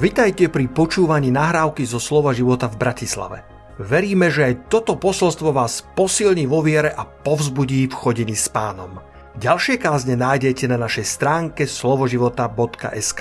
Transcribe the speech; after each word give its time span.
Vitajte 0.00 0.48
pri 0.48 0.64
počúvaní 0.64 1.28
nahrávky 1.28 1.84
zo 1.84 2.00
Slova 2.00 2.32
života 2.32 2.72
v 2.72 2.80
Bratislave. 2.80 3.44
Veríme, 3.76 4.32
že 4.32 4.48
aj 4.48 4.72
toto 4.72 4.96
posolstvo 4.96 5.52
vás 5.52 5.84
posilní 5.92 6.48
vo 6.48 6.64
viere 6.64 6.88
a 6.88 7.04
povzbudí 7.04 7.84
v 7.84 7.92
chodení 7.92 8.32
s 8.32 8.48
pánom. 8.48 8.96
Ďalšie 9.36 9.76
kázne 9.76 10.16
nájdete 10.16 10.72
na 10.72 10.80
našej 10.80 11.04
stránke 11.04 11.68
slovoživota.sk 11.68 13.20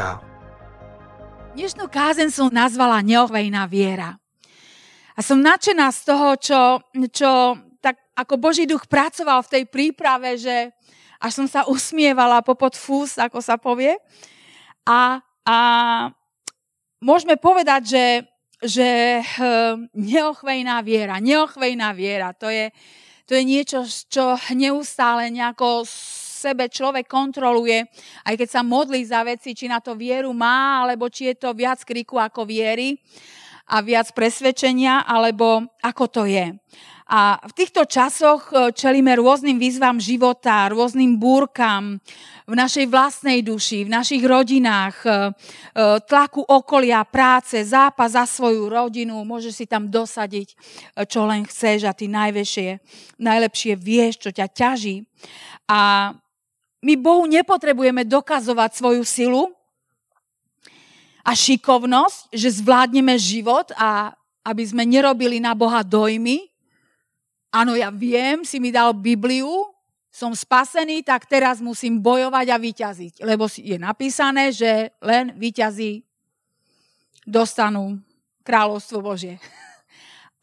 Dnešnú 1.60 1.92
kázen 1.92 2.32
som 2.32 2.48
nazvala 2.48 3.04
Neochvejná 3.04 3.68
viera. 3.68 4.16
A 5.16 5.20
som 5.20 5.44
nadšená 5.44 5.92
z 5.92 6.02
toho, 6.08 6.28
čo, 6.40 6.60
čo 7.12 7.60
tak 7.84 8.00
ako 8.16 8.40
Boží 8.40 8.64
duch 8.64 8.88
pracoval 8.88 9.44
v 9.44 9.52
tej 9.52 9.64
príprave, 9.68 10.40
že 10.40 10.72
až 11.20 11.44
som 11.44 11.48
sa 11.52 11.68
usmievala 11.68 12.40
popod 12.40 12.72
fús, 12.80 13.20
ako 13.20 13.44
sa 13.44 13.60
povie. 13.60 14.00
A, 14.88 15.20
a 15.44 15.58
môžeme 17.04 17.36
povedať, 17.40 17.82
že, 17.96 18.06
že 18.64 18.88
hm, 19.24 19.92
neochvejná 19.96 20.80
viera, 20.84 21.20
neochvejná 21.20 21.90
viera, 21.96 22.36
to 22.36 22.52
je, 22.52 22.72
to 23.28 23.36
je 23.36 23.44
niečo, 23.44 23.80
čo 23.88 24.36
neustále 24.56 25.32
nejako 25.32 25.88
sebe 26.40 26.72
človek 26.72 27.04
kontroluje, 27.04 27.84
aj 28.24 28.36
keď 28.40 28.48
sa 28.48 28.62
modlí 28.64 29.04
za 29.04 29.28
veci, 29.28 29.52
či 29.52 29.68
na 29.68 29.84
to 29.84 30.00
vieru 30.00 30.32
má, 30.32 30.80
alebo 30.84 31.12
či 31.12 31.36
je 31.36 31.36
to 31.36 31.52
viac 31.52 31.84
kriku 31.84 32.16
ako 32.16 32.48
viery 32.48 32.96
a 33.70 33.84
viac 33.84 34.16
presvedčenia, 34.16 35.04
alebo 35.04 35.68
ako 35.84 36.06
to 36.08 36.24
je. 36.26 36.56
A 37.10 37.42
v 37.42 37.54
týchto 37.58 37.90
časoch 37.90 38.54
e, 38.54 38.70
čelíme 38.70 39.18
rôznym 39.18 39.58
výzvam 39.58 39.98
života, 39.98 40.70
rôznym 40.70 41.18
búrkam 41.18 41.98
v 42.46 42.54
našej 42.54 42.86
vlastnej 42.86 43.42
duši, 43.42 43.90
v 43.90 43.94
našich 43.98 44.22
rodinách, 44.22 44.94
e, 45.02 45.10
e, 45.10 45.14
tlaku 46.06 46.46
okolia, 46.46 47.02
práce, 47.02 47.58
zápas 47.66 48.14
za 48.14 48.30
svoju 48.30 48.70
rodinu. 48.70 49.26
Môžeš 49.26 49.54
si 49.58 49.66
tam 49.66 49.90
dosadiť, 49.90 50.54
čo 51.10 51.26
len 51.26 51.50
chceš 51.50 51.90
a 51.90 51.98
ty 51.98 52.06
najväčšie, 52.06 52.78
najlepšie 53.18 53.74
vieš, 53.74 54.22
čo 54.22 54.30
ťa 54.30 54.46
ťaží. 54.54 55.02
A 55.66 56.14
my 56.86 56.94
Bohu 56.94 57.26
nepotrebujeme 57.26 58.06
dokazovať 58.06 58.70
svoju 58.78 59.02
silu 59.02 59.50
a 61.26 61.34
šikovnosť, 61.34 62.30
že 62.38 62.62
zvládneme 62.62 63.18
život 63.18 63.74
a 63.74 64.14
aby 64.46 64.62
sme 64.62 64.86
nerobili 64.86 65.42
na 65.42 65.58
Boha 65.58 65.82
dojmy, 65.82 66.49
Áno, 67.50 67.74
ja 67.74 67.90
viem, 67.90 68.46
si 68.46 68.62
mi 68.62 68.70
dal 68.70 68.94
Bibliu, 68.94 69.66
som 70.10 70.34
spasený, 70.34 71.02
tak 71.06 71.26
teraz 71.26 71.62
musím 71.62 72.02
bojovať 72.02 72.48
a 72.54 72.58
vyťaziť. 72.62 73.14
Lebo 73.26 73.50
je 73.50 73.78
napísané, 73.78 74.54
že 74.54 74.94
len 75.02 75.34
vyťazí 75.38 76.02
dostanú 77.26 77.98
kráľovstvo 78.46 79.02
Božie. 79.02 79.38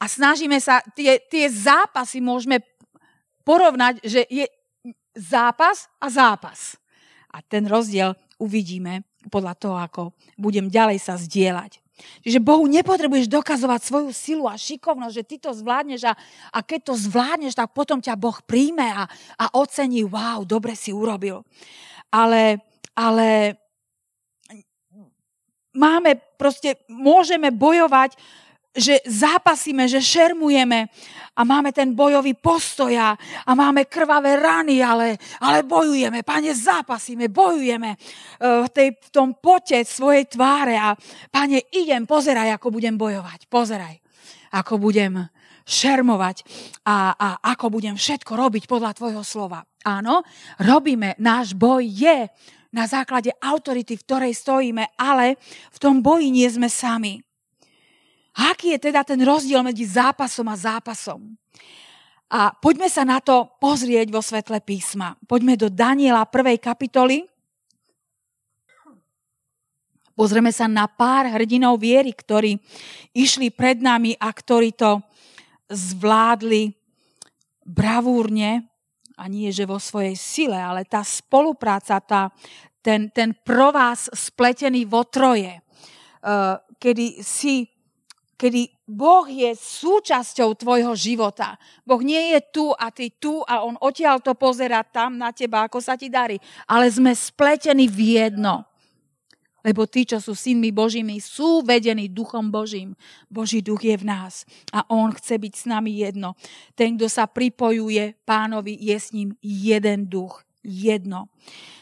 A 0.03 0.07
snažíme 0.07 0.59
sa, 0.61 0.84
tie, 0.95 1.19
tie 1.31 1.49
zápasy 1.49 2.21
môžeme 2.21 2.61
porovnať, 3.47 4.03
že 4.05 4.27
je 4.29 4.47
zápas 5.17 5.89
a 5.97 6.07
zápas. 6.12 6.77
A 7.33 7.41
ten 7.41 7.65
rozdiel 7.65 8.12
uvidíme 8.37 9.07
podľa 9.33 9.55
toho, 9.57 9.77
ako 9.81 10.03
budem 10.37 10.69
ďalej 10.69 11.01
sa 11.01 11.17
zdieľať. 11.17 11.86
Čiže 12.20 12.44
Bohu 12.44 12.69
nepotrebuješ 12.69 13.27
dokazovať 13.33 13.80
svoju 13.80 14.11
silu 14.12 14.44
a 14.44 14.61
šikovnosť, 14.61 15.14
že 15.16 15.25
ty 15.25 15.36
to 15.41 15.50
zvládneš 15.56 16.05
a, 16.05 16.14
a 16.53 16.58
keď 16.61 16.92
to 16.92 16.94
zvládneš, 16.94 17.56
tak 17.56 17.72
potom 17.72 18.05
ťa 18.05 18.20
Boh 18.20 18.36
príjme 18.44 18.84
a, 18.84 19.08
a 19.41 19.44
ocení, 19.56 20.05
wow, 20.05 20.44
dobre 20.44 20.77
si 20.77 20.92
urobil. 20.92 21.41
Ale, 22.12 22.61
ale 22.92 23.56
máme 25.72 26.20
proste, 26.36 26.80
môžeme 26.88 27.48
bojovať 27.53 28.16
že 28.76 29.00
zápasíme, 29.09 29.88
že 29.88 30.04
šermujeme 30.04 30.88
a 31.37 31.41
máme 31.44 31.72
ten 31.72 31.92
bojový 31.92 32.37
postoj 32.37 32.92
a, 32.97 33.16
máme 33.53 33.88
krvavé 33.88 34.41
rany, 34.41 34.81
ale, 34.81 35.16
ale 35.41 35.64
bojujeme, 35.64 36.25
pane, 36.25 36.53
zápasíme, 36.53 37.28
bojujeme 37.28 37.91
e, 37.92 37.98
v, 38.65 38.69
tej, 38.72 38.88
v 38.97 39.09
tom 39.12 39.36
pote 39.36 39.81
svojej 39.84 40.28
tváre 40.28 40.76
a 40.76 40.97
pane, 41.28 41.60
idem, 41.72 42.09
pozeraj, 42.09 42.56
ako 42.56 42.72
budem 42.72 42.97
bojovať, 42.97 43.48
pozeraj, 43.48 43.97
ako 44.53 44.81
budem 44.81 45.28
šermovať 45.66 46.36
a, 46.86 47.12
a 47.19 47.28
ako 47.42 47.75
budem 47.75 47.98
všetko 47.98 48.32
robiť 48.38 48.65
podľa 48.70 48.94
tvojho 48.94 49.22
slova. 49.26 49.66
Áno, 49.82 50.22
robíme, 50.62 51.19
náš 51.19 51.59
boj 51.59 51.82
je 51.82 52.31
na 52.70 52.86
základe 52.86 53.34
autority, 53.42 53.98
v 53.98 54.04
ktorej 54.06 54.32
stojíme, 54.36 54.94
ale 55.00 55.41
v 55.75 55.78
tom 55.82 56.04
boji 56.04 56.31
nie 56.31 56.47
sme 56.47 56.70
sami. 56.70 57.25
Aký 58.36 58.76
je 58.76 58.92
teda 58.92 59.00
ten 59.00 59.16
rozdiel 59.24 59.64
medzi 59.64 59.88
zápasom 59.88 60.44
a 60.52 60.56
zápasom? 60.60 61.24
A 62.28 62.52
poďme 62.52 62.91
sa 62.92 63.06
na 63.06 63.22
to 63.22 63.48
pozrieť 63.56 64.12
vo 64.12 64.20
svetle 64.20 64.60
písma. 64.60 65.16
Poďme 65.24 65.56
do 65.56 65.72
Daniela 65.72 66.26
1. 66.28 66.58
kapitoly. 66.60 67.24
Pozrieme 70.12 70.52
sa 70.52 70.69
na 70.69 70.84
pár 70.88 71.28
hrdinov 71.32 71.80
viery, 71.80 72.12
ktorí 72.12 72.56
išli 73.16 73.52
pred 73.52 73.80
nami 73.80 74.16
a 74.16 74.28
ktorí 74.32 74.72
to 74.76 75.00
zvládli 75.68 76.72
bravúrne, 77.64 78.64
a 79.16 79.24
nie 79.32 79.48
že 79.48 79.64
vo 79.64 79.80
svojej 79.80 80.12
sile, 80.12 80.60
ale 80.60 80.84
tá 80.84 81.00
spolupráca, 81.00 82.00
tá, 82.04 82.28
ten, 82.84 83.08
ten 83.12 83.32
provás 83.32 84.12
spletený 84.12 84.84
vo 84.84 85.08
troje, 85.08 85.56
eh, 85.56 86.54
kedy 86.76 87.24
si 87.24 87.75
kedy 88.36 88.69
Boh 88.86 89.26
je 89.26 89.56
súčasťou 89.56 90.54
tvojho 90.54 90.92
života. 90.94 91.56
Boh 91.82 91.98
nie 92.04 92.36
je 92.36 92.41
tu 92.52 92.70
a 92.76 92.92
ty 92.92 93.10
tu 93.10 93.42
a 93.48 93.64
on 93.64 93.74
odtiaľ 93.80 94.22
to 94.22 94.36
pozera 94.36 94.84
tam 94.86 95.19
na 95.19 95.32
teba, 95.32 95.66
ako 95.66 95.80
sa 95.82 95.97
ti 95.97 96.06
darí. 96.12 96.38
Ale 96.69 96.86
sme 96.86 97.10
spletení 97.16 97.88
v 97.88 98.20
jedno. 98.20 98.69
Lebo 99.66 99.82
tí, 99.91 100.06
čo 100.06 100.22
sú 100.22 100.38
synmi 100.38 100.70
Božími, 100.70 101.19
sú 101.19 101.58
vedení 101.66 102.06
duchom 102.06 102.54
Božím. 102.54 102.94
Boží 103.26 103.58
duch 103.58 103.82
je 103.82 103.98
v 103.98 104.06
nás 104.06 104.47
a 104.70 104.86
on 104.86 105.10
chce 105.10 105.42
byť 105.42 105.54
s 105.58 105.64
nami 105.66 106.06
jedno. 106.06 106.38
Ten, 106.78 106.94
kto 106.94 107.10
sa 107.10 107.26
pripojuje 107.26 108.14
pánovi, 108.22 108.78
je 108.78 108.94
s 108.94 109.10
ním 109.10 109.34
jeden 109.42 110.06
duch. 110.06 110.47
Jedno. 110.62 111.34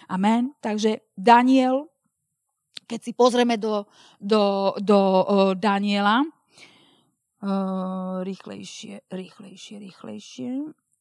Amen. 0.09 0.57
Takže 0.65 1.05
Daniel, 1.13 1.93
keď 2.89 3.01
si 3.05 3.13
pozrieme 3.13 3.61
do, 3.61 3.85
do, 4.17 4.73
do 4.81 4.99
Daniela, 5.53 6.25
rýchlejšie, 8.25 9.05
rýchlejšie, 9.13 9.75
rýchlejšie. 9.79 10.51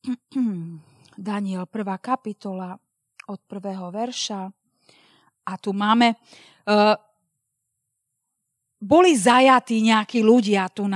Daniel, 1.31 1.63
prvá 1.69 1.95
kapitola 1.97 2.75
od 3.31 3.39
prvého 3.47 3.87
verša. 3.87 4.51
A 5.43 5.53
tu 5.59 5.71
máme, 5.71 6.15
uh, 6.67 6.95
boli 8.83 9.15
zajatí 9.15 9.79
nejakí 9.79 10.19
ľudia 10.19 10.67
tu 10.67 10.91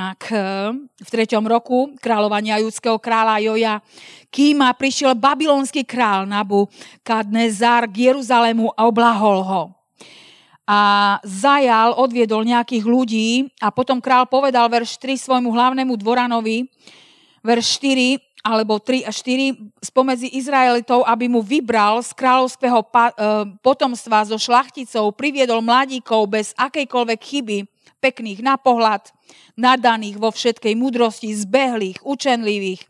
v 0.91 1.07
treťom 1.07 1.47
roku 1.47 1.95
kráľovania 2.03 2.59
judského 2.59 2.99
kráľa 2.99 3.39
Joja, 3.39 3.79
kým 4.27 4.59
prišiel 4.75 5.15
babylonský 5.15 5.87
král 5.87 6.27
Nabu 6.27 6.67
Kadnezar 6.99 7.87
k 7.87 8.11
Jeruzalému 8.11 8.75
a 8.75 8.83
oblahol 8.83 9.39
ho 9.47 9.76
a 10.67 11.15
zajal, 11.23 11.95
odviedol 11.95 12.43
nejakých 12.43 12.83
ľudí 12.83 13.29
a 13.63 13.71
potom 13.71 14.03
král 14.03 14.27
povedal 14.27 14.67
verš 14.67 14.99
3 14.99 15.15
svojmu 15.15 15.47
hlavnému 15.55 15.95
dvoranovi, 15.95 16.67
verš 17.39 17.79
4 17.79 18.19
alebo 18.43 18.75
3 18.75 19.07
a 19.07 19.11
4 19.11 19.55
spomedzi 19.79 20.35
Izraelitov, 20.35 21.07
aby 21.07 21.31
mu 21.31 21.39
vybral 21.39 22.03
z 22.03 22.11
kráľovského 22.15 22.79
e, 22.79 22.87
potomstva 23.63 24.27
so 24.27 24.35
šlachticou, 24.35 25.11
priviedol 25.15 25.63
mladíkov 25.63 26.27
bez 26.27 26.51
akejkoľvek 26.59 27.19
chyby, 27.19 27.57
pekných 27.97 28.45
na 28.45 28.55
pohľad, 28.55 29.09
nadaných 29.57 30.21
vo 30.21 30.29
všetkej 30.29 30.77
múdrosti, 30.77 31.33
zbehlých, 31.33 32.05
učenlivých, 32.05 32.81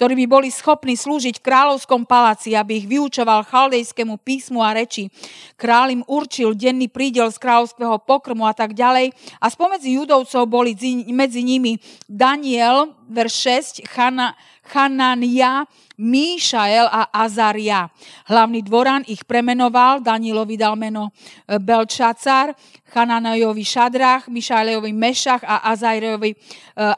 ktorí 0.00 0.14
by 0.24 0.26
boli 0.26 0.48
schopní 0.48 0.96
slúžiť 0.96 1.38
v 1.38 1.46
kráľovskom 1.46 2.08
paláci, 2.08 2.56
aby 2.56 2.82
ich 2.82 2.88
vyučoval 2.88 3.44
chaldejskému 3.44 4.16
písmu 4.24 4.64
a 4.64 4.72
reči. 4.72 5.12
Král 5.60 5.92
im 5.92 6.02
určil 6.08 6.56
denný 6.56 6.88
prídel 6.88 7.28
z 7.28 7.38
kráľovského 7.38 8.00
pokrmu 8.02 8.48
a 8.48 8.56
tak 8.56 8.72
ďalej. 8.72 9.12
A 9.38 9.46
spomedzi 9.52 10.00
judovcov 10.00 10.48
boli 10.48 10.72
medzi 11.12 11.44
nimi 11.44 11.76
Daniel, 12.08 12.96
verš 13.06 13.84
6, 13.84 13.92
Chana, 13.92 14.32
Chanania, 14.64 15.68
Míšael 16.00 16.88
a 16.90 17.12
Azaria. 17.12 17.86
Hlavný 18.26 18.64
dvoran 18.64 19.04
ich 19.06 19.22
premenoval, 19.28 20.00
Danielovi 20.00 20.56
dal 20.58 20.74
meno 20.74 21.12
e, 21.46 21.60
Belčacar, 21.60 22.56
Chananajovi 22.90 23.62
Šadrach, 23.62 24.26
Míšaelovi 24.26 24.90
Mešach 24.90 25.44
a 25.44 25.68
Azajrovi 25.70 26.32
e, 26.32 26.36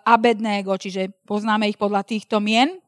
Abednego, 0.07 0.79
čiže 0.81 1.13
poznáme 1.29 1.69
ich 1.69 1.77
podľa 1.77 2.07
týchto 2.07 2.41
mien. 2.41 2.79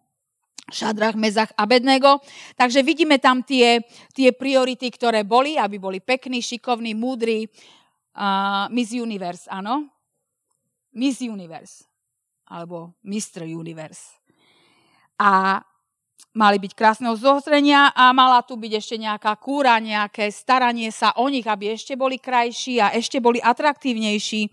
Šadrach, 0.69 1.17
Mezach, 1.17 1.49
Abednego. 1.57 2.21
Takže 2.53 2.85
vidíme 2.85 3.17
tam 3.17 3.41
tie, 3.41 3.81
tie 4.13 4.37
priority, 4.37 4.93
ktoré 4.93 5.25
boli, 5.25 5.57
aby 5.57 5.81
boli 5.81 5.97
pekní, 5.97 6.45
šikovní, 6.45 6.93
múdri, 6.93 7.49
Uh, 8.19 8.67
Miss 8.75 8.91
Universe, 8.91 9.47
áno? 9.47 9.87
Miss 10.91 11.23
Universe. 11.23 11.87
Alebo 12.51 12.99
Mr. 13.07 13.47
Universe. 13.47 14.18
A 15.19 15.63
mali 16.39 16.57
byť 16.63 16.73
krásneho 16.79 17.19
zostrenia 17.19 17.91
a 17.91 18.15
mala 18.15 18.39
tu 18.47 18.55
byť 18.55 18.73
ešte 18.79 18.97
nejaká 18.99 19.35
kúra, 19.43 19.83
nejaké 19.83 20.31
staranie 20.31 20.95
sa 20.95 21.11
o 21.19 21.27
nich, 21.27 21.45
aby 21.45 21.75
ešte 21.75 21.99
boli 21.99 22.23
krajší 22.23 22.79
a 22.79 22.95
ešte 22.95 23.19
boli 23.19 23.43
atraktívnejší. 23.43 24.47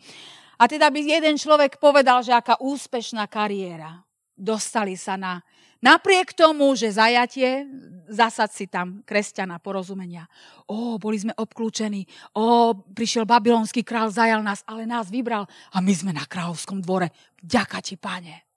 A 0.57 0.65
teda 0.65 0.89
by 0.89 0.99
jeden 1.03 1.35
človek 1.37 1.77
povedal, 1.77 2.25
že 2.25 2.33
aká 2.33 2.57
úspešná 2.57 3.27
kariéra. 3.29 4.01
Dostali 4.35 4.97
sa 4.97 5.15
na 5.15 5.45
Napriek 5.85 6.33
tomu, 6.33 6.73
že 6.73 6.89
zajatie, 6.89 7.69
zasad 8.09 8.49
si 8.49 8.65
tam 8.65 9.05
kresťana 9.05 9.61
porozumenia. 9.61 10.25
Ó, 10.65 10.97
boli 10.97 11.21
sme 11.21 11.37
obklúčení, 11.37 12.09
ó, 12.33 12.73
prišiel 12.73 13.29
babylonský 13.29 13.85
král, 13.85 14.09
zajal 14.09 14.41
nás, 14.41 14.65
ale 14.65 14.89
nás 14.89 15.13
vybral 15.13 15.45
a 15.45 15.77
my 15.85 15.93
sme 15.93 16.09
na 16.09 16.25
kráľovskom 16.25 16.81
dvore. 16.81 17.13
Ďaká 17.37 17.85
ti, 17.85 18.01
pane 18.01 18.54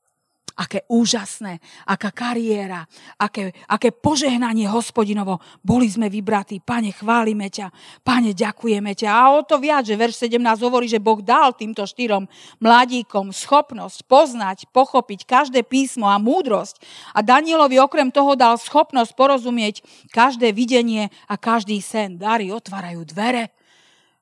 aké 0.58 0.82
úžasné, 0.90 1.62
aká 1.86 2.10
kariéra, 2.10 2.82
aké, 3.14 3.54
aké 3.70 3.94
požehnanie 3.94 4.66
hospodinovo. 4.66 5.38
Boli 5.62 5.86
sme 5.86 6.10
vybratí, 6.10 6.58
pane, 6.58 6.90
chválime 6.90 7.46
ťa, 7.46 7.70
pane, 8.02 8.34
ďakujeme 8.34 8.98
ťa. 8.98 9.06
A 9.06 9.38
o 9.38 9.46
to 9.46 9.62
viac, 9.62 9.86
že 9.86 9.94
verš 9.94 10.26
17 10.26 10.42
hovorí, 10.66 10.90
že 10.90 10.98
Boh 10.98 11.22
dal 11.22 11.54
týmto 11.54 11.86
štyrom 11.86 12.26
mladíkom 12.58 13.30
schopnosť 13.30 14.02
poznať, 14.10 14.66
pochopiť 14.74 15.22
každé 15.22 15.62
písmo 15.62 16.10
a 16.10 16.18
múdrosť. 16.18 16.82
A 17.14 17.22
Danielovi 17.22 17.78
okrem 17.78 18.10
toho 18.10 18.34
dal 18.34 18.58
schopnosť 18.58 19.14
porozumieť 19.14 19.86
každé 20.10 20.50
videnie 20.50 21.14
a 21.30 21.38
každý 21.38 21.78
sen. 21.78 22.18
Dary 22.18 22.50
otvárajú 22.50 23.06
dvere 23.06 23.54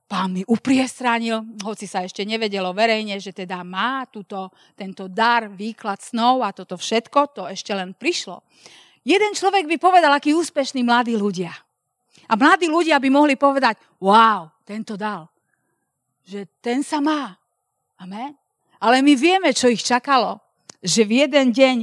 pán 0.06 0.30
mi 0.30 0.42
upriestranil, 0.46 1.58
hoci 1.66 1.90
sa 1.90 2.06
ešte 2.06 2.22
nevedelo 2.22 2.70
verejne, 2.70 3.18
že 3.18 3.34
teda 3.34 3.66
má 3.66 4.06
túto, 4.06 4.54
tento 4.78 5.10
dar, 5.10 5.50
výklad 5.50 5.98
snov 5.98 6.46
a 6.46 6.54
toto 6.54 6.78
všetko, 6.78 7.20
to 7.34 7.42
ešte 7.50 7.74
len 7.74 7.92
prišlo. 7.92 8.42
Jeden 9.02 9.34
človek 9.34 9.66
by 9.66 9.76
povedal, 9.78 10.14
aký 10.14 10.34
úspešní 10.34 10.86
mladí 10.86 11.14
ľudia. 11.18 11.54
A 12.26 12.34
mladí 12.34 12.66
ľudia 12.66 12.98
by 12.98 13.08
mohli 13.10 13.34
povedať, 13.38 13.78
wow, 14.02 14.50
tento 14.66 14.98
dal. 14.98 15.30
Že 16.26 16.46
ten 16.58 16.82
sa 16.82 16.98
má. 16.98 17.38
Amen. 18.02 18.34
Ale 18.82 19.02
my 19.02 19.14
vieme, 19.14 19.54
čo 19.54 19.70
ich 19.70 19.82
čakalo. 19.86 20.42
Že 20.82 21.02
v 21.06 21.12
jeden 21.26 21.54
deň 21.54 21.76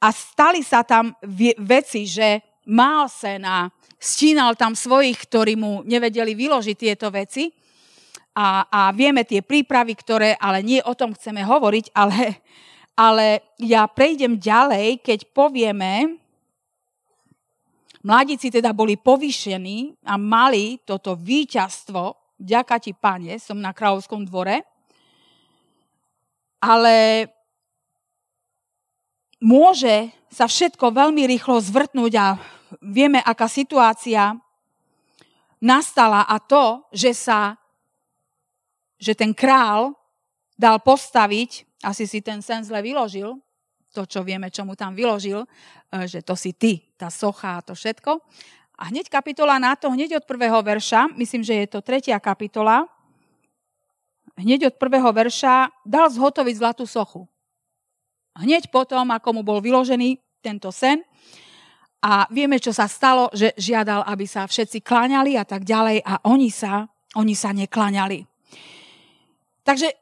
a 0.00 0.08
stali 0.08 0.64
sa 0.64 0.80
tam 0.80 1.12
veci, 1.60 2.08
že 2.08 2.40
mal 2.72 3.12
sen 3.12 3.44
a 3.44 3.68
stínal 4.00 4.56
tam 4.56 4.72
svojich, 4.72 5.20
ktorí 5.28 5.60
mu 5.60 5.84
nevedeli 5.84 6.32
vyložiť 6.32 6.76
tieto 6.76 7.12
veci 7.12 7.59
a, 8.34 8.66
a 8.70 8.80
vieme 8.94 9.26
tie 9.26 9.42
prípravy, 9.42 9.98
ktoré, 9.98 10.38
ale 10.38 10.62
nie 10.62 10.80
o 10.86 10.94
tom 10.94 11.14
chceme 11.14 11.42
hovoriť, 11.42 11.90
ale, 11.94 12.38
ale 12.94 13.26
ja 13.58 13.86
prejdem 13.90 14.38
ďalej, 14.38 15.02
keď 15.02 15.26
povieme, 15.34 16.18
mladíci 18.06 18.48
teda 18.54 18.70
boli 18.70 18.94
povýšení 18.94 20.06
a 20.06 20.14
mali 20.14 20.78
toto 20.86 21.18
víťazstvo, 21.18 22.34
ďaká 22.40 22.80
ti, 22.80 22.94
pane, 22.96 23.36
som 23.36 23.58
na 23.58 23.74
kráľovskom 23.74 24.24
dvore, 24.24 24.62
ale 26.60 27.28
môže 29.40 30.12
sa 30.30 30.46
všetko 30.46 30.92
veľmi 30.92 31.24
rýchlo 31.26 31.58
zvrtnúť 31.58 32.12
a 32.20 32.38
vieme, 32.84 33.18
aká 33.18 33.48
situácia 33.50 34.36
nastala 35.60 36.24
a 36.24 36.40
to, 36.40 36.84
že 36.94 37.12
sa 37.12 37.58
že 39.00 39.16
ten 39.16 39.32
král 39.32 39.96
dal 40.60 40.76
postaviť, 40.84 41.80
asi 41.80 42.04
si 42.04 42.20
ten 42.20 42.44
sen 42.44 42.60
zle 42.60 42.84
vyložil, 42.84 43.40
to, 43.90 44.06
čo 44.06 44.22
vieme, 44.22 44.52
čo 44.52 44.62
mu 44.62 44.78
tam 44.78 44.94
vyložil, 44.94 45.42
e, 45.42 45.48
že 46.06 46.22
to 46.22 46.38
si 46.38 46.54
ty, 46.54 46.78
tá 46.94 47.10
socha 47.10 47.58
a 47.58 47.64
to 47.64 47.74
všetko. 47.74 48.22
A 48.80 48.82
hneď 48.92 49.10
kapitola 49.10 49.58
na 49.58 49.74
to, 49.74 49.90
hneď 49.90 50.22
od 50.22 50.24
prvého 50.28 50.60
verša, 50.62 51.10
myslím, 51.18 51.42
že 51.42 51.64
je 51.64 51.66
to 51.66 51.80
tretia 51.82 52.20
kapitola, 52.22 52.86
hneď 54.38 54.70
od 54.70 54.74
prvého 54.78 55.10
verša 55.10 55.72
dal 55.82 56.06
zhotoviť 56.06 56.54
zlatú 56.54 56.84
sochu. 56.86 57.26
Hneď 58.38 58.70
potom, 58.70 59.10
ako 59.10 59.40
mu 59.40 59.42
bol 59.42 59.58
vyložený 59.58 60.22
tento 60.38 60.70
sen, 60.70 61.02
a 62.00 62.24
vieme, 62.32 62.56
čo 62.56 62.72
sa 62.72 62.88
stalo, 62.88 63.28
že 63.36 63.52
žiadal, 63.60 64.08
aby 64.08 64.24
sa 64.24 64.48
všetci 64.48 64.80
kláňali 64.80 65.36
a 65.36 65.44
tak 65.44 65.68
ďalej 65.68 66.00
a 66.00 66.24
oni 66.24 66.48
sa, 66.48 66.88
oni 67.12 67.36
sa 67.36 67.52
nekláňali. 67.52 68.29
Takže 69.70 69.94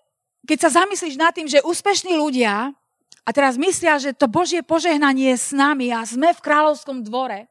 keď 0.48 0.58
sa 0.64 0.80
zamyslíš 0.80 1.20
nad 1.20 1.36
tým, 1.36 1.44
že 1.44 1.60
úspešní 1.60 2.16
ľudia 2.16 2.72
a 3.20 3.30
teraz 3.36 3.60
myslia, 3.60 4.00
že 4.00 4.16
to 4.16 4.24
Božie 4.24 4.64
požehnanie 4.64 5.36
je 5.36 5.36
s 5.36 5.52
nami 5.52 5.92
a 5.92 6.08
sme 6.08 6.32
v 6.32 6.40
kráľovskom 6.40 7.04
dvore, 7.04 7.44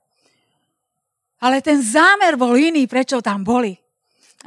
ale 1.38 1.62
ten 1.62 1.78
zámer 1.78 2.34
bol 2.34 2.58
iný, 2.58 2.90
prečo 2.90 3.22
tam 3.22 3.46
boli. 3.46 3.78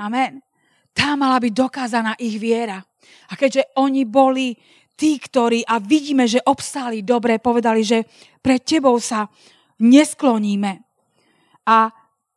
Amen. 0.02 0.42
Tá 0.90 1.14
mala 1.14 1.38
byť 1.38 1.52
dokázaná 1.54 2.18
ich 2.18 2.42
viera. 2.42 2.82
A 3.30 3.38
keďže 3.38 3.70
oni 3.78 4.02
boli 4.02 4.58
tí, 4.98 5.22
ktorí, 5.22 5.62
a 5.62 5.78
vidíme, 5.78 6.26
že 6.26 6.42
obstáli 6.42 7.06
dobre, 7.06 7.38
povedali, 7.38 7.86
že 7.86 8.02
pred 8.42 8.66
tebou 8.66 8.98
sa 8.98 9.30
neskloníme. 9.78 10.82
A 11.70 11.86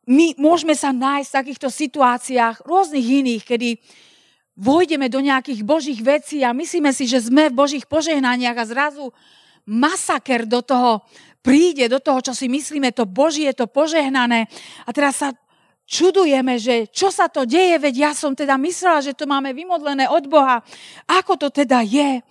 my 0.06 0.38
môžeme 0.38 0.78
sa 0.78 0.94
nájsť 0.94 1.26
v 1.26 1.38
takýchto 1.42 1.68
situáciách, 1.74 2.62
rôznych 2.62 3.02
iných, 3.26 3.42
kedy 3.42 3.70
vojdeme 4.54 5.10
do 5.10 5.18
nejakých 5.18 5.66
božích 5.66 6.00
vecí 6.00 6.46
a 6.46 6.54
myslíme 6.54 6.94
si, 6.94 7.10
že 7.10 7.26
sme 7.26 7.50
v 7.50 7.58
božích 7.58 7.86
požehnaniach 7.90 8.58
a 8.58 8.70
zrazu 8.70 9.10
masaker 9.66 10.46
do 10.46 10.62
toho 10.62 11.02
príde, 11.44 11.90
do 11.90 12.00
toho, 12.00 12.24
čo 12.24 12.32
si 12.32 12.48
myslíme, 12.48 12.94
to 12.94 13.04
božie, 13.04 13.52
to 13.52 13.68
požehnané. 13.68 14.48
A 14.88 14.90
teraz 14.96 15.20
sa 15.20 15.36
čudujeme, 15.84 16.56
že 16.56 16.88
čo 16.88 17.12
sa 17.12 17.28
to 17.28 17.44
deje, 17.44 17.76
veď 17.76 17.94
ja 18.08 18.12
som 18.16 18.32
teda 18.32 18.56
myslela, 18.56 19.04
že 19.04 19.12
to 19.12 19.28
máme 19.28 19.52
vymodlené 19.52 20.08
od 20.08 20.24
Boha. 20.24 20.64
Ako 21.04 21.36
to 21.36 21.52
teda 21.52 21.84
je? 21.84 22.24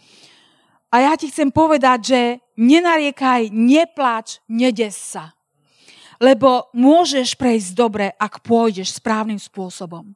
A 0.93 0.95
ja 1.01 1.13
ti 1.17 1.29
chcem 1.29 1.49
povedať, 1.49 1.99
že 2.05 2.21
nenariekaj, 2.57 3.49
neplač, 3.53 4.41
nedes 4.49 4.97
sa. 4.97 5.33
Lebo 6.21 6.69
môžeš 6.73 7.33
prejsť 7.33 7.69
dobre, 7.73 8.05
ak 8.13 8.45
pôjdeš 8.45 9.01
správnym 9.01 9.41
spôsobom. 9.41 10.13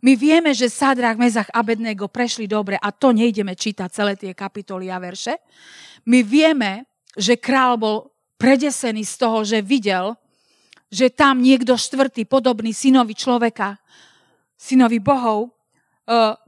My 0.00 0.16
vieme, 0.16 0.56
že 0.56 0.72
Sadrach, 0.72 1.20
Mezach, 1.20 1.52
Abednego 1.52 2.08
prešli 2.08 2.48
dobre 2.48 2.80
a 2.80 2.88
to 2.88 3.12
nejdeme 3.12 3.52
čítať 3.52 3.88
celé 3.92 4.16
tie 4.16 4.32
kapitoly 4.32 4.88
a 4.88 4.96
verše. 4.96 5.36
My 6.08 6.24
vieme, 6.24 6.88
že 7.12 7.36
král 7.36 7.76
bol 7.76 8.08
predesený 8.40 9.04
z 9.04 9.14
toho, 9.20 9.44
že 9.44 9.60
videl, 9.60 10.16
že 10.88 11.12
tam 11.12 11.44
niekto 11.44 11.76
štvrtý, 11.76 12.24
podobný 12.24 12.72
synovi 12.72 13.12
človeka, 13.12 13.76
synovi 14.56 14.98
bohov, 14.98 15.46
e, 15.46 15.50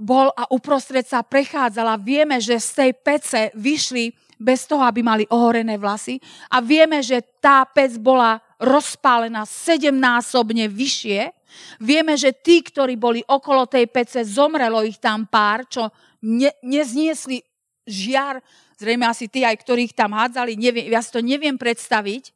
bol 0.01 0.33
a 0.33 0.49
uprostred 0.49 1.05
sa 1.05 1.21
prechádzala. 1.21 2.01
Vieme, 2.01 2.41
že 2.41 2.57
z 2.57 2.71
tej 2.73 2.91
pece 2.97 3.41
vyšli 3.53 4.11
bez 4.43 4.67
toho, 4.67 4.83
aby 4.83 5.05
mali 5.07 5.25
ohorené 5.31 5.79
vlasy. 5.79 6.19
A 6.51 6.59
vieme, 6.59 6.99
že 6.99 7.23
tá 7.39 7.63
pec 7.63 7.95
bola 8.03 8.43
rozpálená 8.63 9.43
sedemnásobne 9.43 10.71
vyššie 10.71 11.43
Vieme, 11.81 12.17
že 12.17 12.33
tí, 12.33 12.65
ktorí 12.65 12.97
boli 12.97 13.21
okolo 13.25 13.69
tej 13.69 13.89
pece, 13.89 14.25
zomrelo 14.25 14.83
ich 14.85 14.99
tam 14.99 15.29
pár, 15.29 15.69
čo 15.69 15.89
ne, 16.25 16.53
nezniesli 16.65 17.43
žiar, 17.85 18.41
zrejme 18.79 19.05
asi 19.07 19.29
tí 19.29 19.45
aj, 19.45 19.57
ktorých 19.61 19.93
tam 19.93 20.17
hádzali, 20.17 20.57
neviem, 20.57 20.89
ja 20.91 21.03
si 21.03 21.11
to 21.13 21.21
neviem 21.21 21.59
predstaviť, 21.59 22.33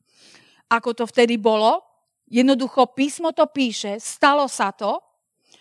ako 0.70 1.02
to 1.02 1.04
vtedy 1.06 1.38
bolo. 1.38 1.82
Jednoducho 2.26 2.90
písmo 2.90 3.30
to 3.30 3.46
píše, 3.46 4.02
stalo 4.02 4.50
sa 4.50 4.74
to 4.74 4.98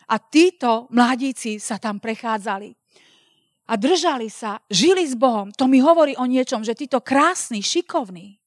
a 0.09 0.15
títo 0.17 0.89
mladíci 0.89 1.61
sa 1.61 1.77
tam 1.77 2.01
prechádzali. 2.01 2.73
A 3.65 3.73
držali 3.81 4.29
sa, 4.29 4.61
žili 4.69 5.01
s 5.01 5.17
Bohom. 5.17 5.49
To 5.57 5.65
mi 5.65 5.81
hovorí 5.81 6.13
o 6.17 6.29
niečom, 6.29 6.61
že 6.61 6.77
títo 6.77 7.01
krásni, 7.01 7.65
šikovní, 7.65 8.37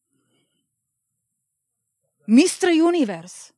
Mr. 2.28 2.76
Universe, 2.76 3.56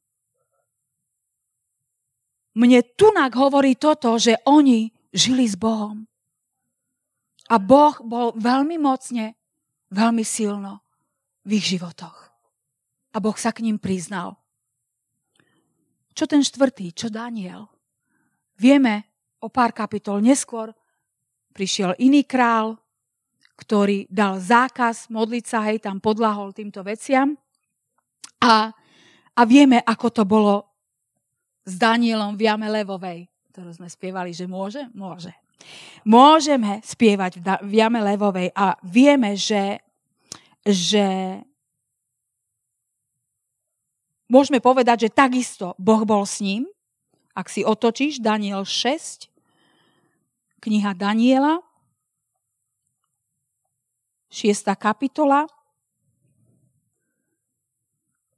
mne 2.55 2.83
tunak 2.95 3.35
hovorí 3.35 3.75
toto, 3.75 4.15
že 4.15 4.39
oni 4.47 4.91
žili 5.11 5.47
s 5.47 5.59
Bohom. 5.59 6.07
A 7.51 7.59
Boh 7.59 7.99
bol 8.07 8.31
veľmi 8.39 8.79
mocne, 8.79 9.35
veľmi 9.91 10.23
silno 10.23 10.87
v 11.43 11.59
ich 11.59 11.67
životoch. 11.67 12.31
A 13.11 13.17
Boh 13.19 13.35
sa 13.35 13.51
k 13.51 13.67
ním 13.67 13.83
priznal. 13.83 14.39
Čo 16.15 16.31
ten 16.31 16.47
štvrtý, 16.47 16.95
čo 16.95 17.11
Daniel? 17.11 17.67
Vieme 18.55 19.27
o 19.43 19.51
pár 19.51 19.75
kapitol 19.75 20.23
neskôr, 20.23 20.71
prišiel 21.51 21.99
iný 21.99 22.23
král, 22.23 22.79
ktorý 23.59 24.07
dal 24.07 24.39
zákaz 24.39 25.11
modliť 25.11 25.45
sa, 25.45 25.59
hej, 25.67 25.83
tam 25.83 25.99
podlahol 25.99 26.55
týmto 26.55 26.87
veciam. 26.87 27.35
A, 28.41 28.73
a 29.37 29.43
vieme, 29.45 29.85
ako 29.85 30.09
to 30.11 30.23
bolo 30.25 30.71
s 31.65 31.77
Danielom 31.77 32.35
v 32.35 32.49
jame 32.49 32.69
levovej. 32.73 33.29
ktorú 33.53 33.71
sme 33.77 33.89
spievali, 33.91 34.33
že 34.33 34.49
môže? 34.49 34.89
Môže. 34.97 35.35
Môžeme 36.09 36.81
spievať 36.81 37.45
v 37.61 37.73
jame 37.77 38.01
levovej 38.01 38.49
a 38.57 38.81
vieme, 38.81 39.37
že, 39.37 39.85
že 40.65 41.39
môžeme 44.33 44.65
povedať, 44.65 45.09
že 45.09 45.11
takisto 45.13 45.77
Boh 45.77 46.01
bol 46.09 46.25
s 46.25 46.41
ním. 46.41 46.65
Ak 47.37 47.53
si 47.53 47.61
otočíš 47.63 48.25
Daniel 48.25 48.65
6, 48.65 49.29
kniha 50.65 50.97
Daniela, 50.97 51.61
6. 54.33 54.65
kapitola, 54.79 55.45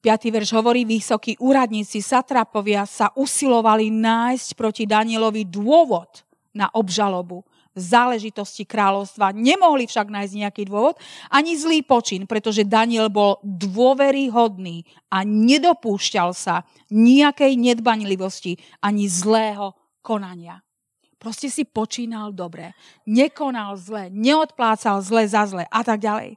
5. 0.03 0.35
verš 0.35 0.51
hovorí, 0.59 0.83
vysokí 0.83 1.39
úradníci, 1.39 2.03
satrapovia 2.03 2.83
sa 2.91 3.15
usilovali 3.15 3.87
nájsť 3.87 4.59
proti 4.59 4.83
Danielovi 4.83 5.47
dôvod 5.47 6.27
na 6.51 6.67
obžalobu 6.75 7.47
v 7.71 7.81
záležitosti 7.81 8.67
kráľovstva. 8.67 9.31
Nemohli 9.31 9.87
však 9.87 10.11
nájsť 10.11 10.35
nejaký 10.35 10.63
dôvod, 10.67 10.99
ani 11.31 11.55
zlý 11.55 11.87
počin, 11.87 12.27
pretože 12.27 12.67
Daniel 12.67 13.15
bol 13.15 13.39
dôveryhodný 13.47 14.83
a 15.07 15.23
nedopúšťal 15.23 16.35
sa 16.35 16.67
nejakej 16.91 17.55
nedbanlivosti 17.55 18.59
ani 18.83 19.07
zlého 19.07 19.71
konania. 20.03 20.67
Proste 21.15 21.47
si 21.47 21.63
počínal 21.63 22.35
dobre, 22.35 22.75
nekonal 23.07 23.79
zle, 23.79 24.11
neodplácal 24.11 24.99
zle 24.99 25.31
za 25.31 25.47
zle 25.47 25.63
a 25.71 25.81
tak 25.87 26.03
ďalej. 26.03 26.35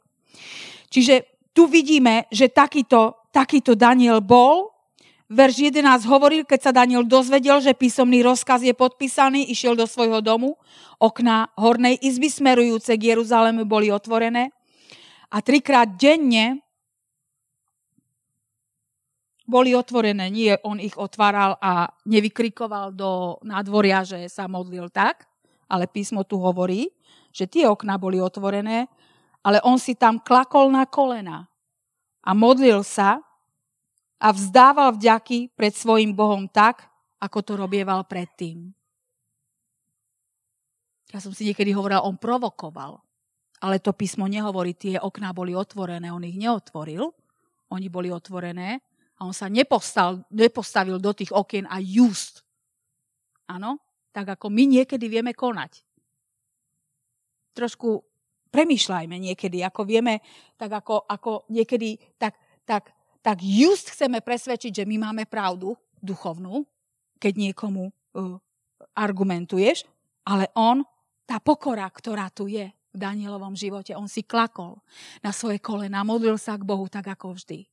Čiže 0.94 1.26
tu 1.58 1.66
vidíme, 1.66 2.30
že 2.30 2.54
takýto 2.54 3.25
takýto 3.36 3.76
Daniel 3.76 4.24
bol. 4.24 4.72
Verš 5.28 5.68
11 5.76 6.08
hovoril, 6.08 6.48
keď 6.48 6.70
sa 6.70 6.72
Daniel 6.72 7.04
dozvedel, 7.04 7.60
že 7.60 7.76
písomný 7.76 8.24
rozkaz 8.24 8.64
je 8.64 8.72
podpísaný, 8.72 9.52
išiel 9.52 9.76
do 9.76 9.84
svojho 9.84 10.24
domu. 10.24 10.56
Okná 11.04 11.52
hornej 11.60 12.00
izby 12.00 12.32
smerujúce 12.32 12.96
k 12.96 13.12
Jeruzalému 13.12 13.68
boli 13.68 13.92
otvorené. 13.92 14.56
A 15.34 15.44
trikrát 15.44 15.90
denne 16.00 16.64
boli 19.44 19.76
otvorené. 19.76 20.32
Nie 20.32 20.62
on 20.64 20.80
ich 20.80 20.96
otváral 20.96 21.58
a 21.60 21.90
nevykrikoval 22.08 22.96
do 22.96 23.42
nádvoria, 23.44 24.06
že 24.08 24.30
sa 24.32 24.48
modlil 24.48 24.88
tak, 24.94 25.26
ale 25.68 25.90
písmo 25.90 26.24
tu 26.24 26.38
hovorí, 26.38 26.94
že 27.34 27.50
tie 27.50 27.66
okná 27.66 27.98
boli 27.98 28.22
otvorené, 28.22 28.88
ale 29.42 29.58
on 29.66 29.82
si 29.82 29.98
tam 29.98 30.22
klakol 30.22 30.70
na 30.70 30.86
kolena 30.86 31.50
a 32.26 32.32
modlil 32.34 32.82
sa 32.82 33.22
a 34.18 34.28
vzdával 34.34 34.98
vďaky 34.98 35.54
pred 35.54 35.78
svojim 35.78 36.18
Bohom 36.18 36.50
tak, 36.50 36.82
ako 37.22 37.40
to 37.46 37.54
robieval 37.54 38.02
predtým. 38.10 38.74
Ja 41.14 41.22
som 41.22 41.32
si 41.32 41.46
niekedy 41.46 41.72
hovorila, 41.72 42.04
on 42.04 42.18
provokoval. 42.18 43.00
Ale 43.64 43.80
to 43.80 43.96
písmo 43.96 44.28
nehovorí, 44.28 44.76
tie 44.76 45.00
okná 45.00 45.32
boli 45.32 45.56
otvorené, 45.56 46.12
on 46.12 46.26
ich 46.28 46.36
neotvoril. 46.36 47.08
Oni 47.72 47.88
boli 47.88 48.12
otvorené 48.12 48.84
a 49.16 49.24
on 49.24 49.32
sa 49.32 49.48
nepostal, 49.48 50.28
nepostavil 50.34 51.00
do 51.00 51.16
tých 51.16 51.32
okien 51.32 51.64
a 51.72 51.80
just. 51.80 52.44
Áno? 53.48 53.80
Tak 54.12 54.40
ako 54.40 54.52
my 54.52 54.64
niekedy 54.68 55.08
vieme 55.08 55.32
konať. 55.32 55.86
Trošku 57.56 58.04
premýšľajme 58.56 59.20
niekedy, 59.20 59.60
ako 59.68 59.84
vieme, 59.84 60.24
tak 60.56 60.72
ako, 60.72 61.04
ako 61.12 61.44
niekedy, 61.52 62.00
tak, 62.16 62.40
tak, 62.64 62.96
tak 63.20 63.44
just 63.44 63.92
chceme 63.92 64.24
presvedčiť, 64.24 64.72
že 64.72 64.88
my 64.88 65.12
máme 65.12 65.28
pravdu 65.28 65.76
duchovnú, 66.00 66.64
keď 67.20 67.52
niekomu 67.52 67.92
uh, 67.92 68.40
argumentuješ, 68.96 69.84
ale 70.24 70.48
on, 70.56 70.88
tá 71.28 71.44
pokora, 71.44 71.84
ktorá 71.92 72.32
tu 72.32 72.48
je 72.48 72.72
v 72.72 72.98
Danielovom 72.98 73.60
živote, 73.60 73.92
on 73.92 74.08
si 74.08 74.24
klakol 74.24 74.80
na 75.20 75.36
svoje 75.36 75.60
kolena, 75.60 76.08
modlil 76.08 76.40
sa 76.40 76.56
k 76.56 76.64
Bohu 76.64 76.88
tak 76.88 77.12
ako 77.12 77.36
vždy. 77.36 77.68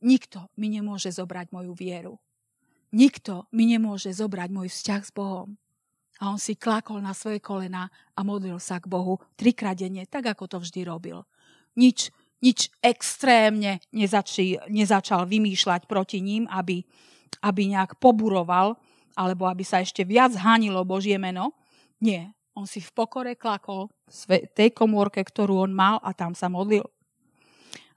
Nikto 0.00 0.48
mi 0.56 0.72
nemôže 0.72 1.12
zobrať 1.12 1.52
moju 1.52 1.76
vieru. 1.76 2.16
Nikto 2.94 3.50
mi 3.52 3.68
nemôže 3.68 4.14
zobrať 4.14 4.48
môj 4.54 4.68
vzťah 4.72 5.02
s 5.04 5.12
Bohom. 5.12 5.58
A 6.22 6.30
on 6.30 6.38
si 6.38 6.54
klakol 6.54 7.02
na 7.02 7.10
svoje 7.10 7.42
kolena 7.42 7.90
a 8.14 8.20
modlil 8.22 8.62
sa 8.62 8.78
k 8.78 8.86
Bohu 8.86 9.18
trikrát 9.34 9.74
denne, 9.74 10.06
tak 10.06 10.30
ako 10.30 10.46
to 10.46 10.56
vždy 10.62 10.86
robil. 10.86 11.26
Nič, 11.74 12.14
nič 12.38 12.70
extrémne 12.78 13.82
nezačí, 13.90 14.62
nezačal 14.70 15.26
vymýšľať 15.26 15.90
proti 15.90 16.22
ním, 16.22 16.46
aby, 16.46 16.86
aby 17.42 17.62
nejak 17.66 17.98
poburoval, 17.98 18.78
alebo 19.18 19.50
aby 19.50 19.66
sa 19.66 19.82
ešte 19.82 20.06
viac 20.06 20.34
hanilo 20.38 20.86
Božie 20.86 21.18
meno. 21.18 21.54
Nie, 21.98 22.30
on 22.54 22.70
si 22.70 22.78
v 22.78 22.94
pokore 22.94 23.34
klakol 23.34 23.90
v 24.06 24.46
tej 24.54 24.70
komórke, 24.70 25.18
ktorú 25.18 25.66
on 25.66 25.74
mal 25.74 25.98
a 25.98 26.14
tam 26.14 26.38
sa 26.38 26.46
modlil. 26.46 26.86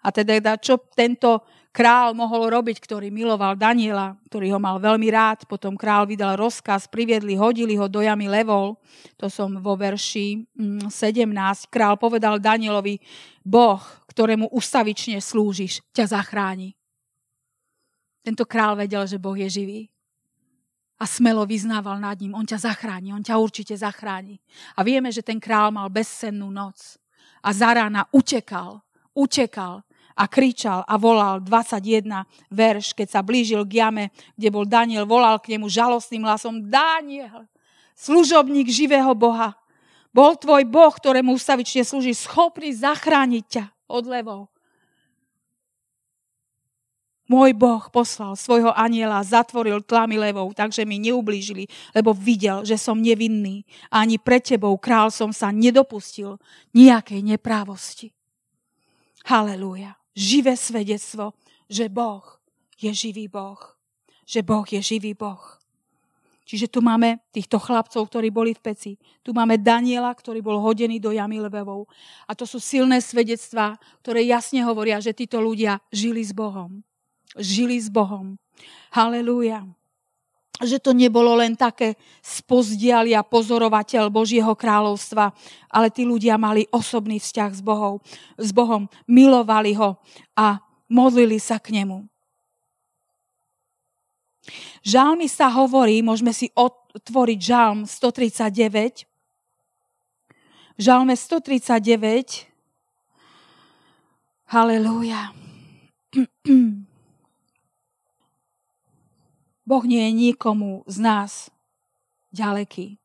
A 0.01 0.13
teda 0.13 0.57
čo 0.57 0.81
tento 0.93 1.45
král 1.77 2.17
mohol 2.17 2.49
robiť, 2.49 2.81
ktorý 2.81 3.13
miloval 3.13 3.53
Daniela, 3.53 4.17
ktorý 4.25 4.49
ho 4.49 4.57
mal 4.57 4.81
veľmi 4.81 5.13
rád. 5.13 5.45
Potom 5.45 5.77
král 5.77 6.09
vydal 6.09 6.33
rozkaz, 6.33 6.89
priviedli, 6.89 7.37
hodili 7.37 7.77
ho 7.77 7.85
do 7.85 8.01
jamy 8.01 8.25
levol. 8.25 8.81
To 9.21 9.29
som 9.29 9.53
vo 9.61 9.77
verši 9.77 10.41
17. 10.57 10.89
Mm, 10.89 11.69
král 11.69 11.93
povedal 12.01 12.41
Danielovi, 12.41 12.97
Boh, 13.45 13.77
ktorému 14.09 14.49
ustavične 14.49 15.21
slúžiš, 15.21 15.85
ťa 15.93 16.17
zachráni. 16.17 16.73
Tento 18.25 18.49
král 18.49 18.73
vedel, 18.73 19.05
že 19.05 19.21
Boh 19.21 19.37
je 19.37 19.45
živý. 19.45 19.81
A 20.97 21.05
smelo 21.05 21.45
vyznával 21.45 22.01
nad 22.01 22.17
ním, 22.17 22.33
on 22.33 22.41
ťa 22.41 22.73
zachráni, 22.73 23.13
on 23.13 23.21
ťa 23.21 23.37
určite 23.37 23.77
zachráni. 23.77 24.41
A 24.73 24.81
vieme, 24.81 25.13
že 25.13 25.21
ten 25.21 25.37
král 25.37 25.69
mal 25.69 25.93
bezsennú 25.93 26.49
noc. 26.49 26.97
A 27.45 27.53
za 27.53 27.69
rána 27.69 28.09
utekal, 28.09 28.81
utekal 29.13 29.86
a 30.17 30.25
kričal 30.25 30.81
a 30.89 30.97
volal 30.97 31.37
21 31.45 32.25
verš, 32.49 32.97
keď 32.97 33.07
sa 33.13 33.21
blížil 33.21 33.61
k 33.69 33.85
jame, 33.85 34.09
kde 34.33 34.49
bol 34.49 34.65
Daniel, 34.65 35.05
volal 35.05 35.37
k 35.37 35.53
nemu 35.53 35.69
žalostným 35.69 36.25
hlasom 36.25 36.65
Daniel, 36.65 37.45
služobník 37.93 38.65
živého 38.73 39.13
Boha. 39.13 39.53
Bol 40.09 40.33
tvoj 40.33 40.65
Boh, 40.65 40.89
ktorému 40.89 41.37
ustavične 41.37 41.85
slúži, 41.85 42.17
schopný 42.17 42.73
zachrániť 42.73 43.45
ťa 43.45 43.65
od 43.85 44.03
levou. 44.09 44.41
Môj 47.27 47.51
Boh 47.51 47.83
poslal 47.91 48.39
svojho 48.39 48.71
aniela, 48.71 49.19
zatvoril 49.19 49.83
tlamy 49.83 50.15
levou, 50.15 50.47
takže 50.55 50.87
mi 50.87 50.95
neublížili, 50.95 51.67
lebo 51.91 52.15
videl, 52.15 52.63
že 52.63 52.79
som 52.79 52.95
nevinný. 52.95 53.67
A 53.91 54.07
ani 54.07 54.15
pre 54.15 54.39
tebou, 54.39 54.71
král, 54.79 55.11
som 55.11 55.35
sa 55.35 55.51
nedopustil 55.51 56.39
nejakej 56.71 57.19
neprávosti. 57.19 58.15
Halelúja 59.27 59.96
živé 60.17 60.57
svedectvo, 60.57 61.37
že 61.69 61.85
Boh 61.93 62.25
je 62.81 62.89
živý 62.89 63.29
Boh. 63.29 63.61
Že 64.25 64.41
Boh 64.41 64.65
je 64.65 64.81
živý 64.81 65.13
Boh. 65.13 65.57
Čiže 66.47 66.71
tu 66.71 66.79
máme 66.79 67.19
týchto 67.35 67.59
chlapcov, 67.59 68.07
ktorí 68.07 68.31
boli 68.31 68.55
v 68.55 68.63
peci. 68.71 68.91
Tu 69.19 69.35
máme 69.35 69.59
Daniela, 69.59 70.15
ktorý 70.15 70.39
bol 70.39 70.63
hodený 70.63 70.95
do 70.95 71.11
jamy 71.11 71.43
levevou. 71.43 71.91
A 72.23 72.31
to 72.31 72.47
sú 72.47 72.63
silné 72.63 73.03
svedectvá, 73.03 73.75
ktoré 73.99 74.23
jasne 74.23 74.63
hovoria, 74.63 75.03
že 75.03 75.11
títo 75.11 75.43
ľudia 75.43 75.83
žili 75.91 76.23
s 76.23 76.31
Bohom. 76.31 76.87
Žili 77.35 77.75
s 77.75 77.91
Bohom. 77.91 78.39
Halelúja 78.95 79.67
že 80.65 80.81
to 80.81 80.89
nebolo 80.89 81.37
len 81.37 81.53
také 81.53 81.93
spozdialia 82.25 83.21
pozorovateľ 83.21 84.09
Božieho 84.09 84.57
kráľovstva, 84.57 85.29
ale 85.69 85.93
tí 85.93 86.01
ľudia 86.01 86.41
mali 86.41 86.65
osobný 86.73 87.21
vzťah 87.21 87.51
s 87.53 87.61
Bohom, 87.61 88.01
s 88.41 88.49
Bohom, 88.49 88.89
milovali 89.05 89.77
ho 89.77 90.01
a 90.33 90.57
modlili 90.89 91.37
sa 91.37 91.61
k 91.61 91.77
nemu. 91.77 92.09
Žalmy 94.81 95.27
sa 95.27 95.51
hovorí, 95.51 95.99
môžeme 96.01 96.31
si 96.31 96.49
otvoriť 96.55 97.39
žalm 97.43 97.83
139. 97.83 99.05
V 100.77 100.81
žalme 100.81 101.13
139 101.13 102.47
Halelúja. 104.47 105.35
Boh 109.67 109.83
nie 109.83 109.99
je 110.07 110.11
nikomu 110.15 110.87
z 110.87 110.97
nás 111.03 111.51
ďaleký. 112.31 112.95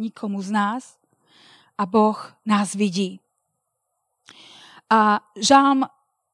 Nikomu 0.00 0.40
z 0.40 0.50
nás. 0.50 0.96
A 1.76 1.84
Boh 1.84 2.16
nás 2.48 2.72
vidí. 2.72 3.20
A 4.88 5.20
Žám 5.36 5.84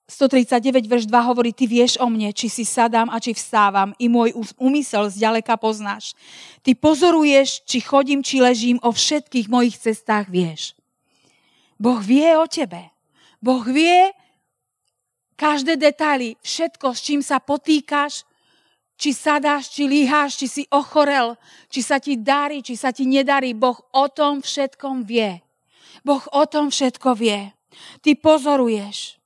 139, 0.09 0.87
verš 0.87 1.05
2 1.05 1.21
hovorí, 1.21 1.53
ty 1.53 1.67
vieš 1.69 2.00
o 2.00 2.09
mne, 2.09 2.33
či 2.33 2.49
si 2.49 2.65
sadám 2.65 3.12
a 3.12 3.21
či 3.21 3.37
vstávam, 3.37 3.93
i 4.00 4.09
môj 4.09 4.33
úmysel 4.57 5.12
zďaleka 5.12 5.61
poznáš. 5.61 6.17
Ty 6.65 6.73
pozoruješ, 6.79 7.67
či 7.69 7.85
chodím, 7.85 8.25
či 8.25 8.41
ležím, 8.41 8.79
o 8.81 8.88
všetkých 8.88 9.53
mojich 9.53 9.77
cestách 9.77 10.33
vieš. 10.33 10.73
Boh 11.77 12.00
vie 12.00 12.25
o 12.41 12.49
tebe. 12.49 12.88
Boh 13.38 13.62
vie 13.62 14.11
každé 15.38 15.77
detaily, 15.79 16.41
všetko, 16.41 16.97
s 16.97 17.00
čím 17.05 17.21
sa 17.21 17.38
potýkaš, 17.38 18.27
či 18.99 19.14
sadáš, 19.14 19.71
či 19.71 19.87
líháš, 19.87 20.35
či 20.35 20.47
si 20.50 20.62
ochorel, 20.75 21.38
či 21.71 21.81
sa 21.87 22.02
ti 22.02 22.19
darí, 22.19 22.61
či 22.67 22.75
sa 22.75 22.90
ti 22.90 23.07
nedarí. 23.07 23.55
Boh 23.55 23.78
o 23.95 24.05
tom 24.11 24.43
všetkom 24.43 25.07
vie. 25.07 25.38
Boh 26.02 26.21
o 26.35 26.43
tom 26.50 26.75
všetko 26.75 27.14
vie. 27.14 27.55
Ty 28.02 28.11
pozoruješ. 28.19 29.17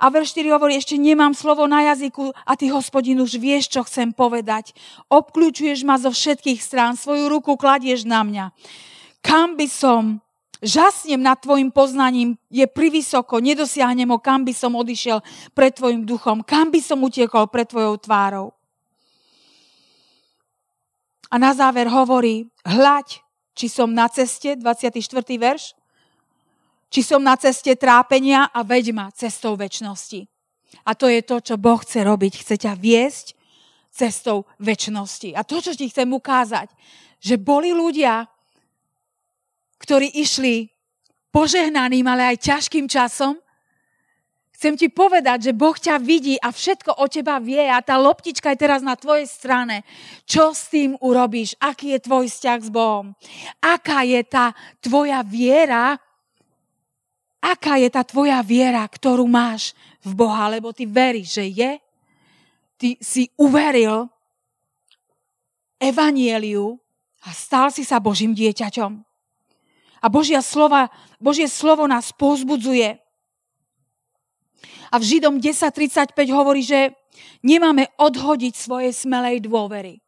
A 0.00 0.08
verš 0.08 0.32
4 0.38 0.54
hovorí, 0.56 0.78
ešte 0.78 0.96
nemám 0.96 1.34
slovo 1.34 1.66
na 1.66 1.82
jazyku 1.92 2.30
a 2.46 2.52
ty, 2.54 2.70
hospodin, 2.70 3.18
už 3.18 3.36
vieš, 3.36 3.68
čo 3.68 3.82
chcem 3.82 4.14
povedať. 4.14 4.72
Obklúčuješ 5.10 5.82
ma 5.82 5.98
zo 5.98 6.14
všetkých 6.14 6.62
strán, 6.62 6.94
svoju 6.94 7.26
ruku 7.26 7.58
kladieš 7.58 8.06
na 8.06 8.22
mňa. 8.22 8.44
Kam 9.20 9.58
by 9.58 9.68
som 9.68 10.24
Žasnem 10.64 11.20
nad 11.20 11.36
tvojim 11.36 11.68
poznaním, 11.68 12.32
je 12.48 12.64
privysoko, 12.64 13.44
nedosiahnem 13.44 14.08
ho, 14.08 14.16
kam 14.16 14.40
by 14.40 14.56
som 14.56 14.72
odišiel 14.72 15.20
pred 15.52 15.76
tvojim 15.76 16.08
duchom, 16.08 16.40
kam 16.40 16.72
by 16.72 16.80
som 16.80 17.04
utiekol 17.04 17.44
pred 17.52 17.68
tvojou 17.68 18.00
tvárou. 18.00 18.55
A 21.30 21.38
na 21.38 21.50
záver 21.54 21.90
hovorí, 21.90 22.46
hľaď, 22.62 23.22
či 23.56 23.66
som 23.66 23.90
na 23.90 24.06
ceste, 24.06 24.54
24. 24.54 25.00
verš, 25.40 25.74
či 26.86 27.00
som 27.02 27.18
na 27.18 27.34
ceste 27.34 27.74
trápenia 27.74 28.46
a 28.54 28.62
veď 28.62 28.94
ma 28.94 29.10
cestou 29.10 29.58
väčšnosti. 29.58 30.28
A 30.86 30.94
to 30.94 31.10
je 31.10 31.20
to, 31.22 31.42
čo 31.42 31.54
Boh 31.58 31.80
chce 31.82 32.06
robiť. 32.06 32.42
Chce 32.42 32.54
ťa 32.62 32.72
viesť 32.78 33.34
cestou 33.90 34.44
väčšnosti. 34.60 35.34
A 35.34 35.40
to, 35.42 35.58
čo 35.64 35.72
ti 35.72 35.88
chcem 35.88 36.06
ukázať, 36.06 36.68
že 37.18 37.40
boli 37.40 37.72
ľudia, 37.72 38.28
ktorí 39.80 40.20
išli 40.20 40.68
požehnaným, 41.32 42.04
ale 42.06 42.36
aj 42.36 42.44
ťažkým 42.44 42.86
časom, 42.86 43.40
Chcem 44.56 44.72
ti 44.72 44.88
povedať, 44.88 45.52
že 45.52 45.52
Boh 45.52 45.76
ťa 45.76 46.00
vidí 46.00 46.40
a 46.40 46.48
všetko 46.48 46.96
o 46.96 47.04
teba 47.12 47.36
vie 47.36 47.60
a 47.68 47.84
tá 47.84 48.00
loptička 48.00 48.56
je 48.56 48.62
teraz 48.64 48.80
na 48.80 48.96
tvojej 48.96 49.28
strane. 49.28 49.84
Čo 50.24 50.56
s 50.56 50.72
tým 50.72 50.96
urobíš? 51.04 51.52
Aký 51.60 51.92
je 51.92 52.00
tvoj 52.00 52.24
vzťah 52.24 52.60
s 52.64 52.70
Bohom? 52.72 53.12
Aká 53.60 54.00
je 54.08 54.24
tá 54.24 54.56
tvoja 54.80 55.20
viera 55.20 56.00
aká 57.46 57.78
je 57.78 57.86
tá 57.86 58.02
tvoja 58.02 58.42
viera, 58.42 58.82
ktorú 58.82 59.30
máš 59.30 59.70
v 60.02 60.18
Boha, 60.18 60.50
lebo 60.50 60.74
ty 60.74 60.82
veríš, 60.82 61.38
že 61.38 61.44
je. 61.46 61.72
Ty 62.76 62.88
si 62.98 63.30
uveril 63.38 64.10
evanieliu 65.78 66.74
a 67.22 67.30
stal 67.30 67.70
si 67.70 67.86
sa 67.86 68.02
Božím 68.02 68.34
dieťaťom. 68.34 68.92
A 70.02 70.06
Božia 70.10 70.42
slova, 70.42 70.90
Božie 71.22 71.46
slovo 71.46 71.86
nás 71.86 72.10
pozbudzuje. 72.12 72.98
A 74.92 75.00
v 75.00 75.04
Židom 75.04 75.42
10.35 75.42 76.14
hovorí, 76.30 76.62
že 76.62 76.94
nemáme 77.42 77.90
odhodiť 77.96 78.54
svoje 78.54 78.90
smelej 78.92 79.44
dôvery. 79.44 80.02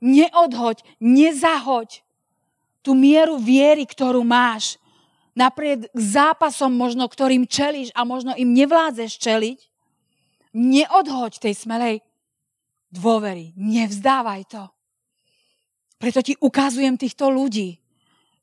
Neodhoď, 0.00 0.80
nezahoď 1.00 2.00
tú 2.80 2.96
mieru 2.96 3.36
viery, 3.36 3.84
ktorú 3.84 4.24
máš 4.24 4.80
napriek 5.36 5.88
zápasom 5.92 6.72
možno, 6.72 7.06
ktorým 7.06 7.44
čelíš 7.44 7.92
a 7.92 8.04
možno 8.08 8.32
im 8.36 8.50
nevládzeš 8.52 9.20
čeliť, 9.20 9.58
neodhoď 10.56 11.32
tej 11.38 11.54
smelej 11.54 11.96
dôvery. 12.90 13.54
Nevzdávaj 13.54 14.42
to. 14.50 14.64
Preto 16.00 16.24
ti 16.24 16.32
ukazujem 16.40 16.96
týchto 16.96 17.28
ľudí, 17.28 17.76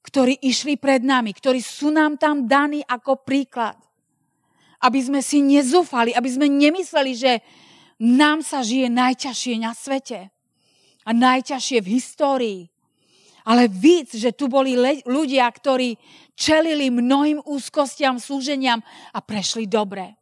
ktorí 0.05 0.39
išli 0.45 0.77
pred 0.77 1.01
nami, 1.03 1.33
ktorí 1.33 1.59
sú 1.59 1.89
nám 1.89 2.15
tam 2.15 2.45
daní 2.45 2.85
ako 2.85 3.25
príklad. 3.25 3.75
Aby 4.77 4.99
sme 5.01 5.19
si 5.25 5.41
nezúfali, 5.41 6.13
aby 6.13 6.29
sme 6.29 6.45
nemysleli, 6.49 7.13
že 7.17 7.31
nám 7.97 8.45
sa 8.45 8.61
žije 8.61 8.93
najťažšie 8.93 9.55
na 9.57 9.73
svete 9.73 10.29
a 11.01 11.09
najťažšie 11.15 11.79
v 11.81 11.91
histórii. 11.97 12.61
Ale 13.47 13.71
víc, 13.71 14.11
že 14.11 14.35
tu 14.35 14.51
boli 14.51 14.75
ľudia, 15.07 15.47
ktorí 15.47 15.95
čelili 16.35 16.91
mnohým 16.91 17.39
úzkostiam, 17.47 18.19
súženiam 18.19 18.83
a 19.15 19.23
prešli 19.23 19.65
dobre. 19.65 20.19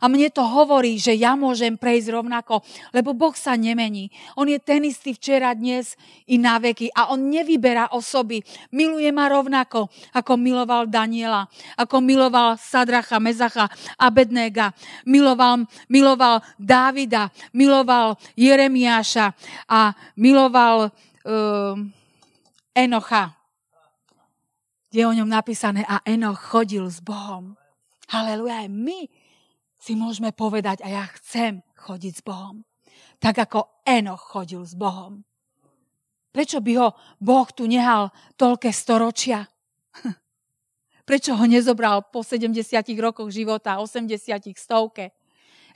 A 0.00 0.10
mne 0.10 0.28
to 0.32 0.44
hovorí, 0.44 0.96
že 1.00 1.16
ja 1.16 1.34
môžem 1.34 1.78
prejsť 1.78 2.12
rovnako, 2.12 2.60
lebo 2.92 3.16
Boh 3.16 3.32
sa 3.36 3.56
nemení. 3.56 4.12
On 4.36 4.44
je 4.44 4.58
ten 4.60 4.84
istý 4.84 5.16
včera, 5.16 5.56
dnes 5.56 5.96
i 6.28 6.36
na 6.36 6.60
veky 6.60 6.92
a 6.92 7.12
on 7.14 7.30
nevyberá 7.30 7.92
osoby. 7.92 8.42
Miluje 8.74 9.08
ma 9.10 9.30
rovnako, 9.30 9.88
ako 10.12 10.32
miloval 10.36 10.86
Daniela, 10.90 11.48
ako 11.78 12.00
miloval 12.02 12.58
Sadracha, 12.58 13.16
Mezacha, 13.22 13.70
Abednéga, 13.96 14.72
miloval, 15.08 15.66
miloval 15.90 16.42
Dávida, 16.56 17.32
miloval 17.56 18.18
Jeremiáša 18.36 19.32
a 19.70 19.94
miloval 20.16 20.90
uh, 20.90 21.74
Enocha, 22.76 23.36
je 24.96 25.04
o 25.04 25.12
ňom 25.12 25.28
napísané 25.28 25.84
a 25.84 26.00
Enoch 26.08 26.40
chodil 26.40 26.88
s 26.88 27.04
Bohom. 27.04 27.52
Haleluja, 28.08 28.64
aj 28.64 28.70
my 28.72 29.25
si 29.86 29.94
môžeme 29.94 30.34
povedať 30.34 30.82
a 30.82 30.90
ja 30.90 31.04
chcem 31.14 31.62
chodiť 31.78 32.12
s 32.18 32.22
Bohom. 32.26 32.66
Tak 33.22 33.46
ako 33.46 33.86
Enoch 33.86 34.34
chodil 34.34 34.66
s 34.66 34.74
Bohom. 34.74 35.22
Prečo 36.34 36.58
by 36.58 36.72
ho 36.74 36.88
Boh 37.22 37.46
tu 37.54 37.70
nehal 37.70 38.10
toľké 38.34 38.74
storočia? 38.74 39.46
Prečo 41.08 41.38
ho 41.38 41.44
nezobral 41.46 42.10
po 42.10 42.26
70 42.26 42.50
rokoch 42.98 43.30
života, 43.30 43.78
80 43.78 44.58
stovke? 44.58 45.14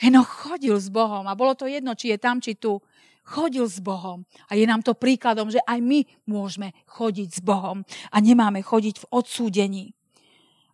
Enoch 0.02 0.26
chodil 0.26 0.74
s 0.74 0.90
Bohom 0.90 1.30
a 1.30 1.38
bolo 1.38 1.54
to 1.54 1.70
jedno, 1.70 1.94
či 1.94 2.10
je 2.10 2.18
tam, 2.18 2.42
či 2.42 2.58
tu 2.58 2.82
chodil 3.22 3.62
s 3.62 3.78
Bohom. 3.78 4.26
A 4.50 4.58
je 4.58 4.66
nám 4.66 4.82
to 4.82 4.98
príkladom, 4.98 5.54
že 5.54 5.62
aj 5.62 5.78
my 5.78 6.02
môžeme 6.26 6.74
chodiť 6.90 7.28
s 7.30 7.40
Bohom 7.46 7.86
a 8.10 8.16
nemáme 8.18 8.58
chodiť 8.58 9.06
v 9.06 9.08
odsúdení 9.14 9.94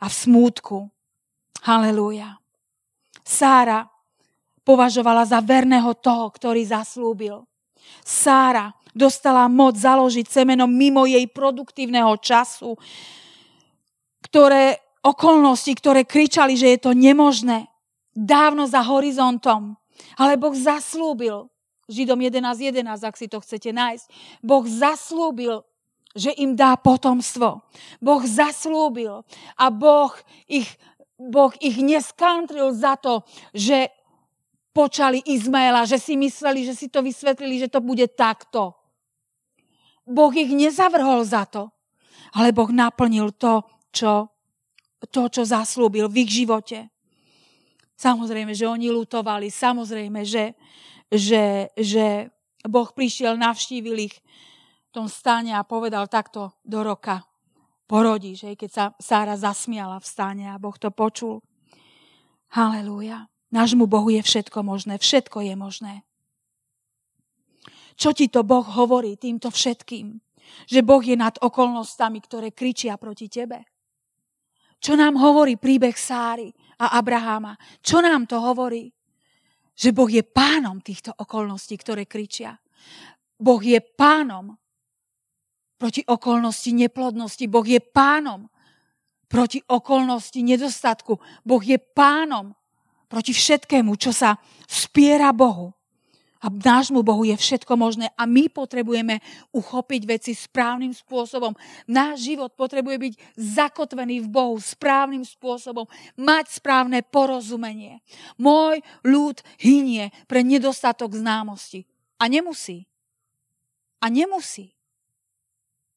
a 0.01 0.09
v 0.09 0.15
smútku. 0.15 0.89
Halelúja. 1.69 2.46
Sára 3.27 3.91
považovala 4.63 5.27
za 5.27 5.43
verného 5.43 5.91
toho, 5.99 6.31
ktorý 6.31 6.63
zaslúbil. 6.63 7.43
Sára 8.07 8.71
dostala 8.95 9.51
moc 9.51 9.75
založiť 9.75 10.31
semeno 10.31 10.71
mimo 10.71 11.03
jej 11.11 11.27
produktívneho 11.27 12.15
času, 12.23 12.79
ktoré 14.23 14.79
okolnosti, 15.03 15.75
ktoré 15.75 16.07
kričali, 16.07 16.55
že 16.55 16.75
je 16.75 16.79
to 16.87 16.93
nemožné, 16.95 17.67
dávno 18.15 18.71
za 18.71 18.81
horizontom. 18.87 19.75
Ale 20.17 20.39
Boh 20.41 20.55
zaslúbil, 20.55 21.51
Židom 21.87 22.19
11.11, 22.19 22.83
11, 22.83 23.07
ak 23.07 23.15
si 23.15 23.27
to 23.31 23.39
chcete 23.39 23.71
nájsť. 23.71 24.07
Boh 24.43 24.67
zaslúbil, 24.67 25.63
že 26.17 26.35
im 26.35 26.59
dá 26.59 26.75
potomstvo. 26.75 27.63
Boh 28.03 28.23
zaslúbil 28.27 29.23
a 29.55 29.67
Boh 29.71 30.11
ich, 30.51 30.67
boh 31.17 31.53
ich 31.65 31.81
neskantril 31.81 32.73
za 32.77 32.97
to, 33.01 33.25
že 33.57 33.89
počali 34.77 35.25
Izmaela, 35.25 35.89
že 35.89 35.97
si 35.97 36.15
mysleli, 36.21 36.69
že 36.69 36.77
si 36.77 36.93
to 36.93 37.01
vysvetlili, 37.01 37.65
že 37.65 37.73
to 37.73 37.81
bude 37.81 38.05
takto. 38.13 38.77
Boh 40.05 40.31
ich 40.37 40.53
nezavrhol 40.53 41.25
za 41.25 41.49
to, 41.49 41.73
ale 42.37 42.53
Boh 42.53 42.69
naplnil 42.69 43.33
to, 43.35 43.65
čo, 43.91 44.29
to, 45.09 45.33
čo 45.33 45.43
zaslúbil 45.43 46.07
v 46.13 46.29
ich 46.29 46.45
živote. 46.45 46.93
Samozrejme, 47.97 48.53
že 48.53 48.69
oni 48.69 48.93
lutovali, 48.93 49.49
samozrejme, 49.49 50.21
že, 50.29 50.53
že, 51.09 51.73
že 51.73 52.29
Boh 52.69 52.93
prišiel, 52.93 53.41
navštívil 53.41 54.13
ich 54.13 54.15
v 54.21 54.91
tom 54.93 55.09
stane 55.09 55.57
a 55.57 55.65
povedal 55.65 56.05
takto 56.13 56.53
do 56.61 56.85
roka 56.85 57.25
porodíš, 57.87 58.47
hej, 58.47 58.55
keď 58.59 58.71
sa 58.71 58.85
Sára 59.01 59.35
zasmiala 59.39 59.99
v 60.03 60.07
stane 60.07 60.45
a 60.51 60.61
Boh 60.61 60.75
to 60.77 60.91
počul. 60.91 61.43
Halelúja. 62.53 63.31
Nášmu 63.55 63.87
Bohu 63.87 64.11
je 64.11 64.21
všetko 64.21 64.67
možné, 64.67 64.99
všetko 64.99 65.39
je 65.47 65.55
možné. 65.55 65.95
Čo 67.97 68.13
ti 68.13 68.29
to 68.29 68.45
Boh 68.45 68.67
hovorí 68.67 69.17
týmto 69.17 69.49
všetkým? 69.49 70.19
Že 70.69 70.81
Boh 70.85 71.03
je 71.03 71.17
nad 71.17 71.35
okolnostami, 71.41 72.21
ktoré 72.23 72.53
kričia 72.53 73.01
proti 73.01 73.27
tebe. 73.27 73.65
Čo 74.77 74.95
nám 74.95 75.17
hovorí 75.17 75.57
príbeh 75.57 75.97
Sáry 75.97 76.53
a 76.83 77.01
Abraháma? 77.01 77.57
Čo 77.81 78.05
nám 78.05 78.29
to 78.29 78.37
hovorí? 78.39 78.93
že 79.77 79.93
Boh 79.93 80.09
je 80.09 80.25
pánom 80.25 80.81
týchto 80.81 81.13
okolností, 81.13 81.77
ktoré 81.77 82.09
kričia. 82.09 82.57
Boh 83.37 83.61
je 83.61 83.77
pánom 83.77 84.57
proti 85.77 86.05
okolnosti 86.05 86.73
neplodnosti. 86.73 87.45
Boh 87.49 87.65
je 87.65 87.81
pánom 87.81 88.49
proti 89.29 89.61
okolnosti 89.67 90.39
nedostatku. 90.39 91.19
Boh 91.45 91.63
je 91.63 91.79
pánom 91.79 92.57
proti 93.07 93.31
všetkému, 93.35 93.95
čo 93.99 94.11
sa 94.11 94.41
spiera 94.67 95.31
Bohu. 95.31 95.77
A 96.45 96.53
nášmu 96.53 97.01
Bohu 97.01 97.25
je 97.25 97.33
všetko 97.33 97.75
možné 97.81 98.13
a 98.13 98.29
my 98.29 98.53
potrebujeme 98.53 99.25
uchopiť 99.57 100.03
veci 100.05 100.33
správnym 100.37 100.93
spôsobom. 100.93 101.57
Náš 101.89 102.29
život 102.29 102.53
potrebuje 102.53 102.97
byť 103.09 103.15
zakotvený 103.35 104.21
v 104.21 104.29
Bohu 104.29 104.55
správnym 104.61 105.25
spôsobom, 105.25 105.89
mať 106.15 106.61
správne 106.61 107.01
porozumenie. 107.01 108.05
Môj 108.37 108.85
ľud 109.01 109.41
hynie 109.59 110.13
pre 110.29 110.45
nedostatok 110.45 111.17
známosti. 111.17 111.89
A 112.21 112.29
nemusí. 112.29 112.85
A 114.05 114.13
nemusí. 114.13 114.76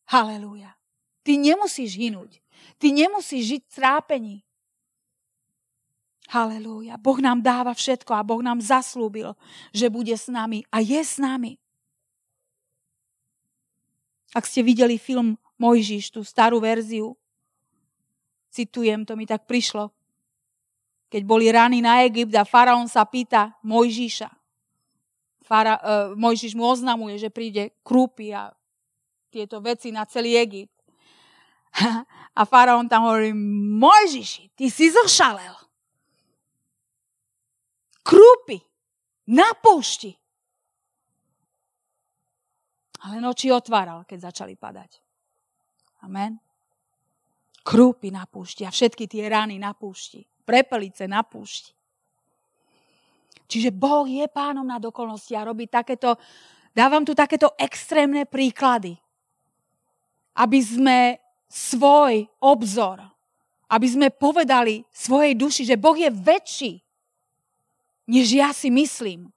Halelúja. 0.09 0.73
Ty 1.21 1.37
nemusíš 1.37 1.93
hynúť. 1.93 2.41
Ty 2.81 2.89
nemusíš 2.89 3.43
žiť 3.57 3.61
v 3.69 3.73
trápení. 3.77 4.37
Halelúja. 6.33 6.97
Boh 6.97 7.17
nám 7.21 7.45
dáva 7.45 7.73
všetko 7.73 8.17
a 8.17 8.25
Boh 8.25 8.41
nám 8.41 8.61
zaslúbil, 8.61 9.37
že 9.69 9.89
bude 9.89 10.13
s 10.13 10.25
nami 10.29 10.65
a 10.73 10.81
je 10.81 10.97
s 10.97 11.21
nami. 11.21 11.61
Ak 14.33 14.45
ste 14.45 14.61
videli 14.61 15.01
film 15.01 15.37
Mojžiš, 15.57 16.13
tú 16.13 16.21
starú 16.21 16.61
verziu, 16.61 17.17
citujem, 18.53 19.05
to 19.05 19.17
mi 19.17 19.25
tak 19.25 19.49
prišlo, 19.49 19.89
keď 21.09 21.21
boli 21.25 21.49
rany 21.49 21.81
na 21.81 22.05
Egypt 22.05 22.33
a 22.37 22.45
faraón 22.45 22.85
sa 22.85 23.05
pýta 23.09 23.57
Mojžiša. 23.65 24.29
Fara, 25.41 25.81
uh, 25.81 26.13
Mojžiš 26.13 26.53
mu 26.53 26.69
oznamuje, 26.69 27.17
že 27.17 27.33
príde 27.33 27.73
krúpy 27.81 28.29
a 28.29 28.53
tieto 29.29 29.61
veci 29.61 29.93
na 29.93 30.03
celý 30.09 30.35
Egypt. 30.35 30.75
A 32.39 32.41
faraón 32.43 32.89
tam 32.89 33.05
hovorí, 33.05 33.31
Mojžiši, 33.77 34.57
ty 34.57 34.73
si 34.73 34.89
zošalel. 34.89 35.53
Krúpy 38.01 38.57
na 39.29 39.53
púšti. 39.53 40.17
Ale 43.05 43.21
noči 43.21 43.53
otváral, 43.53 44.03
keď 44.03 44.33
začali 44.33 44.57
padať. 44.57 44.99
Amen. 46.03 46.41
Krúpy 47.63 48.09
na 48.09 48.25
púšti 48.25 48.65
a 48.65 48.73
všetky 48.73 49.05
tie 49.05 49.29
rany 49.29 49.61
na 49.61 49.77
púšti 49.77 50.25
prepelice 50.49 51.05
na 51.05 51.21
púšti. 51.21 51.77
Čiže 53.45 53.69
Boh 53.69 54.09
je 54.09 54.25
pánom 54.25 54.65
nad 54.65 54.81
okolnosti 54.81 55.29
a 55.37 55.45
robí 55.45 55.69
takéto, 55.69 56.17
dávam 56.73 57.05
tu 57.05 57.13
takéto 57.13 57.53
extrémne 57.53 58.25
príklady, 58.25 58.97
aby 60.35 60.59
sme 60.61 60.99
svoj 61.49 62.29
obzor, 62.41 63.01
aby 63.69 63.87
sme 63.89 64.07
povedali 64.13 64.85
svojej 64.93 65.33
duši, 65.33 65.61
že 65.65 65.81
Boh 65.81 65.97
je 65.97 66.09
väčší, 66.09 66.73
než 68.09 68.25
ja 68.33 68.49
si 68.49 68.73
myslím. 68.73 69.29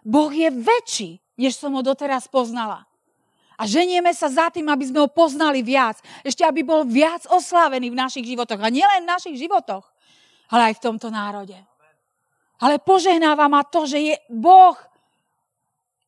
Boh 0.00 0.32
je 0.32 0.48
väčší, 0.48 1.20
než 1.36 1.60
som 1.60 1.76
ho 1.76 1.84
doteraz 1.84 2.24
poznala. 2.26 2.88
A 3.60 3.68
ženieme 3.68 4.10
sa 4.16 4.32
za 4.32 4.48
tým, 4.48 4.66
aby 4.72 4.88
sme 4.88 5.04
ho 5.04 5.08
poznali 5.12 5.60
viac. 5.60 6.00
Ešte, 6.24 6.42
aby 6.42 6.64
bol 6.64 6.82
viac 6.88 7.28
oslávený 7.28 7.92
v 7.92 8.00
našich 8.00 8.26
životoch. 8.26 8.58
A 8.58 8.72
nielen 8.72 9.04
v 9.04 9.12
našich 9.12 9.36
životoch, 9.38 9.86
ale 10.50 10.72
aj 10.72 10.80
v 10.80 10.84
tomto 10.88 11.12
národe. 11.12 11.54
Ale 12.58 12.82
požehnáva 12.82 13.46
ma 13.46 13.62
to, 13.62 13.86
že 13.86 13.98
je 14.00 14.16
Boh, 14.32 14.74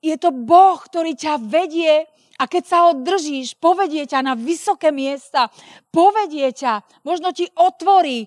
je 0.00 0.16
to 0.18 0.32
Boh, 0.32 0.80
ktorý 0.80 1.14
ťa 1.14 1.38
vedie 1.44 2.08
a 2.34 2.50
keď 2.50 2.64
sa 2.66 2.78
ho 2.88 2.98
držíš, 2.98 3.58
povedie 3.62 4.04
ťa 4.10 4.20
na 4.26 4.34
vysoké 4.34 4.90
miesta, 4.90 5.50
povedie 5.94 6.50
ťa, 6.50 6.82
možno 7.06 7.30
ti 7.30 7.46
otvorí 7.54 8.26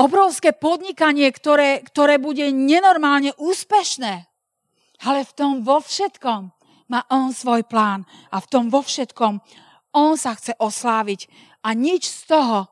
obrovské 0.00 0.56
podnikanie, 0.56 1.28
ktoré, 1.28 1.84
ktoré 1.84 2.16
bude 2.16 2.48
nenormálne 2.48 3.36
úspešné. 3.36 4.24
Ale 5.04 5.20
v 5.24 5.32
tom 5.36 5.52
vo 5.60 5.84
všetkom 5.84 6.52
má 6.88 7.00
on 7.12 7.32
svoj 7.32 7.64
plán 7.68 8.08
a 8.32 8.40
v 8.40 8.46
tom 8.48 8.72
vo 8.72 8.80
všetkom 8.80 9.40
on 9.92 10.12
sa 10.16 10.32
chce 10.36 10.56
osláviť 10.56 11.28
a 11.60 11.76
nič 11.76 12.08
z 12.08 12.20
toho 12.30 12.68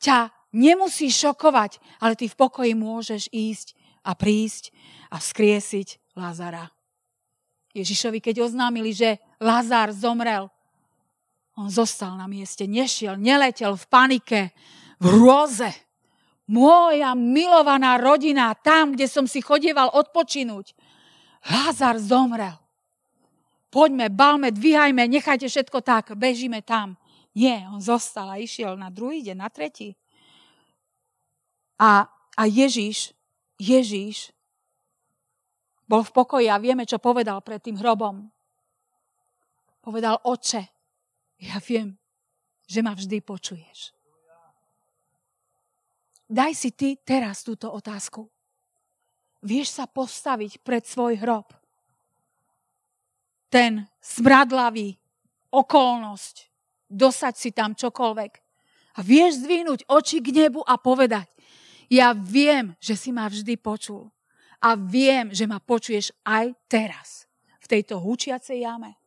ťa 0.00 0.32
nemusí 0.52 1.08
šokovať, 1.08 1.80
ale 2.00 2.16
ty 2.16 2.28
v 2.28 2.38
pokoji 2.38 2.72
môžeš 2.76 3.32
ísť 3.32 3.76
a 4.04 4.16
prísť 4.16 4.72
a 5.12 5.20
skriesiť 5.20 6.16
Lazara. 6.16 6.79
Ježišovi, 7.70 8.18
keď 8.18 8.50
oznámili, 8.50 8.90
že 8.90 9.22
Lazar 9.38 9.94
zomrel, 9.94 10.50
on 11.54 11.70
zostal 11.70 12.16
na 12.18 12.26
mieste, 12.26 12.66
nešiel, 12.66 13.14
neletel 13.20 13.76
v 13.76 13.84
panike, 13.86 14.40
v 14.98 15.06
hrôze. 15.06 15.70
Moja 16.50 17.14
milovaná 17.14 17.94
rodina, 18.00 18.50
tam, 18.58 18.98
kde 18.98 19.06
som 19.06 19.28
si 19.30 19.38
chodieval 19.38 19.94
odpočinúť. 19.94 20.74
Lazar 21.46 22.00
zomrel. 22.02 22.58
Poďme, 23.70 24.10
balme, 24.10 24.50
dvíhajme, 24.50 25.06
nechajte 25.06 25.46
všetko 25.46 25.78
tak, 25.86 26.18
bežíme 26.18 26.58
tam. 26.66 26.98
Nie, 27.38 27.62
on 27.70 27.78
zostal 27.78 28.26
a 28.26 28.42
išiel 28.42 28.74
na 28.74 28.90
druhý 28.90 29.22
deň, 29.22 29.36
na 29.38 29.46
tretí. 29.46 29.94
A, 31.78 32.10
a 32.34 32.42
Ježíš, 32.50 33.14
Ježíš 33.62 34.34
bol 35.90 36.06
v 36.06 36.14
pokoji 36.14 36.46
a 36.46 36.62
vieme, 36.62 36.86
čo 36.86 37.02
povedal 37.02 37.42
pred 37.42 37.58
tým 37.58 37.74
hrobom. 37.82 38.30
Povedal, 39.82 40.22
oče, 40.22 40.62
ja 41.42 41.58
viem, 41.58 41.98
že 42.70 42.78
ma 42.78 42.94
vždy 42.94 43.18
počuješ. 43.18 43.90
Daj 46.30 46.52
si 46.54 46.70
ty 46.70 46.94
teraz 46.94 47.42
túto 47.42 47.74
otázku. 47.74 48.30
Vieš 49.42 49.82
sa 49.82 49.90
postaviť 49.90 50.62
pred 50.62 50.86
svoj 50.86 51.18
hrob? 51.18 51.50
Ten 53.50 53.82
smradlavý 53.98 54.94
okolnosť, 55.50 56.46
dosať 56.86 57.34
si 57.34 57.50
tam 57.50 57.74
čokoľvek. 57.74 58.32
A 58.94 58.98
vieš 59.02 59.42
zdvihnúť 59.42 59.90
oči 59.90 60.22
k 60.22 60.30
nebu 60.30 60.62
a 60.62 60.78
povedať, 60.78 61.26
ja 61.90 62.14
viem, 62.14 62.78
že 62.78 62.94
si 62.94 63.10
ma 63.10 63.26
vždy 63.26 63.58
počul. 63.58 64.06
A 64.60 64.76
viem, 64.76 65.32
že 65.32 65.48
ma 65.48 65.56
počuješ 65.56 66.12
aj 66.24 66.52
teraz, 66.68 67.24
v 67.60 67.66
tejto 67.66 67.96
hučiacej 68.00 68.60
jame. 68.60 69.00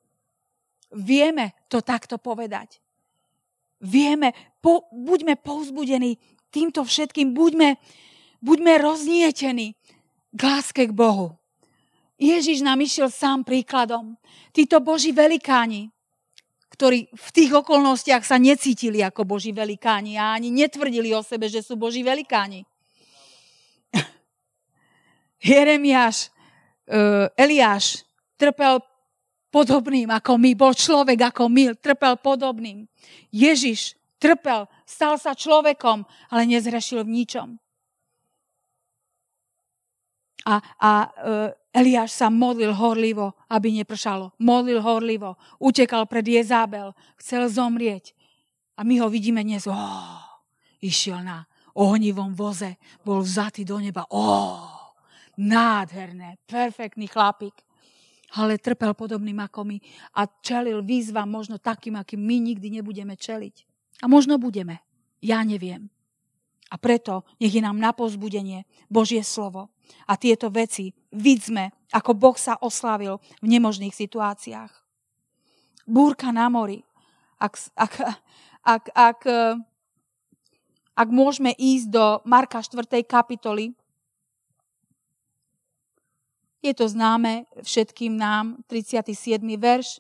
Vieme 0.93 1.57
to 1.69 1.81
takto 1.81 2.17
povedať. 2.17 2.81
Vieme, 3.83 4.31
po, 4.63 4.87
buďme 4.93 5.35
povzbudení 5.41 6.17
týmto 6.53 6.85
všetkým, 6.85 7.33
buďme, 7.33 7.75
buďme 8.39 8.73
roznietení 8.79 9.75
k 10.33 10.39
láske 10.39 10.89
k 10.89 10.93
Bohu. 10.93 11.35
Ježiš 12.21 12.63
nám 12.63 12.79
išiel 12.79 13.11
sám 13.11 13.43
príkladom. 13.43 14.15
Títo 14.53 14.79
Boží 14.79 15.11
velikáni, 15.11 15.91
ktorí 16.73 17.09
v 17.11 17.29
tých 17.33 17.51
okolnostiach 17.53 18.25
sa 18.25 18.41
necítili 18.41 19.03
ako 19.05 19.27
Boží 19.27 19.51
velikáni 19.53 20.17
a 20.17 20.33
ani 20.33 20.49
netvrdili 20.49 21.13
o 21.13 21.21
sebe, 21.21 21.45
že 21.45 21.61
sú 21.61 21.77
Boží 21.77 22.01
velikáni. 22.01 22.65
Jeremiáš, 25.43 26.31
uh, 26.87 27.27
Eliáš 27.35 28.07
trpel 28.39 28.79
podobným 29.53 30.09
ako 30.09 30.39
my, 30.39 30.51
bol 30.55 30.73
človek 30.73 31.29
ako 31.29 31.51
my, 31.51 31.75
trpel 31.77 32.17
podobným. 32.17 32.87
Ježiš 33.29 33.99
trpel, 34.17 34.65
stal 34.87 35.19
sa 35.19 35.35
človekom, 35.35 36.07
ale 36.31 36.47
nezrešil 36.47 37.03
v 37.03 37.13
ničom. 37.21 37.59
A, 40.43 40.59
a 40.79 40.91
uh, 41.07 41.51
Eliáš 41.71 42.19
sa 42.19 42.27
modlil 42.27 42.75
horlivo, 42.75 43.35
aby 43.47 43.71
nepršalo. 43.71 44.35
Modlil 44.39 44.83
horlivo, 44.83 45.39
utekal 45.59 46.03
pred 46.07 46.27
Jezábel, 46.27 46.91
chcel 47.19 47.47
zomrieť. 47.47 48.11
A 48.75 48.83
my 48.83 48.99
ho 48.99 49.07
vidíme 49.07 49.39
dnes, 49.45 49.69
oh, 49.69 50.19
išiel 50.83 51.23
na 51.23 51.47
ohnivom 51.77 52.35
voze, 52.35 52.75
bol 53.07 53.23
vzatý 53.23 53.63
do 53.63 53.79
neba. 53.79 54.03
Oh, 54.11 54.82
nádherné, 55.37 56.37
perfektný 56.45 57.09
chlapík. 57.09 57.53
Ale 58.33 58.57
trpel 58.57 58.97
podobným 58.97 59.37
ako 59.45 59.61
my 59.61 59.77
a 60.17 60.25
čelil 60.25 60.81
výzvam 60.81 61.29
možno 61.29 61.61
takým, 61.61 62.01
akým 62.01 62.17
my 62.17 62.41
nikdy 62.41 62.81
nebudeme 62.81 63.13
čeliť. 63.13 63.55
A 64.01 64.09
možno 64.09 64.41
budeme. 64.41 64.81
Ja 65.21 65.45
neviem. 65.45 65.93
A 66.73 66.81
preto 66.81 67.21
nech 67.37 67.53
je 67.53 67.61
nám 67.61 67.77
na 67.77 67.93
pozbudenie 67.93 68.65
Božie 68.89 69.21
slovo. 69.21 69.69
A 70.09 70.17
tieto 70.17 70.49
veci 70.49 70.89
vidzme, 71.13 71.69
ako 71.93 72.17
Boh 72.17 72.33
sa 72.33 72.57
oslavil 72.57 73.21
v 73.37 73.45
nemožných 73.53 73.93
situáciách. 73.93 74.73
Búrka 75.85 76.33
na 76.33 76.49
mori. 76.49 76.81
Ak, 77.37 77.61
ak, 77.77 77.93
ak, 78.65 78.83
ak, 78.97 79.19
ak 80.97 81.07
môžeme 81.13 81.53
ísť 81.53 81.87
do 81.93 82.05
Marka 82.25 82.65
4. 82.65 83.05
kapitoly, 83.05 83.77
je 86.63 86.73
to 86.73 86.87
známe 86.87 87.43
všetkým 87.59 88.15
nám, 88.15 88.63
37. 88.71 89.43
verš. 89.59 89.99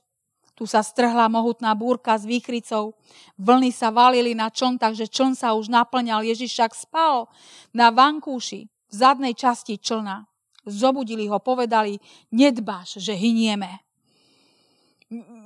Tu 0.53 0.63
sa 0.69 0.79
strhla 0.85 1.27
mohutná 1.27 1.75
búrka 1.75 2.15
s 2.15 2.23
výchrycou. 2.23 2.95
Vlny 3.35 3.75
sa 3.75 3.91
valili 3.91 4.31
na 4.31 4.47
čln, 4.47 4.79
takže 4.79 5.11
čln 5.11 5.35
sa 5.35 5.57
už 5.57 5.67
naplňal. 5.67 6.23
Ježiš 6.23 6.55
však 6.55 6.71
spal 6.77 7.27
na 7.75 7.91
vankúši 7.91 8.69
v 8.69 8.93
zadnej 8.93 9.35
časti 9.35 9.81
člna. 9.81 10.23
Zobudili 10.63 11.27
ho, 11.27 11.43
povedali, 11.43 11.99
nedbáš, 12.31 13.01
že 13.03 13.11
hynieme. 13.11 13.82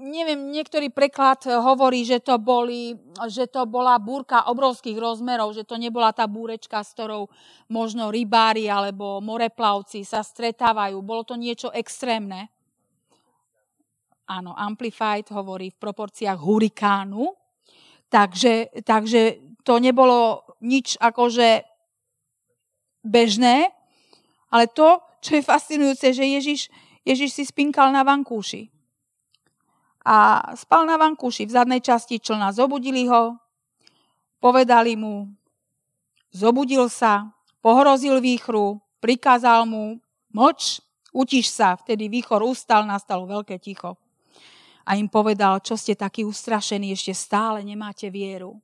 Neviem, 0.08 0.54
niektorý 0.54 0.94
preklad 0.94 1.44
hovorí, 1.48 2.08
že 2.08 2.24
to, 2.24 2.40
boli, 2.40 2.96
že 3.28 3.50
to 3.52 3.68
bola 3.68 4.00
búrka 4.00 4.48
obrovských 4.48 4.96
rozmerov, 4.96 5.52
že 5.52 5.68
to 5.68 5.76
nebola 5.76 6.16
tá 6.16 6.30
búrečka, 6.30 6.80
s 6.80 6.96
ktorou 6.96 7.28
možno 7.68 8.08
rybári 8.08 8.72
alebo 8.72 9.20
moreplavci 9.20 10.08
sa 10.08 10.24
stretávajú. 10.24 10.96
Bolo 11.04 11.28
to 11.28 11.36
niečo 11.36 11.74
extrémne. 11.76 12.48
Áno, 14.28 14.56
Amplified 14.56 15.32
hovorí 15.32 15.72
v 15.72 15.80
proporciách 15.80 16.40
hurikánu, 16.40 17.32
takže, 18.12 18.84
takže 18.84 19.40
to 19.64 19.80
nebolo 19.80 20.44
nič 20.64 21.00
akože 21.00 21.64
bežné, 23.08 23.72
ale 24.52 24.68
to, 24.72 25.00
čo 25.24 25.40
je 25.40 25.44
fascinujúce, 25.44 26.12
že 26.12 26.24
Ježiš, 26.24 26.62
Ježiš 27.08 27.32
si 27.36 27.44
spinkal 27.48 27.92
na 27.96 28.04
vankúši 28.04 28.77
a 30.08 30.40
spal 30.56 30.88
na 30.88 30.96
vankúši 30.96 31.44
v 31.44 31.52
zadnej 31.52 31.84
časti 31.84 32.24
člna. 32.24 32.56
Zobudili 32.56 33.12
ho, 33.12 33.36
povedali 34.40 34.96
mu, 34.96 35.28
zobudil 36.32 36.88
sa, 36.88 37.28
pohrozil 37.60 38.24
výchru, 38.24 38.80
prikázal 39.04 39.68
mu, 39.68 40.00
moč, 40.32 40.80
utiš 41.12 41.52
sa. 41.52 41.76
Vtedy 41.76 42.08
výchor 42.08 42.40
ustal, 42.40 42.88
nastalo 42.88 43.28
veľké 43.28 43.60
ticho. 43.60 44.00
A 44.88 44.96
im 44.96 45.12
povedal, 45.12 45.60
čo 45.60 45.76
ste 45.76 46.00
takí 46.00 46.24
ustrašení, 46.24 46.96
ešte 46.96 47.12
stále 47.12 47.60
nemáte 47.60 48.08
vieru. 48.08 48.56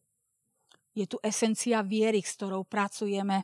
Je 0.95 1.03
tu 1.03 1.19
esencia 1.19 1.84
viery, 1.84 2.23
s 2.23 2.39
ktorou 2.39 2.63
pracujeme. 2.63 3.43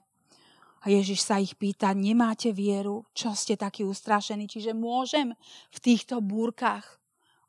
A 0.80 0.86
Ježiš 0.88 1.28
sa 1.28 1.44
ich 1.44 1.60
pýta, 1.60 1.92
nemáte 1.92 2.56
vieru, 2.56 3.04
čo 3.12 3.36
ste 3.36 3.60
takí 3.60 3.84
ustrašení. 3.84 4.48
Čiže 4.48 4.72
môžem 4.72 5.36
v 5.76 5.78
týchto 5.84 6.24
búrkach 6.24 6.99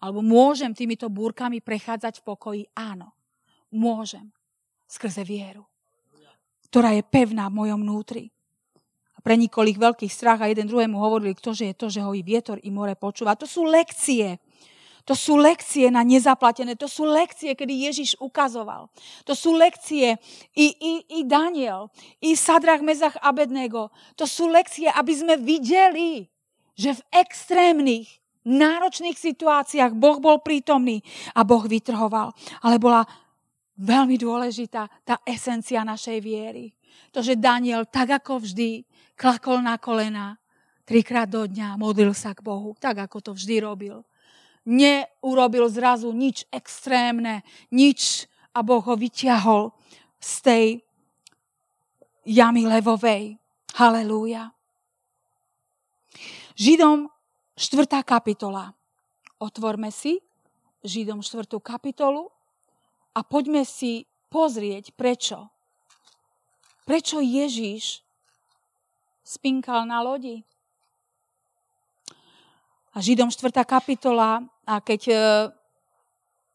alebo 0.00 0.24
môžem 0.24 0.72
týmito 0.72 1.06
búrkami 1.12 1.60
prechádzať 1.60 2.20
v 2.20 2.26
pokoji? 2.26 2.62
Áno, 2.72 3.12
môžem. 3.68 4.32
Skrze 4.90 5.22
vieru, 5.22 5.68
ktorá 6.66 6.96
je 6.98 7.06
pevná 7.06 7.46
v 7.46 7.62
mojom 7.62 7.78
vnútri. 7.78 8.34
A 9.14 9.22
prenikol 9.22 9.68
ich 9.70 9.78
veľký 9.78 10.08
strach 10.08 10.40
a 10.42 10.50
jeden 10.50 10.66
druhému 10.66 10.96
hovorili, 10.96 11.36
ktože 11.36 11.68
je 11.68 11.76
to, 11.76 11.86
že 11.92 12.00
ho 12.00 12.10
i 12.16 12.24
vietor 12.24 12.58
i 12.64 12.72
more 12.72 12.96
počúva. 12.96 13.38
To 13.38 13.46
sú 13.46 13.68
lekcie. 13.68 14.40
To 15.08 15.16
sú 15.16 15.40
lekcie 15.40 15.88
na 15.88 16.04
nezaplatené, 16.04 16.76
to 16.76 16.84
sú 16.84 17.08
lekcie, 17.08 17.56
kedy 17.56 17.88
Ježiš 17.88 18.20
ukazoval. 18.20 18.92
To 19.24 19.32
sú 19.32 19.56
lekcie 19.56 20.20
i, 20.52 20.66
i, 20.76 20.92
i 21.08 21.20
Daniel, 21.24 21.88
i 22.20 22.36
Sadrach, 22.36 22.84
Mezach, 22.84 23.16
Abednego. 23.24 23.88
To 24.20 24.28
sú 24.28 24.46
lekcie, 24.52 24.92
aby 24.92 25.12
sme 25.16 25.34
videli, 25.40 26.28
že 26.76 27.00
v 27.00 27.02
extrémnych 27.16 28.19
náročných 28.50 29.14
situáciách 29.14 29.94
Boh 29.94 30.18
bol 30.18 30.42
prítomný 30.42 30.98
a 31.38 31.46
Boh 31.46 31.62
vytrhoval. 31.62 32.34
Ale 32.66 32.82
bola 32.82 33.06
veľmi 33.78 34.18
dôležitá 34.18 34.90
tá 35.06 35.22
esencia 35.22 35.86
našej 35.86 36.18
viery. 36.18 36.74
To, 37.14 37.22
že 37.22 37.38
Daniel 37.38 37.86
tak 37.86 38.22
ako 38.22 38.42
vždy 38.42 38.84
klakol 39.14 39.62
na 39.62 39.78
kolena 39.78 40.34
trikrát 40.82 41.30
do 41.30 41.46
dňa, 41.46 41.78
modlil 41.78 42.10
sa 42.10 42.34
k 42.34 42.42
Bohu, 42.42 42.74
tak 42.74 42.98
ako 43.06 43.22
to 43.22 43.30
vždy 43.30 43.62
robil. 43.62 44.02
Neurobil 44.66 45.70
zrazu 45.70 46.10
nič 46.10 46.44
extrémne, 46.50 47.46
nič 47.70 48.26
a 48.50 48.60
Boh 48.66 48.82
ho 48.82 48.94
vyťahol 48.98 49.70
z 50.18 50.32
tej 50.42 50.64
jamy 52.26 52.66
levovej. 52.66 53.38
Halelúja. 53.78 54.50
Židom 56.58 57.08
Štvrtá 57.60 58.00
kapitola. 58.00 58.72
Otvorme 59.36 59.92
si 59.92 60.16
Židom 60.80 61.20
štvrtú 61.20 61.60
kapitolu 61.60 62.32
a 63.12 63.20
poďme 63.20 63.68
si 63.68 64.08
pozrieť, 64.32 64.96
prečo. 64.96 65.52
Prečo 66.88 67.20
Ježíš 67.20 68.00
spinkal 69.20 69.84
na 69.84 70.00
lodi. 70.00 70.40
A 72.96 73.04
Židom 73.04 73.28
4. 73.28 73.52
kapitola, 73.68 74.40
a 74.64 74.80
keď 74.80 75.02
e, 75.12 75.16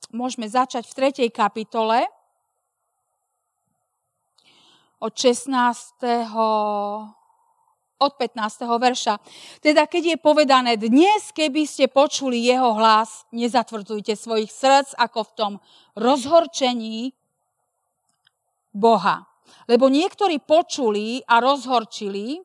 môžeme 0.09 0.49
začať 0.49 0.89
v 0.89 1.29
3. 1.29 1.29
kapitole, 1.29 2.09
od 4.97 5.13
16 5.13 6.01
od 7.99 8.11
15. 8.19 8.67
verša. 8.67 9.13
Teda 9.63 9.87
keď 9.87 10.15
je 10.15 10.17
povedané, 10.19 10.75
dnes, 10.75 11.31
keby 11.31 11.63
ste 11.63 11.87
počuli 11.87 12.43
jeho 12.43 12.75
hlas, 12.75 13.23
nezatvrdzujte 13.31 14.13
svojich 14.19 14.51
srdc 14.51 14.99
ako 14.99 15.19
v 15.23 15.31
tom 15.35 15.53
rozhorčení 15.95 17.15
Boha. 18.75 19.23
Lebo 19.71 19.87
niektorí 19.87 20.43
počuli 20.43 21.23
a 21.23 21.39
rozhorčili, 21.39 22.43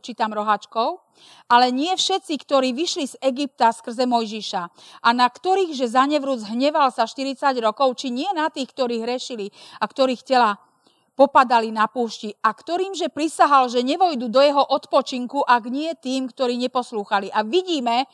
čítam 0.00 0.32
roháčkov, 0.32 1.04
ale 1.52 1.68
nie 1.68 1.92
všetci, 1.92 2.34
ktorí 2.40 2.72
vyšli 2.72 3.04
z 3.04 3.14
Egypta 3.20 3.70
skrze 3.74 4.08
Mojžiša 4.08 4.62
a 5.04 5.08
na 5.12 5.28
ktorých, 5.28 5.76
že 5.76 5.92
zanevrúc 5.92 6.48
hneval 6.48 6.88
sa 6.88 7.04
40 7.04 7.36
rokov, 7.60 8.00
či 8.00 8.08
nie 8.08 8.28
na 8.32 8.48
tých, 8.48 8.72
ktorí 8.72 9.04
hrešili 9.04 9.52
a 9.78 9.84
ktorých 9.84 10.24
tela 10.24 10.56
popadali 11.18 11.74
na 11.74 11.90
púšti 11.90 12.30
a 12.38 12.54
ktorým 12.54 12.94
že 12.94 13.10
prisahal, 13.10 13.66
že 13.66 13.82
nevojdu 13.82 14.30
do 14.30 14.38
jeho 14.38 14.62
odpočinku, 14.62 15.42
ak 15.42 15.66
nie 15.66 15.90
tým, 15.98 16.30
ktorí 16.30 16.54
neposlúchali. 16.54 17.34
A 17.34 17.42
vidíme, 17.42 18.06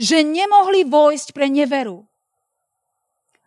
že 0.00 0.24
nemohli 0.24 0.88
vojsť 0.88 1.36
pre 1.36 1.52
neveru. 1.52 2.00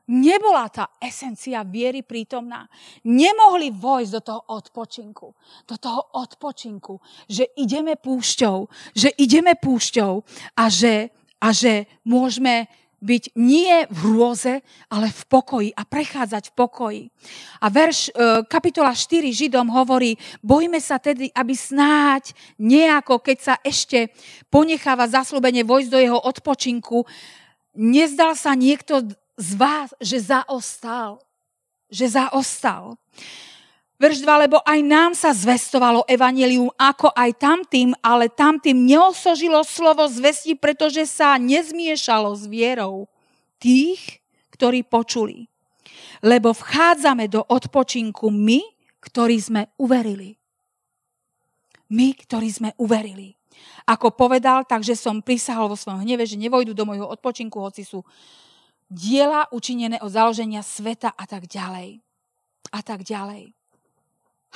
Nebola 0.10 0.66
tá 0.74 0.98
esencia 0.98 1.62
viery 1.62 2.02
prítomná. 2.02 2.66
Nemohli 3.06 3.70
vojsť 3.70 4.12
do 4.18 4.22
toho 4.26 4.42
odpočinku. 4.58 5.28
Do 5.70 5.76
toho 5.78 6.02
odpočinku, 6.18 6.98
že 7.30 7.54
ideme 7.58 7.94
púšťou, 7.94 8.58
že 8.98 9.14
ideme 9.22 9.54
púšťou 9.54 10.14
a 10.58 10.66
že, 10.66 11.14
a 11.38 11.54
že 11.54 11.86
môžeme 12.10 12.66
byť 13.00 13.24
nie 13.40 13.88
v 13.88 14.00
hrôze, 14.12 14.54
ale 14.92 15.08
v 15.08 15.24
pokoji 15.28 15.70
a 15.76 15.84
prechádzať 15.88 16.52
v 16.52 16.54
pokoji. 16.56 17.04
A 17.64 17.72
verš, 17.72 18.12
e, 18.12 18.44
kapitola 18.48 18.92
4 18.92 19.32
Židom 19.32 19.72
hovorí, 19.72 20.20
bojme 20.44 20.78
sa 20.84 21.00
tedy, 21.00 21.32
aby 21.32 21.56
snáď 21.56 22.36
nejako, 22.60 23.24
keď 23.24 23.38
sa 23.40 23.56
ešte 23.64 24.12
ponecháva 24.52 25.08
zaslúbenie 25.08 25.64
vojsť 25.64 25.90
do 25.90 26.00
jeho 26.00 26.20
odpočinku, 26.20 27.08
nezdal 27.76 28.36
sa 28.36 28.56
niekto 28.56 29.08
z 29.40 29.52
vás, 29.56 29.96
že 30.04 30.20
zaostal. 30.20 31.24
Že 31.88 32.06
zaostal. 32.20 33.00
Verš 34.00 34.24
2, 34.24 34.48
lebo 34.48 34.64
aj 34.64 34.80
nám 34.80 35.12
sa 35.12 35.36
zvestovalo 35.36 36.08
evanelium 36.08 36.72
ako 36.80 37.12
aj 37.12 37.36
tamtým, 37.36 37.92
ale 38.00 38.32
tamtým 38.32 38.88
neosožilo 38.88 39.60
slovo 39.68 40.08
zvesti, 40.08 40.56
pretože 40.56 41.04
sa 41.04 41.36
nezmiešalo 41.36 42.32
s 42.32 42.48
vierou 42.48 43.12
tých, 43.60 44.24
ktorí 44.56 44.88
počuli. 44.88 45.52
Lebo 46.24 46.56
vchádzame 46.56 47.28
do 47.28 47.44
odpočinku 47.44 48.32
my, 48.32 48.64
ktorí 49.04 49.36
sme 49.36 49.68
uverili. 49.76 50.40
My, 51.92 52.16
ktorí 52.16 52.48
sme 52.56 52.72
uverili. 52.80 53.36
Ako 53.84 54.16
povedal, 54.16 54.64
takže 54.64 54.96
som 54.96 55.20
prisahol 55.20 55.68
vo 55.68 55.76
svojom 55.76 56.08
hneve, 56.08 56.24
že 56.24 56.40
nevojdu 56.40 56.72
do 56.72 56.88
môjho 56.88 57.04
odpočinku, 57.12 57.60
hoci 57.60 57.84
sú 57.84 58.08
diela 58.88 59.44
učinené 59.52 60.00
od 60.00 60.08
založenia 60.08 60.64
sveta 60.64 61.12
a 61.12 61.28
tak 61.28 61.52
ďalej. 61.52 62.00
A 62.72 62.80
tak 62.80 63.04
ďalej. 63.04 63.59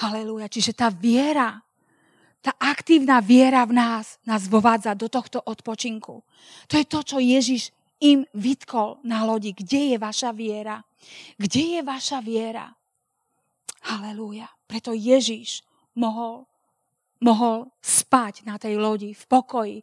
Halelúja. 0.02 0.50
Čiže 0.50 0.74
tá 0.74 0.90
viera, 0.90 1.62
tá 2.42 2.56
aktívna 2.58 3.22
viera 3.22 3.64
v 3.68 3.78
nás 3.78 4.18
nás 4.26 4.50
vovádza 4.50 4.98
do 4.98 5.06
tohto 5.08 5.42
odpočinku. 5.44 6.26
To 6.68 6.74
je 6.74 6.86
to, 6.86 7.00
čo 7.06 7.18
Ježiš 7.22 7.70
im 8.04 8.28
vytkol 8.36 9.00
na 9.06 9.24
lodi. 9.24 9.54
Kde 9.56 9.96
je 9.96 9.98
vaša 10.02 10.34
viera? 10.36 10.82
Kde 11.40 11.80
je 11.80 11.82
vaša 11.86 12.20
viera? 12.20 12.68
Halelúja. 13.84 14.50
Preto 14.68 14.96
Ježiš 14.96 15.64
mohol, 15.96 16.48
mohol 17.22 17.70
spať 17.80 18.44
na 18.48 18.58
tej 18.58 18.80
lodi 18.80 19.14
v 19.14 19.24
pokoji 19.30 19.78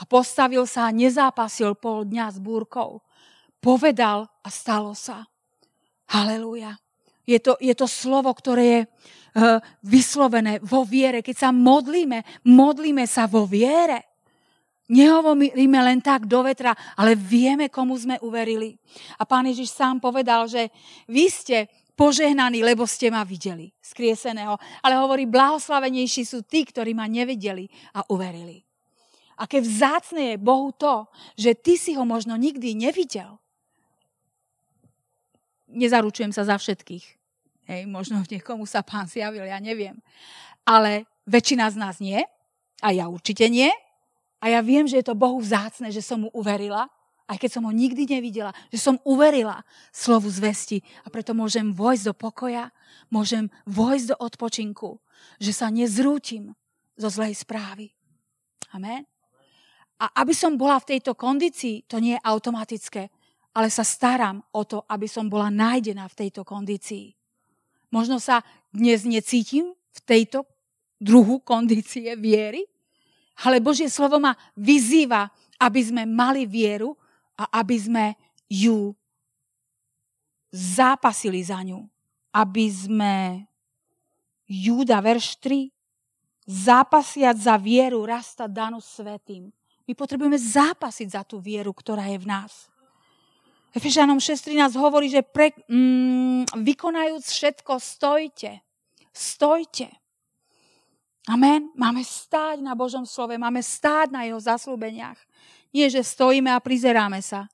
a 0.00 0.08
postavil 0.08 0.64
sa 0.64 0.88
a 0.88 0.94
nezápasil 0.94 1.76
pol 1.76 2.08
dňa 2.08 2.26
s 2.32 2.38
búrkou. 2.40 3.04
Povedal 3.62 4.26
a 4.42 4.48
stalo 4.50 4.96
sa. 4.96 5.28
Halelúja. 6.10 6.76
Je 7.26 7.38
to, 7.38 7.54
je 7.62 7.74
to 7.74 7.86
slovo, 7.86 8.30
ktoré 8.34 8.64
je 8.64 8.80
uh, 8.82 9.58
vyslovené 9.86 10.58
vo 10.62 10.82
viere. 10.82 11.22
Keď 11.22 11.36
sa 11.36 11.50
modlíme, 11.54 12.42
modlíme 12.46 13.06
sa 13.06 13.30
vo 13.30 13.46
viere. 13.46 14.12
Nehovoríme 14.92 15.78
len 15.80 16.04
tak 16.04 16.28
do 16.28 16.44
vetra, 16.44 16.74
ale 16.98 17.16
vieme, 17.16 17.72
komu 17.72 17.96
sme 17.96 18.20
uverili. 18.20 18.76
A 19.16 19.24
pán 19.24 19.48
Ježiš 19.48 19.72
sám 19.72 20.02
povedal, 20.02 20.50
že 20.50 20.68
vy 21.08 21.30
ste 21.32 21.56
požehnaní, 21.96 22.60
lebo 22.60 22.84
ste 22.84 23.08
ma 23.08 23.24
videli, 23.24 23.72
skrieseného. 23.80 24.58
Ale 24.82 24.98
hovorí, 24.98 25.24
blahoslavenejší 25.24 26.26
sú 26.26 26.42
tí, 26.44 26.66
ktorí 26.66 26.92
ma 26.92 27.08
nevideli 27.08 27.70
a 27.96 28.04
uverili. 28.10 28.60
Aké 29.38 29.64
vzácne 29.64 30.36
je 30.36 30.44
Bohu 30.44 30.70
to, 30.76 31.08
že 31.34 31.56
ty 31.56 31.74
si 31.74 31.96
ho 31.96 32.04
možno 32.04 32.36
nikdy 32.36 32.76
nevidel. 32.76 33.41
Nezaručujem 35.72 36.30
sa 36.30 36.44
za 36.44 36.60
všetkých. 36.60 37.04
Hej, 37.66 37.82
možno 37.88 38.20
niekomu 38.32 38.68
sa 38.68 38.84
pán 38.84 39.08
zjavil, 39.08 39.48
ja 39.48 39.58
neviem. 39.58 39.98
Ale 40.62 41.08
väčšina 41.26 41.72
z 41.72 41.76
nás 41.80 41.96
nie. 41.98 42.22
A 42.84 42.94
ja 42.94 43.08
určite 43.08 43.48
nie. 43.50 43.70
A 44.42 44.50
ja 44.50 44.60
viem, 44.60 44.86
že 44.86 45.00
je 45.00 45.06
to 45.06 45.18
Bohu 45.18 45.38
vzácne, 45.38 45.94
že 45.94 46.02
som 46.02 46.26
mu 46.26 46.30
uverila 46.34 46.90
aj 47.32 47.38
keď 47.40 47.50
som 47.50 47.64
ho 47.64 47.72
nikdy 47.72 48.04
nevidela, 48.04 48.52
že 48.68 48.76
som 48.76 49.00
uverila 49.08 49.64
slovu 49.88 50.28
zvesti 50.28 50.84
a 51.00 51.08
preto 51.08 51.32
môžem 51.32 51.72
vojsť 51.72 52.12
do 52.12 52.14
pokoja, 52.14 52.68
môžem 53.08 53.48
vojsť 53.64 54.06
do 54.12 54.16
odpočinku, 54.20 55.00
že 55.40 55.56
sa 55.56 55.72
nezrútim 55.72 56.52
zo 56.98 57.08
zlej 57.08 57.32
správy. 57.32 57.88
Amen. 58.76 59.08
A 59.96 60.10
aby 60.20 60.36
som 60.36 60.58
bola 60.60 60.76
v 60.82 60.98
tejto 60.98 61.16
kondícii, 61.16 61.88
to 61.88 62.02
nie 62.02 62.18
je 62.18 62.24
automatické, 62.26 63.08
ale 63.52 63.68
sa 63.68 63.84
starám 63.84 64.40
o 64.52 64.64
to, 64.64 64.84
aby 64.88 65.04
som 65.08 65.28
bola 65.28 65.52
nájdená 65.52 66.08
v 66.08 66.18
tejto 66.26 66.42
kondícii. 66.44 67.12
Možno 67.92 68.16
sa 68.16 68.40
dnes 68.72 69.04
necítim 69.04 69.76
v 69.76 70.00
tejto 70.08 70.48
druhu 70.96 71.44
kondície 71.44 72.16
viery, 72.16 72.64
ale 73.44 73.60
Božie 73.60 73.92
slovo 73.92 74.16
ma 74.16 74.32
vyzýva, 74.56 75.28
aby 75.60 75.80
sme 75.84 76.02
mali 76.08 76.48
vieru, 76.48 76.96
a 77.42 77.60
aby 77.64 77.76
sme 77.78 78.04
ju 78.46 78.92
zápasili 80.52 81.40
za 81.42 81.58
ňu. 81.64 81.82
Aby 82.32 82.66
sme 82.70 83.14
Júda, 84.48 85.00
verš 85.00 85.40
3, 85.40 85.68
zápasiať 86.44 87.36
za 87.40 87.56
vieru 87.56 88.04
rasta 88.04 88.48
danú 88.48 88.80
svetým. 88.80 89.48
My 89.88 89.92
potrebujeme 89.96 90.36
zápasiť 90.36 91.08
za 91.12 91.22
tú 91.24 91.40
vieru, 91.40 91.72
ktorá 91.72 92.08
je 92.08 92.18
v 92.20 92.28
nás. 92.28 92.71
Efežanom 93.72 94.20
6.13 94.20 94.76
hovorí, 94.76 95.08
že 95.08 95.24
pre, 95.24 95.56
mm, 95.64 96.60
vykonajúc 96.60 97.24
všetko, 97.24 97.80
stojte. 97.80 98.60
Stojte. 99.12 99.88
Amen. 101.28 101.72
Máme 101.78 102.04
stáť 102.04 102.60
na 102.60 102.76
Božom 102.76 103.08
slove, 103.08 103.38
máme 103.38 103.64
stáť 103.64 104.12
na 104.12 104.28
jeho 104.28 104.40
zaslúbeniach. 104.42 105.16
Nie, 105.72 105.88
že 105.88 106.04
stojíme 106.04 106.52
a 106.52 106.60
prizeráme 106.60 107.24
sa, 107.24 107.48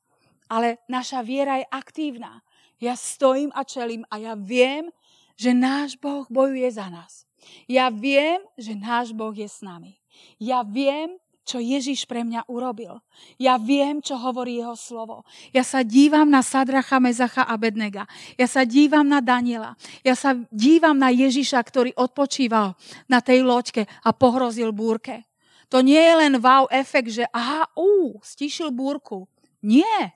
ale 0.50 0.82
naša 0.90 1.22
viera 1.22 1.62
je 1.62 1.66
aktívna. 1.70 2.42
Ja 2.82 2.98
stojím 2.98 3.54
a 3.54 3.62
čelím 3.62 4.02
a 4.10 4.18
ja 4.18 4.34
viem, 4.34 4.90
že 5.38 5.54
náš 5.54 5.94
Boh 5.94 6.26
bojuje 6.26 6.66
za 6.74 6.90
nás. 6.90 7.28
Ja 7.70 7.94
viem, 7.94 8.42
že 8.58 8.74
náš 8.74 9.14
Boh 9.14 9.34
je 9.34 9.46
s 9.46 9.62
nami. 9.62 9.94
Ja 10.42 10.66
viem, 10.66 11.14
čo 11.48 11.56
Ježiš 11.56 12.04
pre 12.04 12.20
mňa 12.20 12.44
urobil. 12.52 13.00
Ja 13.40 13.56
viem, 13.56 14.04
čo 14.04 14.20
hovorí 14.20 14.60
jeho 14.60 14.76
slovo. 14.76 15.24
Ja 15.56 15.64
sa 15.64 15.80
dívam 15.80 16.28
na 16.28 16.44
Sadracha, 16.44 17.00
Mezacha 17.00 17.48
a 17.48 17.56
Bednega. 17.56 18.04
Ja 18.36 18.44
sa 18.44 18.68
dívam 18.68 19.08
na 19.08 19.24
Daniela. 19.24 19.80
Ja 20.04 20.12
sa 20.12 20.36
dívam 20.52 21.00
na 21.00 21.08
Ježiša, 21.08 21.56
ktorý 21.64 21.96
odpočíval 21.96 22.76
na 23.08 23.24
tej 23.24 23.48
loďke 23.48 23.88
a 24.04 24.12
pohrozil 24.12 24.76
búrke. 24.76 25.24
To 25.72 25.80
nie 25.80 26.00
je 26.00 26.14
len 26.20 26.36
wow 26.44 26.68
efekt, 26.68 27.16
že 27.16 27.24
aha, 27.32 27.64
ú, 27.72 28.20
stišil 28.20 28.68
búrku. 28.68 29.24
Nie. 29.64 30.12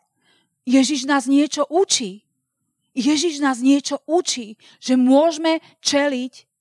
Ježiš 0.69 1.09
nás 1.09 1.25
niečo 1.25 1.65
učí. 1.73 2.29
Ježiš 2.93 3.41
nás 3.41 3.65
niečo 3.65 4.05
učí, 4.05 4.61
že 4.77 5.01
môžeme 5.01 5.65
čeliť 5.81 6.52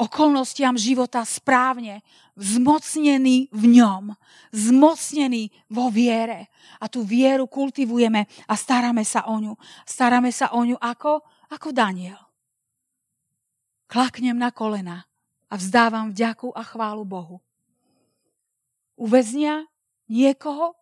okolnostiam 0.00 0.80
života 0.80 1.20
správne, 1.28 2.00
zmocnený 2.40 3.52
v 3.52 3.64
ňom, 3.76 4.16
zmocnený 4.48 5.52
vo 5.68 5.92
viere. 5.92 6.48
A 6.80 6.88
tú 6.88 7.04
vieru 7.04 7.44
kultivujeme 7.44 8.24
a 8.48 8.54
staráme 8.56 9.04
sa 9.04 9.28
o 9.28 9.36
ňu. 9.36 9.52
Staráme 9.84 10.32
sa 10.32 10.56
o 10.56 10.64
ňu 10.64 10.80
ako? 10.80 11.20
Ako 11.52 11.76
Daniel. 11.76 12.16
Klaknem 13.84 14.40
na 14.40 14.48
kolena 14.48 15.04
a 15.52 15.54
vzdávam 15.60 16.08
vďaku 16.08 16.56
a 16.56 16.62
chválu 16.64 17.04
Bohu 17.04 17.44
uväznia 19.00 19.64
niekoho, 20.12 20.76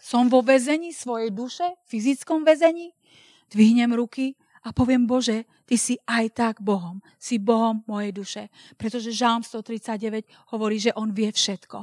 som 0.00 0.32
vo 0.32 0.40
väzení 0.40 0.96
svojej 0.96 1.28
duše, 1.28 1.76
fyzickom 1.84 2.40
väzení, 2.40 2.96
dvihnem 3.52 3.92
ruky 3.92 4.32
a 4.60 4.76
poviem, 4.76 5.08
Bože, 5.08 5.48
Ty 5.64 5.76
si 5.78 5.96
aj 6.04 6.24
tak 6.36 6.54
Bohom. 6.60 7.00
Si 7.16 7.40
Bohom 7.40 7.80
mojej 7.88 8.12
duše. 8.12 8.42
Pretože 8.76 9.14
Žálm 9.14 9.40
139 9.40 10.52
hovorí, 10.52 10.76
že 10.76 10.92
On 10.92 11.08
vie 11.08 11.32
všetko. 11.32 11.78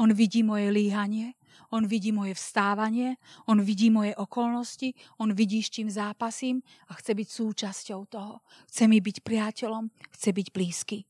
On 0.00 0.08
vidí 0.08 0.40
moje 0.40 0.72
líhanie, 0.72 1.36
on 1.72 1.84
vidí 1.84 2.12
moje 2.12 2.32
vstávanie, 2.32 3.20
on 3.44 3.60
vidí 3.60 3.92
moje 3.92 4.16
okolnosti, 4.16 4.94
on 5.20 5.36
vidí, 5.36 5.60
s 5.60 5.68
čím 5.68 5.92
zápasím 5.92 6.64
a 6.88 6.96
chce 6.96 7.12
byť 7.12 7.28
súčasťou 7.28 8.00
toho. 8.08 8.40
Chce 8.72 8.84
mi 8.88 9.00
byť 9.04 9.20
priateľom, 9.20 9.92
chce 10.16 10.30
byť 10.32 10.46
blízky. 10.52 11.04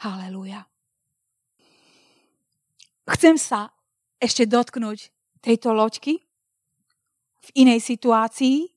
Haleluja. 0.00 0.64
Chcem 3.08 3.36
sa 3.36 3.68
ešte 4.22 4.48
dotknúť 4.48 5.10
tejto 5.42 5.74
loďky 5.74 6.22
v 7.42 7.48
inej 7.58 7.82
situácii, 7.82 8.70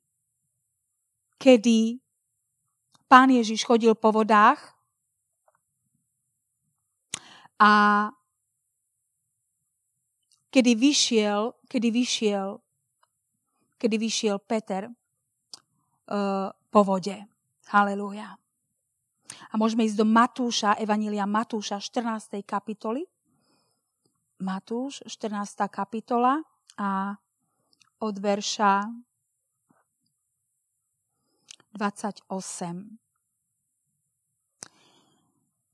kedy 1.38 2.00
pán 3.06 3.30
Ježiš 3.30 3.64
chodil 3.64 3.96
po 3.96 4.12
vodách 4.12 4.76
a 7.60 8.08
kedy 10.52 10.76
vyšiel, 10.76 11.52
kedy 11.68 11.92
vyšiel, 11.92 12.60
kedy 13.76 13.96
vyšiel 14.00 14.40
Peter 14.40 14.88
uh, 14.88 16.50
po 16.72 16.82
vode. 16.84 17.16
Halelúja. 17.66 18.38
A 19.52 19.54
môžeme 19.58 19.84
ísť 19.84 19.98
do 20.00 20.08
Matúša, 20.08 20.78
Evanília 20.78 21.26
Matúša, 21.26 21.82
14. 21.82 22.46
kapitoly. 22.46 23.04
Matúš, 24.40 25.02
14. 25.08 25.66
kapitola 25.72 26.44
a 26.76 27.16
od 28.04 28.16
verša 28.20 28.86
28. 31.76 32.24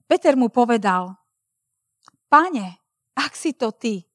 Peter 0.09 0.33
mu 0.35 0.49
povedal, 0.49 1.15
Pane, 2.31 2.79
ak 3.13 3.35
si 3.35 3.53
to 3.53 3.75
ty, 3.75 4.07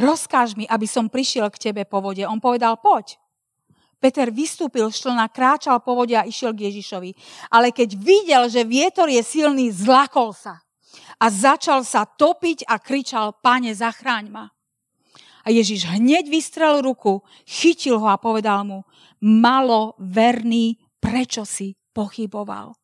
rozkáž 0.00 0.56
mi, 0.56 0.64
aby 0.64 0.88
som 0.88 1.12
prišiel 1.12 1.52
k 1.52 1.70
tebe 1.70 1.84
po 1.84 2.00
vode. 2.00 2.24
On 2.24 2.40
povedal, 2.40 2.80
poď. 2.80 3.20
Peter 4.00 4.32
vystúpil 4.32 4.88
z 4.88 5.04
člna, 5.04 5.28
kráčal 5.28 5.76
po 5.84 5.92
vode 5.92 6.16
a 6.16 6.24
išiel 6.24 6.56
k 6.56 6.72
Ježišovi. 6.72 7.12
Ale 7.52 7.68
keď 7.68 8.00
videl, 8.00 8.48
že 8.48 8.64
vietor 8.64 9.12
je 9.12 9.20
silný, 9.20 9.68
zlakol 9.68 10.32
sa 10.32 10.64
a 11.20 11.28
začal 11.28 11.84
sa 11.84 12.08
topiť 12.08 12.64
a 12.64 12.80
kričal, 12.80 13.36
pane, 13.44 13.76
zachráň 13.76 14.32
ma. 14.32 14.48
A 15.44 15.52
Ježiš 15.52 15.84
hneď 15.84 16.32
vystrel 16.32 16.80
ruku, 16.80 17.20
chytil 17.44 18.00
ho 18.00 18.08
a 18.08 18.16
povedal 18.16 18.64
mu, 18.64 18.88
malo 19.20 20.00
verný, 20.00 20.79
prečo 21.00 21.48
si 21.48 21.74
pochyboval. 21.90 22.76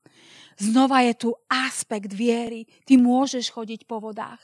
Znova 0.57 1.05
je 1.05 1.15
tu 1.15 1.31
aspekt 1.53 2.11
viery. 2.17 2.65
Ty 2.89 2.97
môžeš 2.97 3.53
chodiť 3.53 3.85
po 3.85 4.01
vodách. 4.01 4.41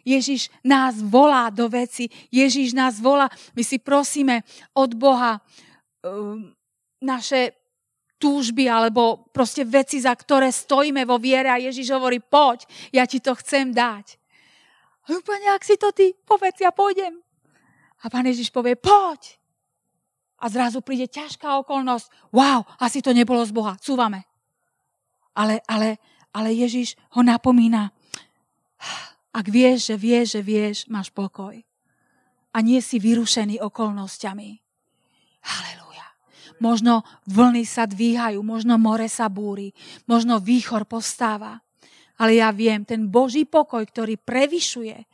Ježiš 0.00 0.48
nás 0.64 0.96
volá 0.96 1.52
do 1.52 1.68
veci. 1.68 2.08
Ježiš 2.32 2.72
nás 2.72 2.96
volá. 2.96 3.28
My 3.52 3.60
si 3.60 3.76
prosíme 3.76 4.40
od 4.72 4.96
Boha 4.96 5.36
um, 6.00 6.48
naše 7.04 7.52
túžby 8.20 8.68
alebo 8.68 9.28
proste 9.32 9.64
veci, 9.64 10.00
za 10.00 10.12
ktoré 10.12 10.52
stojíme 10.52 11.08
vo 11.08 11.16
viere 11.16 11.48
a 11.48 11.56
Ježiš 11.56 11.88
hovorí, 11.96 12.20
poď, 12.20 12.68
ja 12.92 13.08
ti 13.08 13.16
to 13.20 13.32
chcem 13.40 13.72
dať. 13.72 14.20
A 15.08 15.16
úplne, 15.16 15.48
ak 15.56 15.64
si 15.64 15.80
to 15.80 15.88
ty, 15.96 16.12
povedz, 16.28 16.60
ja 16.60 16.68
pôjdem. 16.68 17.16
A 18.04 18.12
pán 18.12 18.28
Ježiš 18.28 18.52
povie, 18.52 18.76
poď. 18.76 19.39
A 20.40 20.48
zrazu 20.48 20.80
príde 20.80 21.04
ťažká 21.04 21.60
okolnosť. 21.60 22.32
Wow, 22.32 22.64
asi 22.80 23.04
to 23.04 23.12
nebolo 23.12 23.44
z 23.44 23.52
Boha, 23.52 23.76
cúvame. 23.76 24.24
Ale, 25.36 25.60
ale, 25.68 26.00
ale 26.32 26.56
Ježiš 26.56 26.96
ho 27.12 27.20
napomína. 27.20 27.92
Ak 29.30 29.46
vieš, 29.46 29.92
že 29.92 29.96
vieš, 30.00 30.26
že 30.38 30.42
vieš, 30.42 30.76
máš 30.90 31.12
pokoj. 31.12 31.54
A 32.50 32.58
nie 32.64 32.82
si 32.82 32.98
vyrušený 32.98 33.62
okolnostiami. 33.62 34.58
Halelujá. 35.44 36.08
Možno 36.58 37.06
vlny 37.30 37.62
sa 37.62 37.86
dvíhajú, 37.86 38.42
možno 38.42 38.74
more 38.76 39.06
sa 39.06 39.30
búri, 39.30 39.70
možno 40.10 40.42
výchor 40.42 40.82
postáva. 40.84 41.62
Ale 42.20 42.36
ja 42.36 42.52
viem, 42.52 42.84
ten 42.84 43.08
Boží 43.08 43.48
pokoj, 43.48 43.80
ktorý 43.80 44.20
prevyšuje 44.20 45.09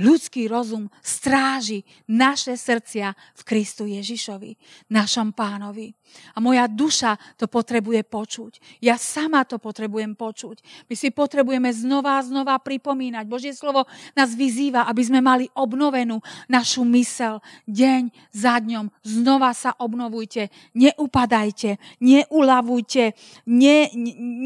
ľudský 0.00 0.48
rozum 0.48 0.88
stráži 1.04 1.84
naše 2.08 2.56
srdcia 2.56 3.12
v 3.12 3.42
Kristu 3.44 3.84
Ježišovi, 3.84 4.56
našom 4.88 5.36
pánovi. 5.36 5.92
A 6.34 6.42
moja 6.42 6.66
duša 6.66 7.14
to 7.38 7.46
potrebuje 7.46 8.02
počuť. 8.02 8.80
Ja 8.82 8.98
sama 8.98 9.46
to 9.46 9.60
potrebujem 9.60 10.16
počuť. 10.18 10.88
My 10.90 10.94
si 10.98 11.12
potrebujeme 11.14 11.70
znova 11.70 12.18
a 12.18 12.24
znova 12.26 12.58
pripomínať. 12.58 13.24
Božie 13.30 13.54
slovo 13.54 13.86
nás 14.16 14.34
vyzýva, 14.34 14.88
aby 14.88 15.02
sme 15.04 15.20
mali 15.22 15.46
obnovenú 15.54 16.18
našu 16.50 16.82
mysel 16.96 17.38
deň 17.68 18.10
za 18.34 18.58
dňom. 18.58 18.90
Znova 19.06 19.54
sa 19.54 19.76
obnovujte, 19.78 20.50
neupadajte, 20.74 21.78
neulavujte, 22.02 23.14
ne, 23.46 23.78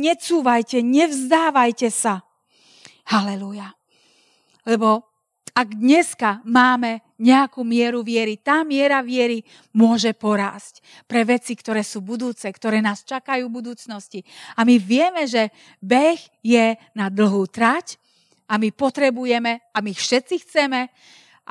necúvajte, 0.05 0.83
nevzdávajte 0.85 1.89
sa. 1.89 2.27
Halelúja. 3.09 3.73
Lebo 4.65 5.14
ak 5.55 5.79
dneska 5.79 6.43
máme 6.43 6.99
nejakú 7.15 7.63
mieru 7.63 8.03
viery, 8.03 8.35
tá 8.43 8.67
miera 8.67 8.99
viery 9.07 9.47
môže 9.71 10.11
porásť 10.11 10.83
pre 11.07 11.23
veci, 11.23 11.55
ktoré 11.55 11.87
sú 11.87 12.03
budúce, 12.03 12.51
ktoré 12.51 12.83
nás 12.83 13.07
čakajú 13.07 13.47
v 13.47 13.57
budúcnosti. 13.63 14.27
A 14.59 14.67
my 14.67 14.83
vieme, 14.83 15.31
že 15.31 15.55
beh 15.79 16.19
je 16.43 16.75
na 16.99 17.07
dlhú 17.07 17.47
trať 17.47 18.03
a 18.51 18.59
my 18.59 18.75
potrebujeme, 18.75 19.63
a 19.71 19.79
my 19.79 19.95
všetci 19.95 20.43
chceme, 20.43 20.91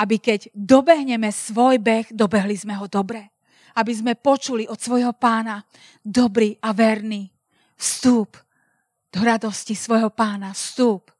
aby 0.03 0.19
keď 0.19 0.51
dobehneme 0.51 1.31
svoj 1.31 1.79
beh, 1.79 2.11
dobehli 2.11 2.59
sme 2.59 2.75
ho 2.75 2.91
dobre. 2.91 3.31
Aby 3.79 3.95
sme 3.95 4.13
počuli 4.19 4.67
od 4.67 4.77
svojho 4.77 5.15
pána 5.15 5.63
dobrý 6.03 6.59
a 6.59 6.75
verný 6.75 7.31
vstúp 7.79 8.35
do 9.09 9.19
radosti 9.23 9.73
svojho 9.79 10.11
pána, 10.11 10.51
vstúp 10.51 11.12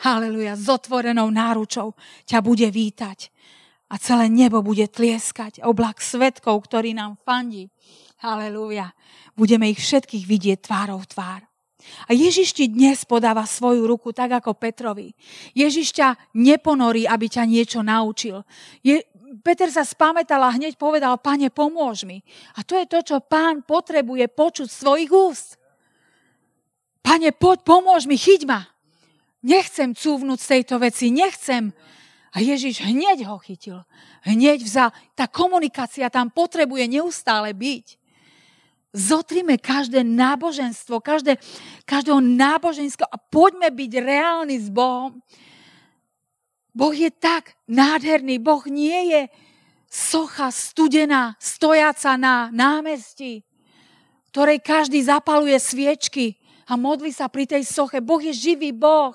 Haleluja, 0.00 0.56
s 0.56 0.66
otvorenou 0.70 1.28
náručou 1.28 1.92
ťa 2.24 2.40
bude 2.40 2.68
vítať 2.72 3.28
a 3.92 4.00
celé 4.00 4.32
nebo 4.32 4.64
bude 4.64 4.88
tlieskať. 4.88 5.60
Oblak 5.60 6.00
svetkov, 6.00 6.64
ktorý 6.64 6.96
nám 6.96 7.20
fandí. 7.20 7.68
Haleluja. 8.24 8.96
Budeme 9.36 9.68
ich 9.68 9.84
všetkých 9.84 10.24
vidieť 10.24 10.58
tvárou 10.64 10.96
v 11.04 11.10
tvár. 11.12 11.42
A 12.08 12.14
Ježiš 12.14 12.54
ti 12.54 12.70
dnes 12.70 13.02
podáva 13.02 13.42
svoju 13.42 13.84
ruku 13.84 14.14
tak 14.14 14.32
ako 14.38 14.54
Petrovi. 14.54 15.12
Ježiš 15.52 15.92
ťa 15.98 16.14
neponorí, 16.38 17.04
aby 17.04 17.26
ťa 17.26 17.44
niečo 17.44 17.82
naučil. 17.82 18.46
Je, 18.80 19.02
Peter 19.42 19.68
sa 19.68 19.82
spametal 19.82 20.40
a 20.46 20.54
hneď 20.54 20.78
povedal, 20.78 21.18
pane, 21.18 21.50
pomôž 21.50 22.06
mi. 22.06 22.22
A 22.56 22.62
to 22.62 22.78
je 22.78 22.86
to, 22.86 23.02
čo 23.02 23.16
pán 23.20 23.66
potrebuje 23.66 24.30
počuť 24.30 24.68
svojich 24.70 25.10
úst. 25.10 25.58
Pane, 27.02 27.34
poď, 27.34 27.66
pomôž 27.66 28.06
mi, 28.06 28.14
chyť 28.14 28.46
ma. 28.46 28.71
Nechcem 29.42 29.90
cúvnuť 29.90 30.38
z 30.38 30.50
tejto 30.58 30.78
veci, 30.78 31.10
nechcem. 31.10 31.74
A 32.32 32.40
Ježiš 32.40 32.80
hneď 32.80 33.28
ho 33.28 33.36
chytil. 33.42 33.84
Hneď 34.24 34.64
vzal. 34.64 34.90
Tá 35.12 35.28
komunikácia 35.28 36.08
tam 36.08 36.32
potrebuje 36.32 36.88
neustále 36.88 37.52
byť. 37.52 38.00
Zotrime 38.92 39.56
každé 39.56 40.04
náboženstvo, 40.04 41.00
každé, 41.00 41.40
každého 41.88 42.20
náboženského 42.20 43.08
a 43.08 43.16
poďme 43.16 43.72
byť 43.72 43.92
reálni 44.00 44.56
s 44.60 44.68
Bohom. 44.68 45.20
Boh 46.72 46.92
je 46.92 47.08
tak 47.12 47.52
nádherný. 47.68 48.40
Boh 48.40 48.64
nie 48.68 49.12
je 49.12 49.22
socha 49.92 50.48
studená, 50.48 51.36
stojaca 51.36 52.16
na 52.16 52.48
námestí, 52.48 53.44
ktorej 54.32 54.64
každý 54.64 55.04
zapaluje 55.04 55.60
sviečky 55.60 56.40
a 56.64 56.80
modlí 56.80 57.12
sa 57.12 57.28
pri 57.28 57.44
tej 57.44 57.68
soche. 57.68 58.00
Boh 58.00 58.20
je 58.20 58.32
živý 58.32 58.72
Boh. 58.72 59.12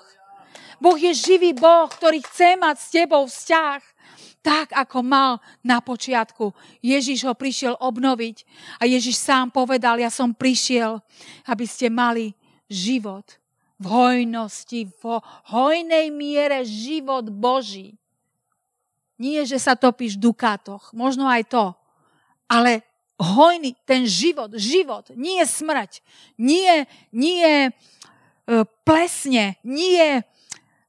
Boh 0.78 0.98
je 0.98 1.10
živý 1.14 1.54
Boh, 1.54 1.90
ktorý 1.90 2.22
chce 2.22 2.54
mať 2.54 2.76
s 2.78 2.88
tebou 2.94 3.26
vzťah 3.26 3.82
tak, 4.38 4.70
ako 4.72 5.02
mal 5.02 5.42
na 5.60 5.82
počiatku. 5.82 6.54
Ježiš 6.80 7.26
ho 7.26 7.34
prišiel 7.34 7.74
obnoviť 7.76 8.46
a 8.80 8.86
Ježiš 8.86 9.18
sám 9.18 9.50
povedal, 9.50 9.98
ja 9.98 10.08
som 10.08 10.30
prišiel, 10.32 11.02
aby 11.44 11.64
ste 11.66 11.90
mali 11.90 12.32
život 12.70 13.26
v 13.78 13.86
hojnosti, 13.86 14.90
v 14.90 15.02
hojnej 15.52 16.10
miere 16.10 16.62
život 16.66 17.26
Boží. 17.30 17.94
Nie, 19.18 19.42
že 19.42 19.58
sa 19.58 19.74
topíš 19.74 20.14
v 20.14 20.30
dukátoch, 20.30 20.94
možno 20.94 21.26
aj 21.26 21.42
to, 21.50 21.64
ale 22.46 22.86
hojný, 23.18 23.74
ten 23.82 24.06
život, 24.06 24.54
život, 24.54 25.10
nie 25.18 25.42
smrť, 25.42 25.98
nie, 26.38 26.86
nie 27.10 27.66
e, 27.66 27.70
plesne, 28.86 29.58
nie 29.66 30.22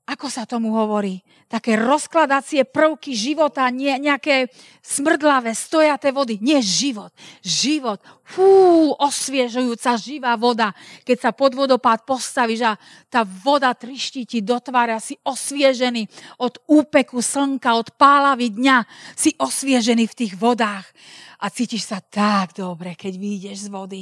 ako 0.09 0.25
sa 0.25 0.49
tomu 0.49 0.73
hovorí, 0.73 1.21
také 1.45 1.77
rozkladacie 1.77 2.65
prvky 2.65 3.13
života, 3.13 3.69
nie, 3.69 3.93
nejaké 3.93 4.49
smrdlavé, 4.81 5.53
stojaté 5.53 6.09
vody. 6.09 6.41
Nie 6.41 6.65
život. 6.65 7.13
Život. 7.45 8.01
Fú, 8.25 8.89
osviežujúca 8.97 9.93
živá 10.01 10.33
voda. 10.33 10.73
Keď 11.05 11.17
sa 11.17 11.31
pod 11.33 11.53
vodopád 11.53 12.09
postavíš 12.09 12.73
a 12.73 12.73
tá 13.05 13.21
voda 13.21 13.69
triští 13.77 14.25
ti 14.25 14.41
do 14.41 14.57
tvára, 14.57 14.97
si 14.97 15.13
osviežený 15.21 16.09
od 16.41 16.57
úpeku 16.65 17.21
slnka, 17.21 17.77
od 17.77 17.93
pálavy 17.93 18.49
dňa. 18.49 18.77
Si 19.13 19.37
osviežený 19.37 20.09
v 20.09 20.17
tých 20.25 20.33
vodách. 20.41 20.89
A 21.37 21.53
cítiš 21.53 21.85
sa 21.85 22.01
tak 22.01 22.57
dobre, 22.57 22.97
keď 22.97 23.13
vyjdeš 23.13 23.69
z 23.69 23.69
vody. 23.69 24.01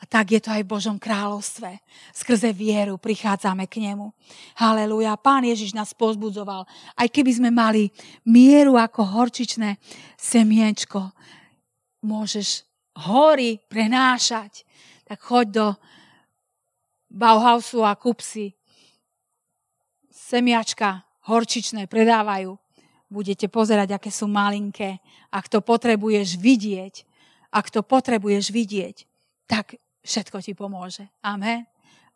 A 0.00 0.08
tak 0.08 0.32
je 0.32 0.40
to 0.40 0.48
aj 0.48 0.64
v 0.64 0.72
Božom 0.72 0.96
kráľovstve. 0.96 1.76
Skrze 2.16 2.56
vieru 2.56 2.96
prichádzame 2.96 3.68
k 3.68 3.84
nemu. 3.84 4.08
Halelúja. 4.56 5.12
Pán 5.20 5.44
Ježiš 5.44 5.76
nás 5.76 5.92
pozbudzoval. 5.92 6.64
Aj 6.96 7.08
keby 7.08 7.36
sme 7.36 7.50
mali 7.52 7.92
mieru 8.24 8.80
ako 8.80 9.04
horčičné 9.04 9.76
semienčko, 10.16 11.12
môžeš 12.00 12.64
hory 12.96 13.60
prenášať. 13.68 14.64
Tak 15.04 15.20
choď 15.20 15.46
do 15.52 15.66
Bauhausu 17.12 17.84
a 17.84 17.92
kup 17.92 18.24
si 18.24 18.56
semiačka 20.08 21.04
horčičné, 21.28 21.90
predávajú. 21.90 22.56
Budete 23.10 23.50
pozerať, 23.50 23.98
aké 23.98 24.08
sú 24.08 24.30
malinké. 24.30 25.02
Ak 25.34 25.50
to 25.50 25.58
potrebuješ 25.60 26.38
vidieť, 26.38 26.94
ak 27.50 27.66
to 27.68 27.82
potrebuješ 27.82 28.54
vidieť, 28.54 28.96
tak 29.50 29.74
všetko 30.04 30.36
ti 30.40 30.52
pomôže. 30.52 31.08
Amen. 31.24 31.66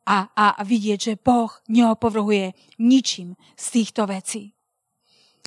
A, 0.05 0.28
a 0.37 0.47
vidieť, 0.61 1.01
že 1.01 1.14
Boh 1.16 1.49
neopovrhuje 1.72 2.53
ničím 2.76 3.37
z 3.57 3.66
týchto 3.72 4.05
vecí. 4.05 4.55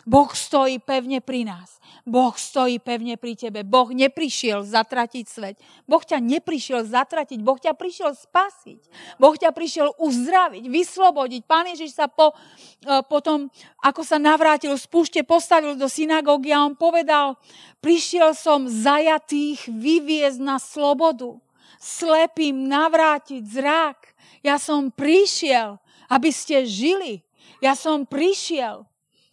Boh 0.08 0.32
stojí 0.32 0.80
pevne 0.80 1.20
pri 1.20 1.44
nás. 1.44 1.84
Boh 2.08 2.32
stojí 2.32 2.80
pevne 2.80 3.20
pri 3.20 3.36
tebe. 3.36 3.68
Boh 3.68 3.92
neprišiel 3.92 4.64
zatratiť 4.64 5.26
svet. 5.28 5.60
Boh 5.84 6.00
ťa 6.00 6.24
neprišiel 6.24 6.88
zatratiť. 6.88 7.44
Boh 7.44 7.60
ťa 7.60 7.76
prišiel 7.76 8.16
spasiť. 8.16 8.80
Boh 9.20 9.36
ťa 9.36 9.52
prišiel 9.52 9.92
uzdraviť, 10.00 10.64
vyslobodiť. 10.72 11.42
Pán 11.44 11.68
Ježiš 11.76 12.00
sa 12.00 12.08
po, 12.08 12.32
e, 12.32 13.04
potom, 13.12 13.52
ako 13.84 14.08
sa 14.08 14.16
navrátil 14.16 14.72
z 14.80 14.88
púšte, 14.88 15.20
postavil 15.28 15.76
do 15.76 15.92
synagógy 15.92 16.56
a 16.56 16.64
on 16.64 16.80
povedal, 16.80 17.36
prišiel 17.84 18.32
som 18.32 18.64
zajatých 18.64 19.68
vyviezť 19.68 20.40
na 20.40 20.56
slobodu 20.56 21.36
slepým 21.78 22.66
navrátiť 22.66 23.42
zrak. 23.46 24.14
Ja 24.42 24.58
som 24.58 24.90
prišiel, 24.90 25.78
aby 26.10 26.30
ste 26.34 26.66
žili. 26.66 27.22
Ja 27.62 27.74
som 27.74 28.06
prišiel, 28.06 28.86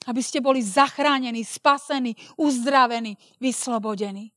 aby 0.08 0.20
ste 0.20 0.40
boli 0.40 0.60
zachránení, 0.60 1.44
spasení, 1.44 2.16
uzdravení, 2.36 3.16
vyslobodení. 3.40 4.32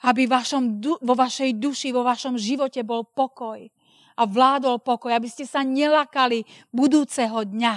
Aby 0.00 0.24
vašom, 0.24 0.80
vo 0.80 1.14
vašej 1.16 1.60
duši, 1.60 1.92
vo 1.92 2.00
vašom 2.00 2.40
živote 2.40 2.80
bol 2.80 3.04
pokoj 3.04 3.68
a 4.16 4.22
vládol 4.24 4.80
pokoj, 4.80 5.12
aby 5.12 5.28
ste 5.28 5.44
sa 5.44 5.60
nelakali 5.60 6.44
budúceho 6.72 7.44
dňa, 7.44 7.76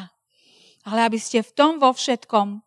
ale 0.88 1.00
aby 1.04 1.20
ste 1.20 1.44
v 1.44 1.52
tom 1.52 1.84
vo 1.84 1.92
všetkom 1.92 2.64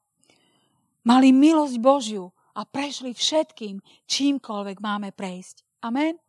mali 1.08 1.28
milosť 1.32 1.76
Božiu 1.80 2.32
a 2.52 2.68
prešli 2.68 3.16
všetkým, 3.16 3.80
čímkoľvek 4.08 4.76
máme 4.80 5.12
prejsť. 5.12 5.64
Amen 5.84 6.25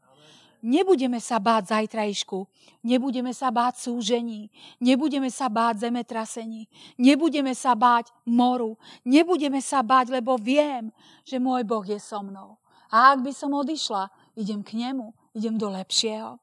nebudeme 0.68 1.24
sa 1.24 1.39
báť 1.39 1.72
zajtrajšku, 1.72 2.43
nebudeme 2.84 3.32
sa 3.32 3.47
báť 3.47 3.88
súžení, 3.88 4.51
nebudeme 4.84 5.32
sa 5.32 5.47
báť 5.47 5.88
zemetrasení, 5.88 6.68
nebudeme 6.99 7.55
sa 7.55 7.72
báť 7.72 8.11
moru, 8.28 8.76
nebudeme 9.07 9.63
sa 9.63 9.80
báť, 9.80 10.11
lebo 10.11 10.36
viem, 10.36 10.91
že 11.24 11.39
môj 11.39 11.63
Boh 11.63 11.88
je 11.88 11.95
so 11.95 12.20
mnou. 12.20 12.59
A 12.91 13.15
ak 13.15 13.24
by 13.24 13.32
som 13.32 13.55
odišla, 13.55 14.11
idem 14.36 14.59
k 14.59 14.76
nemu, 14.76 15.15
idem 15.32 15.55
do 15.55 15.72
lepšieho. 15.72 16.36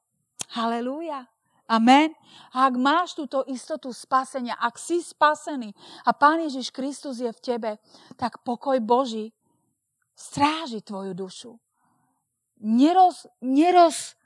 Halelúja. 0.56 1.28
Amen. 1.64 2.12
A 2.52 2.68
ak 2.68 2.76
máš 2.76 3.16
túto 3.16 3.40
istotu 3.48 3.88
spasenia, 3.88 4.56
ak 4.60 4.76
si 4.76 5.00
spasený 5.00 5.72
a 6.04 6.12
Pán 6.12 6.44
Ježiš 6.44 6.68
Kristus 6.68 7.24
je 7.24 7.32
v 7.32 7.40
tebe, 7.40 7.70
tak 8.20 8.44
pokoj 8.44 8.76
Boží 8.84 9.32
stráži 10.12 10.84
tvoju 10.84 11.16
dušu 11.16 11.63
neroz, 12.64 13.28
neroz, 13.44 14.16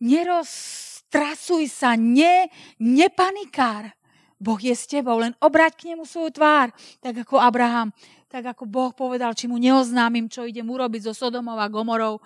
neroztrasuj 0.00 1.68
sa, 1.68 1.92
ne, 1.94 2.48
nepanikár. 2.80 3.92
Boh 4.40 4.56
je 4.56 4.72
s 4.72 4.88
tebou, 4.88 5.20
len 5.20 5.36
obrať 5.36 5.72
k 5.76 5.86
nemu 5.92 6.08
svoju 6.08 6.32
tvár, 6.32 6.72
tak 7.04 7.28
ako 7.28 7.36
Abraham, 7.36 7.92
tak 8.32 8.48
ako 8.48 8.64
Boh 8.64 8.88
povedal, 8.96 9.36
či 9.36 9.44
mu 9.44 9.60
neoznámim, 9.60 10.32
čo 10.32 10.48
idem 10.48 10.64
urobiť 10.64 11.12
so 11.12 11.12
Sodomou 11.12 11.60
a 11.60 11.68
Gomorou. 11.68 12.24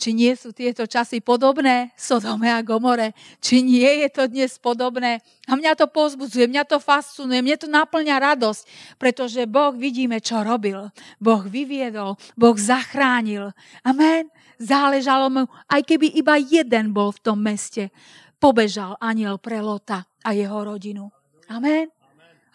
Či 0.00 0.16
nie 0.16 0.32
sú 0.32 0.56
tieto 0.56 0.88
časy 0.88 1.20
podobné 1.20 1.92
Sodome 1.92 2.48
a 2.48 2.64
Gomore? 2.64 3.12
Či 3.44 3.60
nie 3.60 4.00
je 4.00 4.08
to 4.08 4.32
dnes 4.32 4.56
podobné? 4.56 5.20
A 5.44 5.60
mňa 5.60 5.76
to 5.76 5.92
pozbudzuje, 5.92 6.48
mňa 6.48 6.64
to 6.64 6.80
fascinuje, 6.80 7.44
mne 7.44 7.60
to 7.60 7.68
naplňa 7.68 8.16
radosť, 8.32 8.62
pretože 8.96 9.44
Boh 9.44 9.76
vidíme, 9.76 10.16
čo 10.24 10.40
robil. 10.40 10.88
Boh 11.20 11.44
vyviedol, 11.44 12.16
Boh 12.32 12.56
zachránil. 12.56 13.52
Amen. 13.84 14.32
Záležalo 14.56 15.28
mu, 15.28 15.44
aj 15.68 15.84
keby 15.84 16.16
iba 16.16 16.40
jeden 16.40 16.96
bol 16.96 17.12
v 17.12 17.20
tom 17.20 17.36
meste, 17.44 17.92
pobežal 18.40 18.96
aniel 19.04 19.36
pre 19.36 19.60
Lota 19.60 20.08
a 20.24 20.32
jeho 20.32 20.64
rodinu. 20.64 21.12
Amen. 21.52 21.92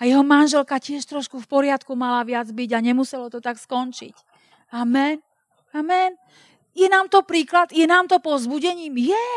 A 0.02 0.10
jeho 0.10 0.26
manželka 0.26 0.82
tiež 0.82 1.06
trošku 1.06 1.38
v 1.38 1.48
poriadku 1.48 1.94
mala 1.94 2.26
viac 2.26 2.50
byť 2.50 2.70
a 2.74 2.80
nemuselo 2.82 3.30
to 3.30 3.38
tak 3.38 3.62
skončiť. 3.62 4.18
Amen. 4.74 5.22
Amen. 5.78 6.18
Je 6.76 6.92
nám 6.92 7.08
to 7.08 7.24
príklad? 7.24 7.72
Je 7.72 7.88
nám 7.88 8.12
to 8.12 8.20
pozbudením? 8.20 9.00
Je. 9.00 9.32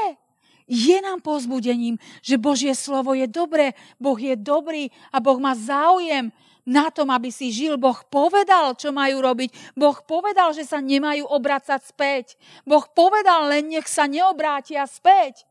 Je 0.69 1.01
nám 1.01 1.25
pozbudením, 1.25 1.97
že 2.21 2.37
Božie 2.37 2.77
slovo 2.77 3.17
je 3.17 3.25
dobré, 3.25 3.73
Boh 3.97 4.21
je 4.21 4.37
dobrý 4.37 4.93
a 5.09 5.17
Boh 5.17 5.41
má 5.41 5.57
záujem 5.57 6.29
na 6.69 6.93
tom, 6.93 7.09
aby 7.09 7.33
si 7.33 7.49
žil. 7.49 7.81
Boh 7.81 7.97
povedal, 8.13 8.77
čo 8.77 8.93
majú 8.93 9.25
robiť. 9.25 9.73
Boh 9.73 9.97
povedal, 10.05 10.53
že 10.53 10.69
sa 10.69 10.85
nemajú 10.85 11.25
obracať 11.25 11.81
späť. 11.81 12.37
Boh 12.69 12.85
povedal, 12.93 13.49
len 13.49 13.73
nech 13.73 13.89
sa 13.89 14.05
neobrátia 14.05 14.85
späť. 14.85 15.49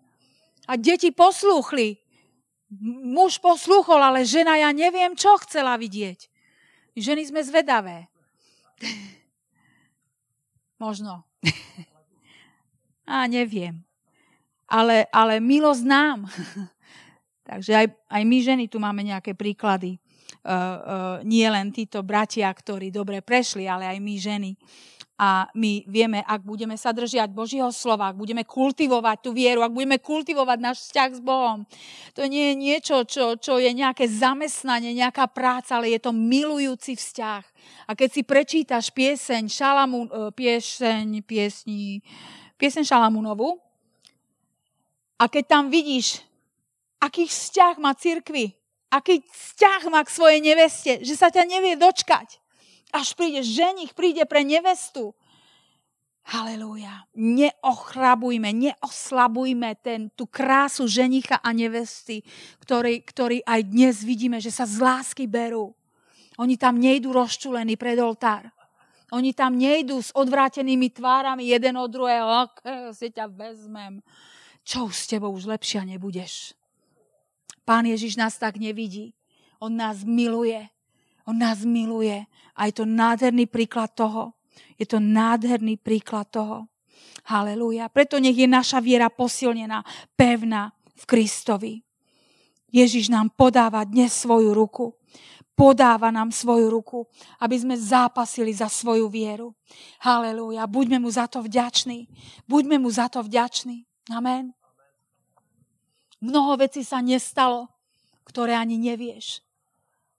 A 0.70 0.78
deti 0.78 1.10
poslúchli. 1.10 1.98
Muž 3.02 3.42
poslúchol, 3.42 3.98
ale 3.98 4.28
žena 4.28 4.60
ja 4.62 4.70
neviem, 4.70 5.18
čo 5.18 5.34
chcela 5.42 5.82
vidieť. 5.82 6.30
Ženy 6.94 7.34
sme 7.34 7.42
zvedavé. 7.42 8.06
Možno. 10.84 11.26
A 13.08 13.24
neviem. 13.32 13.80
Ale, 14.68 15.08
ale 15.16 15.40
milosť 15.40 15.84
nám. 15.88 16.28
Takže 17.48 17.72
aj, 17.72 17.88
aj 18.12 18.24
my 18.28 18.38
ženy 18.44 18.66
tu 18.68 18.84
máme 18.84 19.00
nejaké 19.00 19.32
príklady. 19.32 19.96
Uh, 20.44 20.52
uh, 20.52 21.18
nie 21.24 21.48
len 21.48 21.72
títo 21.72 22.04
bratia, 22.04 22.52
ktorí 22.52 22.92
dobre 22.92 23.24
prešli, 23.24 23.64
ale 23.64 23.88
aj 23.88 23.98
my 24.04 24.16
ženy. 24.20 24.52
A 25.18 25.49
my 25.57 25.82
vieme, 25.89 26.22
ak 26.22 26.45
budeme 26.45 26.78
sa 26.78 26.93
držiať 26.93 27.34
Božieho 27.34 27.74
slova, 27.74 28.13
ak 28.13 28.22
budeme 28.22 28.45
kultivovať 28.45 29.18
tú 29.26 29.34
vieru, 29.34 29.65
ak 29.65 29.74
budeme 29.74 29.97
kultivovať 29.97 30.57
náš 30.61 30.78
vzťah 30.86 31.09
s 31.18 31.22
Bohom, 31.26 31.65
to 32.13 32.30
nie 32.30 32.53
je 32.53 32.55
niečo, 32.55 32.95
čo, 33.01 33.34
čo 33.34 33.57
je 33.57 33.74
nejaké 33.74 34.05
zamestnanie, 34.05 34.93
nejaká 34.93 35.26
práca, 35.26 35.82
ale 35.82 35.97
je 35.97 36.05
to 36.05 36.13
milujúci 36.13 36.93
vzťah. 36.93 37.43
A 37.89 37.97
keď 37.97 38.09
si 38.13 38.22
prečítaš 38.22 38.93
pieseň, 38.93 39.49
šalamu, 39.49 40.05
e, 40.05 40.09
pieseň, 40.38 41.26
piesni, 41.26 42.05
pieseň 42.61 42.86
Šalamunovu, 42.86 43.57
a 45.18 45.26
keď 45.26 45.43
tam 45.49 45.74
vidíš, 45.74 46.22
aký 47.01 47.26
vzťah 47.26 47.82
má 47.82 47.97
cirkvi, 47.97 48.53
aký 48.93 49.26
vzťah 49.26 49.82
má 49.89 50.05
k 50.05 50.13
svojej 50.13 50.39
neveste, 50.45 51.01
že 51.01 51.18
sa 51.18 51.34
ťa 51.34 51.41
nevie 51.49 51.74
dočkať, 51.74 52.38
až 52.92 53.14
príde 53.16 53.44
ženich, 53.44 53.92
príde 53.92 54.24
pre 54.24 54.44
nevestu. 54.48 55.16
Halelúja. 56.28 57.08
Neochrabujme, 57.16 58.52
neoslabujme 58.52 59.80
ten, 59.80 60.12
tú 60.12 60.28
krásu 60.28 60.84
ženicha 60.84 61.40
a 61.40 61.56
nevesty, 61.56 62.20
ktorý, 62.60 63.00
ktorý 63.00 63.40
aj 63.48 63.62
dnes 63.64 64.04
vidíme, 64.04 64.44
že 64.44 64.52
sa 64.52 64.68
z 64.68 64.84
lásky 64.84 65.24
berú. 65.24 65.72
Oni 66.36 66.60
tam 66.60 66.84
nejdú 66.84 67.16
rozčulení 67.16 67.80
pred 67.80 67.96
oltár. 68.04 68.52
Oni 69.16 69.32
tam 69.32 69.56
nejdú 69.56 70.04
s 70.04 70.12
odvrátenými 70.12 70.92
tvárami 70.92 71.48
jeden 71.48 71.80
od 71.80 71.88
druhého. 71.88 72.28
Ok, 72.44 72.60
si 72.92 73.08
ťa 73.08 73.32
vezmem. 73.32 74.04
Čo 74.68 74.92
s 74.92 75.08
tebou 75.08 75.32
už 75.32 75.48
lepšia 75.48 75.88
nebudeš. 75.88 76.52
Pán 77.64 77.88
Ježiš 77.88 78.20
nás 78.20 78.36
tak 78.36 78.60
nevidí. 78.60 79.16
On 79.64 79.72
nás 79.72 80.04
miluje. 80.04 80.68
On 81.28 81.36
nás 81.36 81.67
miluje. 81.67 82.23
A 82.55 82.71
je 82.71 82.73
to 82.82 82.86
nádherný 82.88 83.45
príklad 83.51 83.91
toho. 83.91 84.34
Je 84.80 84.88
to 84.88 84.97
nádherný 84.97 85.78
príklad 85.78 86.32
toho. 86.32 86.71
Halelúja. 87.28 87.91
Preto 87.91 88.17
nech 88.17 88.39
je 88.39 88.47
naša 88.47 88.80
viera 88.80 89.11
posilnená, 89.11 89.84
pevná 90.15 90.71
v 90.95 91.03
Kristovi. 91.03 91.73
Ježiš 92.71 93.11
nám 93.11 93.36
podáva 93.36 93.84
dnes 93.84 94.15
svoju 94.15 94.55
ruku. 94.55 94.95
Podáva 95.57 96.13
nám 96.13 96.30
svoju 96.30 96.69
ruku, 96.69 97.09
aby 97.41 97.57
sme 97.57 97.75
zápasili 97.75 98.53
za 98.53 98.69
svoju 98.69 99.09
vieru. 99.09 99.57
Halelúja. 99.99 100.69
Buďme 100.69 101.01
mu 101.01 101.09
za 101.09 101.25
to 101.28 101.41
vďační. 101.41 102.07
Buďme 102.45 102.78
mu 102.78 102.88
za 102.93 103.09
to 103.09 103.25
vďační. 103.25 103.84
Amen. 104.13 104.53
Mnoho 106.21 106.57
vecí 106.57 106.86
sa 106.86 107.01
nestalo, 107.01 107.69
ktoré 108.25 108.53
ani 108.57 108.78
nevieš. 108.78 109.47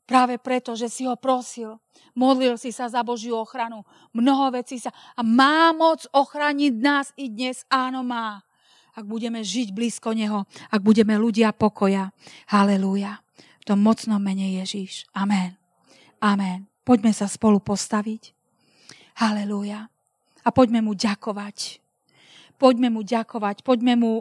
Práve 0.09 0.40
preto, 0.40 0.72
že 0.72 0.88
si 0.88 1.04
ho 1.04 1.20
prosil. 1.20 1.76
Modlil 2.16 2.56
si 2.56 2.72
sa 2.72 2.88
za 2.88 3.04
Božiu 3.04 3.36
ochranu. 3.36 3.84
Mnoho 4.16 4.56
vecí 4.56 4.80
sa... 4.80 4.88
A 5.12 5.20
má 5.20 5.68
moc 5.76 6.09
ochrániť 6.16 6.72
nás 6.80 7.12
i 7.20 7.28
dnes? 7.28 7.68
Áno, 7.68 8.00
má. 8.00 8.40
Ak 8.96 9.04
budeme 9.04 9.44
žiť 9.44 9.76
blízko 9.76 10.16
Neho. 10.16 10.48
Ak 10.72 10.80
budeme 10.80 11.12
ľudia 11.20 11.52
pokoja. 11.52 12.09
Halelúja. 12.48 13.20
V 13.61 13.64
tom 13.68 13.84
mocnom 13.84 14.16
mene 14.16 14.56
Ježíš. 14.64 15.04
Amen. 15.12 15.61
Amen. 16.24 16.64
Poďme 16.88 17.12
sa 17.12 17.28
spolu 17.28 17.61
postaviť. 17.61 18.32
Halelúja. 19.20 19.92
A 20.40 20.48
poďme 20.48 20.80
mu 20.80 20.96
ďakovať. 20.96 21.84
Poďme 22.56 22.88
mu 22.88 23.04
ďakovať. 23.04 23.61
Poďme 23.61 23.94
mu 24.00 24.12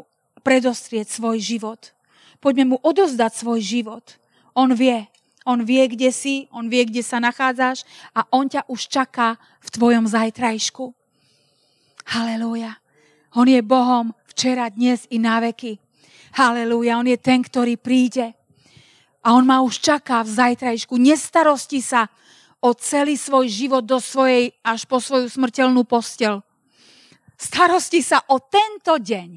predostrieť 0.43 1.07
svoj 1.07 1.39
život. 1.39 1.95
Poďme 2.43 2.75
mu 2.75 2.77
odozdať 2.83 3.39
svoj 3.39 3.63
život. 3.63 4.19
On 4.51 4.69
vie, 4.75 5.07
on 5.47 5.63
vie, 5.63 5.87
kde 5.87 6.11
si, 6.11 6.51
on 6.51 6.67
vie, 6.67 6.83
kde 6.83 6.99
sa 6.99 7.23
nachádzaš 7.23 7.87
a 8.11 8.27
on 8.35 8.51
ťa 8.51 8.67
už 8.67 8.91
čaká 8.91 9.39
v 9.63 9.69
tvojom 9.71 10.03
zajtrajšku. 10.03 10.91
Halelúja. 12.11 12.75
On 13.31 13.47
je 13.47 13.63
Bohom 13.63 14.11
včera, 14.27 14.67
dnes 14.67 15.07
i 15.07 15.15
na 15.23 15.39
veky. 15.39 15.79
Halelúja. 16.35 16.99
On 16.99 17.07
je 17.07 17.15
ten, 17.15 17.39
ktorý 17.39 17.79
príde. 17.79 18.35
A 19.23 19.33
on 19.39 19.47
ma 19.47 19.63
už 19.63 19.79
čaká 19.79 20.19
v 20.27 20.35
zajtrajšku. 20.35 20.99
Nestarosti 20.99 21.79
sa 21.79 22.11
o 22.59 22.75
celý 22.75 23.15
svoj 23.15 23.47
život 23.47 23.83
do 23.87 24.03
svojej, 24.03 24.51
až 24.61 24.83
po 24.83 24.99
svoju 24.99 25.31
smrteľnú 25.31 25.87
postel. 25.87 26.43
Starosti 27.39 28.03
sa 28.03 28.19
o 28.27 28.41
tento 28.43 28.99
deň. 28.99 29.29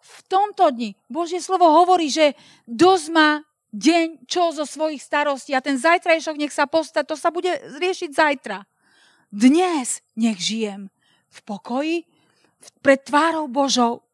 V 0.00 0.16
tomto 0.30 0.72
dni 0.72 0.96
Božie 1.10 1.42
slovo 1.42 1.68
hovorí, 1.68 2.08
že 2.08 2.32
dosť 2.64 3.06
ma 3.12 3.44
deň, 3.74 4.30
čo 4.30 4.54
zo 4.54 4.62
svojich 4.62 5.02
starostí 5.02 5.50
a 5.50 5.64
ten 5.64 5.74
zajtrajšok 5.74 6.36
nech 6.38 6.54
sa 6.54 6.70
posta, 6.70 7.02
to 7.02 7.18
sa 7.18 7.34
bude 7.34 7.50
riešiť 7.82 8.10
zajtra. 8.14 8.62
Dnes 9.34 9.98
nech 10.14 10.38
žijem 10.38 10.86
v 11.34 11.38
pokoji, 11.42 11.98
pred 12.80 13.02
tvárou 13.02 13.50
Božou, 13.50 14.06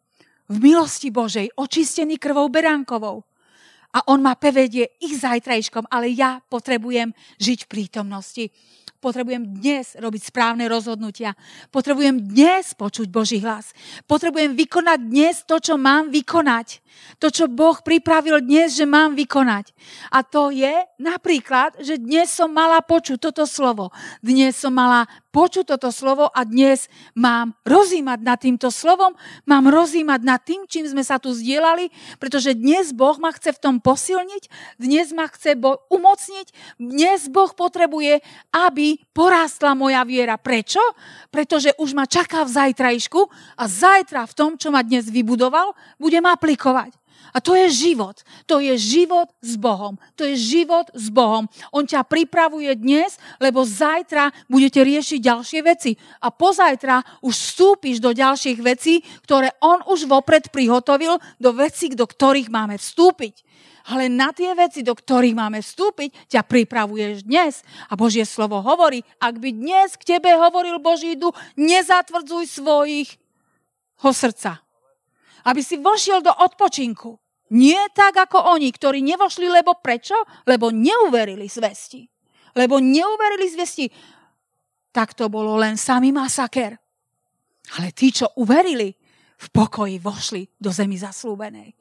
v 0.50 0.56
milosti 0.58 1.14
Božej, 1.14 1.52
očistený 1.54 2.18
krvou 2.18 2.50
beránkovou. 2.50 3.22
A 3.90 4.06
on 4.11 4.22
ma 4.22 4.34
povedie 4.34 4.98
ich 5.02 5.18
zajtrajškom, 5.18 5.90
ale 5.90 6.11
ja 6.11 6.42
potrebujem 6.42 7.14
žiť 7.38 7.58
v 7.66 7.70
prítomnosti. 7.70 8.44
Potrebujem 9.01 9.57
dnes 9.57 9.96
robiť 9.96 10.28
správne 10.28 10.68
rozhodnutia. 10.68 11.32
Potrebujem 11.72 12.20
dnes 12.20 12.76
počuť 12.76 13.09
Boží 13.09 13.40
hlas. 13.40 13.72
Potrebujem 14.05 14.53
vykonať 14.53 14.98
dnes 15.01 15.40
to, 15.48 15.57
čo 15.57 15.80
mám 15.80 16.12
vykonať. 16.12 16.84
To, 17.16 17.32
čo 17.32 17.48
Boh 17.48 17.80
pripravil 17.80 18.44
dnes, 18.44 18.76
že 18.76 18.84
mám 18.84 19.16
vykonať. 19.16 19.72
A 20.12 20.20
to 20.20 20.53
je 20.53 20.84
napríklad, 21.01 21.80
že 21.80 21.96
dnes 21.96 22.28
som 22.28 22.53
mala 22.53 22.84
počuť 22.84 23.16
toto 23.16 23.48
slovo. 23.48 23.88
Dnes 24.20 24.53
som 24.61 24.76
mala 24.76 25.09
počuť 25.31 25.74
toto 25.74 25.91
slovo 25.95 26.28
a 26.28 26.45
dnes 26.45 26.91
mám 27.14 27.57
rozímať 27.64 28.18
nad 28.20 28.39
týmto 28.39 28.68
slovom, 28.68 29.16
mám 29.47 29.66
rozímať 29.70 30.20
nad 30.22 30.43
tým, 30.43 30.66
čím 30.68 30.87
sme 30.87 31.03
sa 31.07 31.16
tu 31.16 31.33
zdieľali, 31.33 31.89
pretože 32.20 32.55
dnes 32.55 32.93
Boh 32.93 33.16
ma 33.16 33.33
chce 33.33 33.57
v 33.57 33.62
tom 33.62 33.74
posilniť, 33.81 34.43
dnes 34.76 35.11
ma 35.16 35.31
chce 35.31 35.57
Boh 35.57 35.81
umocniť, 35.89 36.78
dnes 36.78 37.33
Boh 37.33 37.51
potrebuje, 37.57 38.20
aby 38.53 39.01
porástla 39.16 39.72
moja 39.72 40.05
viera. 40.05 40.37
Prečo? 40.37 40.83
Pretože 41.33 41.72
už 41.81 41.97
ma 41.97 42.05
čaká 42.05 42.45
v 42.45 42.55
zajtrajšku 42.55 43.20
a 43.57 43.64
zajtra 43.64 44.28
v 44.28 44.37
tom, 44.37 44.51
čo 44.61 44.68
ma 44.68 44.85
dnes 44.85 45.09
vybudoval, 45.09 45.72
budem 45.97 46.26
aplikovať. 46.28 46.99
A 47.30 47.38
to 47.38 47.54
je 47.54 47.70
život. 47.70 48.18
To 48.50 48.58
je 48.58 48.74
život 48.74 49.30
s 49.38 49.54
Bohom. 49.54 49.94
To 50.18 50.26
je 50.26 50.34
život 50.34 50.90
s 50.90 51.06
Bohom. 51.14 51.46
On 51.70 51.86
ťa 51.86 52.02
pripravuje 52.02 52.74
dnes, 52.74 53.14
lebo 53.38 53.62
zajtra 53.62 54.34
budete 54.50 54.82
riešiť 54.82 55.20
ďalšie 55.22 55.60
veci. 55.62 55.94
A 56.26 56.34
pozajtra 56.34 57.22
už 57.22 57.30
vstúpiš 57.30 58.02
do 58.02 58.10
ďalších 58.10 58.58
vecí, 58.58 59.06
ktoré 59.22 59.54
on 59.62 59.78
už 59.86 60.10
vopred 60.10 60.50
prihotovil, 60.50 61.22
do 61.38 61.50
vecí, 61.54 61.94
do 61.94 62.02
ktorých 62.02 62.50
máme 62.50 62.74
vstúpiť. 62.74 63.46
ale 63.88 64.12
na 64.12 64.30
tie 64.30 64.52
veci, 64.52 64.84
do 64.84 64.92
ktorých 64.92 65.34
máme 65.34 65.58
vstúpiť, 65.64 66.30
ťa 66.30 66.44
pripravuješ 66.44 67.24
dnes. 67.24 67.64
A 67.88 67.96
Božie 67.96 68.22
slovo 68.28 68.60
hovorí, 68.60 69.02
ak 69.18 69.40
by 69.40 69.50
dnes 69.50 69.96
k 69.96 70.16
tebe 70.16 70.30
hovoril 70.36 70.78
Boží 70.78 71.16
duch, 71.16 71.34
nezatvrdzuj 71.56 72.60
svojich 72.60 73.16
ho 74.04 74.10
srdca. 74.12 74.62
Aby 75.47 75.61
si 75.64 75.80
vošiel 75.80 76.20
do 76.20 76.32
odpočinku. 76.32 77.16
Nie 77.51 77.91
tak 77.91 78.14
ako 78.14 78.55
oni, 78.55 78.70
ktorí 78.70 79.03
nevošli, 79.03 79.51
lebo 79.51 79.78
prečo? 79.82 80.14
Lebo 80.47 80.70
neuverili 80.70 81.51
zvesti. 81.51 82.07
Lebo 82.55 82.78
neuverili 82.78 83.47
zvesti. 83.51 83.91
Tak 84.91 85.18
to 85.18 85.26
bolo 85.26 85.59
len 85.59 85.74
samý 85.74 86.14
masaker. 86.14 86.78
Ale 87.78 87.95
tí, 87.95 88.11
čo 88.14 88.30
uverili, 88.38 88.91
v 89.41 89.47
pokoji 89.49 89.97
vošli 89.97 90.43
do 90.61 90.68
zemi 90.68 91.01
zaslúbenej. 91.01 91.72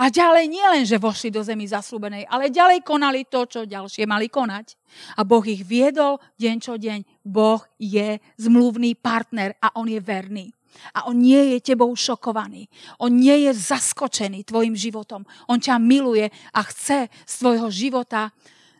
A 0.00 0.08
ďalej 0.08 0.46
nie 0.48 0.64
len, 0.64 0.84
že 0.88 0.96
vošli 0.96 1.28
do 1.28 1.44
zemi 1.44 1.68
zaslúbenej, 1.68 2.24
ale 2.24 2.48
ďalej 2.48 2.80
konali 2.86 3.28
to, 3.28 3.44
čo 3.44 3.68
ďalšie 3.68 4.08
mali 4.08 4.32
konať. 4.32 4.78
A 5.20 5.28
Boh 5.28 5.44
ich 5.44 5.60
viedol 5.60 6.16
deň 6.40 6.56
čo 6.56 6.80
deň. 6.80 7.20
Boh 7.20 7.60
je 7.76 8.16
zmluvný 8.40 8.96
partner 8.96 9.52
a 9.60 9.76
on 9.76 9.90
je 9.90 10.00
verný. 10.00 10.56
A 10.94 11.06
on 11.10 11.18
nie 11.18 11.56
je 11.56 11.72
tebou 11.72 11.92
šokovaný. 11.92 12.66
On 12.98 13.10
nie 13.10 13.46
je 13.48 13.52
zaskočený 13.54 14.46
tvojim 14.46 14.74
životom. 14.74 15.26
On 15.46 15.58
ťa 15.60 15.78
miluje 15.78 16.30
a 16.54 16.60
chce 16.66 17.10
z 17.10 17.34
tvojho 17.38 17.68
života 17.70 18.30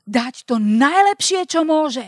dať 0.07 0.49
to 0.49 0.59
najlepšie, 0.59 1.47
čo 1.47 1.63
môže. 1.63 2.05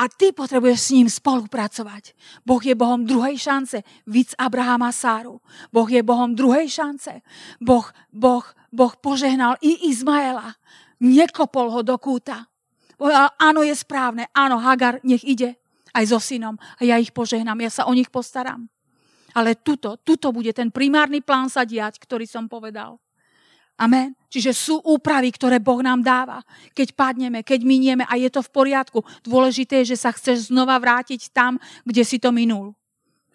A 0.00 0.08
ty 0.08 0.32
potrebuješ 0.32 0.78
s 0.80 0.94
ním 0.96 1.08
spolupracovať. 1.12 2.16
Boh 2.48 2.62
je 2.64 2.72
Bohom 2.72 3.04
druhej 3.04 3.36
šance. 3.36 3.84
Víc 4.08 4.32
Abrahama 4.40 4.88
Sáru. 4.96 5.44
Boh 5.68 5.84
je 5.84 6.00
Bohom 6.00 6.32
druhej 6.32 6.72
šance. 6.72 7.20
Boh, 7.60 7.84
boh, 8.08 8.46
boh 8.72 8.94
požehnal 8.96 9.60
i 9.60 9.92
Izmaela. 9.92 10.56
Nekopol 11.04 11.68
ho 11.68 11.80
do 11.84 12.00
kúta. 12.00 12.48
Povedal, 12.96 13.28
áno, 13.36 13.60
je 13.60 13.76
správne. 13.76 14.32
Áno, 14.32 14.56
Hagar, 14.56 15.04
nech 15.04 15.20
ide 15.24 15.60
aj 15.92 16.16
so 16.16 16.18
synom. 16.20 16.56
A 16.80 16.84
ja 16.88 16.96
ich 16.96 17.12
požehnám. 17.12 17.60
Ja 17.60 17.68
sa 17.68 17.82
o 17.84 17.92
nich 17.92 18.08
postaram. 18.08 18.72
Ale 19.34 19.58
tuto, 19.60 20.00
tuto 20.00 20.34
bude 20.34 20.50
ten 20.50 20.70
primárny 20.70 21.22
plán 21.22 21.46
sa 21.46 21.62
diať, 21.62 22.02
ktorý 22.02 22.26
som 22.26 22.50
povedal. 22.50 22.98
Amen. 23.80 24.12
Čiže 24.28 24.52
sú 24.52 24.76
úpravy, 24.84 25.32
ktoré 25.32 25.56
Boh 25.56 25.80
nám 25.80 26.04
dáva. 26.04 26.44
Keď 26.76 26.92
padneme, 26.92 27.40
keď 27.40 27.64
minieme 27.64 28.04
a 28.04 28.20
je 28.20 28.28
to 28.28 28.44
v 28.44 28.52
poriadku. 28.52 29.00
Dôležité 29.24 29.80
je, 29.82 29.96
že 29.96 30.04
sa 30.04 30.12
chceš 30.12 30.52
znova 30.52 30.76
vrátiť 30.76 31.32
tam, 31.32 31.56
kde 31.88 32.04
si 32.04 32.20
to 32.20 32.28
minul. 32.28 32.76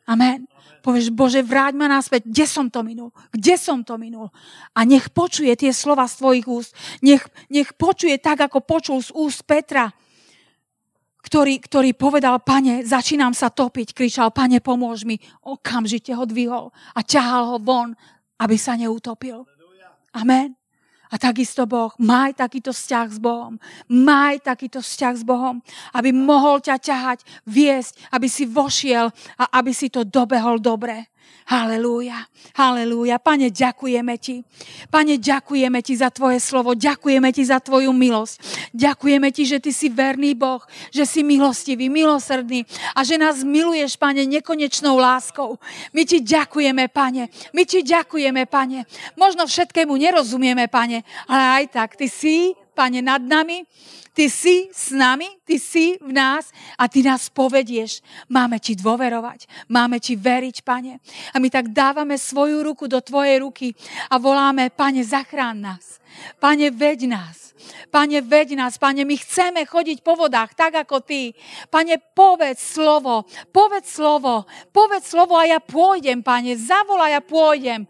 Amen. 0.06 0.46
Povieš, 0.86 1.10
Bože, 1.10 1.42
vráť 1.42 1.74
ma 1.74 1.90
naspäť. 1.90 2.30
Kde 2.30 2.46
som 2.46 2.70
to 2.70 2.86
minul? 2.86 3.10
Kde 3.34 3.58
som 3.58 3.82
to 3.82 3.98
minul? 3.98 4.30
A 4.78 4.86
nech 4.86 5.10
počuje 5.10 5.50
tie 5.58 5.74
slova 5.74 6.06
z 6.06 6.22
tvojich 6.22 6.46
úst. 6.46 6.78
Nech, 7.02 7.26
nech 7.50 7.74
počuje 7.74 8.14
tak, 8.22 8.46
ako 8.46 8.62
počul 8.62 9.02
z 9.02 9.10
úst 9.18 9.50
Petra, 9.50 9.90
ktorý, 11.26 11.58
ktorý 11.58 11.98
povedal, 11.98 12.38
pane, 12.46 12.86
začínam 12.86 13.34
sa 13.34 13.50
topiť. 13.50 13.98
Kričal, 13.98 14.30
pane, 14.30 14.62
pomôž 14.62 15.02
mi. 15.10 15.18
Okamžite 15.42 16.14
ho 16.14 16.22
dvihol 16.30 16.70
a 16.94 17.02
ťahal 17.02 17.50
ho 17.50 17.58
von, 17.58 17.98
aby 18.38 18.54
sa 18.54 18.78
neutopil. 18.78 19.42
Amen. 20.14 20.54
A 21.10 21.18
takisto 21.18 21.66
Boh, 21.70 21.94
maj 22.02 22.34
takýto 22.38 22.74
vzťah 22.74 23.08
s 23.10 23.20
Bohom. 23.22 23.58
Maj 23.90 24.42
takýto 24.46 24.82
vzťah 24.82 25.16
s 25.18 25.24
Bohom, 25.26 25.62
aby 25.94 26.10
mohol 26.14 26.62
ťa 26.62 26.78
ťahať, 26.82 27.20
viesť, 27.46 28.10
aby 28.14 28.28
si 28.30 28.46
vošiel 28.46 29.10
a 29.38 29.44
aby 29.58 29.72
si 29.74 29.90
to 29.90 30.06
dobehol 30.06 30.62
dobre. 30.62 31.10
Halelúja, 31.46 32.26
halelúja. 32.58 33.22
Pane, 33.22 33.54
ďakujeme 33.54 34.18
Ti. 34.18 34.42
Pane, 34.90 35.22
ďakujeme 35.22 35.78
Ti 35.86 35.94
za 35.94 36.10
Tvoje 36.10 36.42
slovo, 36.42 36.74
ďakujeme 36.74 37.30
Ti 37.30 37.46
za 37.46 37.62
Tvoju 37.62 37.94
milosť. 37.94 38.36
Ďakujeme 38.74 39.30
Ti, 39.30 39.44
že 39.46 39.58
Ty 39.62 39.70
si 39.70 39.94
verný 39.94 40.34
Boh, 40.34 40.66
že 40.90 41.06
si 41.06 41.22
milostivý, 41.22 41.86
milosrdný 41.86 42.66
a 42.98 43.06
že 43.06 43.22
nás 43.22 43.46
miluješ, 43.46 43.94
Pane, 43.94 44.26
nekonečnou 44.26 44.98
láskou. 44.98 45.62
My 45.94 46.02
Ti 46.02 46.26
ďakujeme, 46.26 46.90
Pane. 46.90 47.30
My 47.54 47.62
Ti 47.62 47.86
ďakujeme, 47.86 48.50
Pane. 48.50 48.90
Možno 49.14 49.46
všetkému 49.46 49.94
nerozumieme, 49.94 50.66
Pane, 50.66 51.06
ale 51.30 51.62
aj 51.62 51.78
tak 51.78 51.94
Ty 51.94 52.10
si, 52.10 52.58
Pane, 52.76 53.00
nad 53.02 53.24
nami 53.24 53.64
Ty 54.16 54.32
si 54.32 54.72
s 54.72 54.96
nami, 54.96 55.28
ty 55.44 55.60
si 55.60 56.00
v 56.00 56.16
nás 56.16 56.48
a 56.80 56.88
ty 56.88 57.04
nás 57.04 57.28
povedieš. 57.28 58.00
Máme 58.32 58.64
ti 58.64 58.72
dôverovať, 58.72 59.68
máme 59.68 60.00
ti 60.00 60.16
veriť, 60.16 60.64
pane. 60.64 61.04
A 61.36 61.44
my 61.44 61.52
tak 61.52 61.76
dávame 61.76 62.16
svoju 62.16 62.64
ruku 62.64 62.88
do 62.88 63.04
tvojej 63.04 63.44
ruky 63.44 63.76
a 64.08 64.16
voláme, 64.16 64.72
pane, 64.72 65.04
zachrán 65.04 65.60
nás. 65.60 66.00
Pane, 66.40 66.72
veď 66.72 67.12
nás. 67.12 67.52
Pane, 67.92 68.24
veď 68.24 68.56
nás. 68.56 68.80
Pane, 68.80 69.04
my 69.04 69.20
chceme 69.20 69.68
chodiť 69.68 70.00
po 70.00 70.16
vodách, 70.16 70.56
tak 70.56 70.80
ako 70.80 71.04
Ty. 71.04 71.36
Pane, 71.68 72.00
povedz 72.16 72.64
slovo. 72.64 73.28
Povedz 73.52 74.00
slovo. 74.00 74.48
Povedz 74.72 75.12
slovo 75.12 75.36
a 75.36 75.44
ja 75.44 75.60
pôjdem, 75.60 76.24
Pane. 76.24 76.56
Zavolaj 76.56 77.20
a 77.20 77.22
pôjdem. 77.22 77.84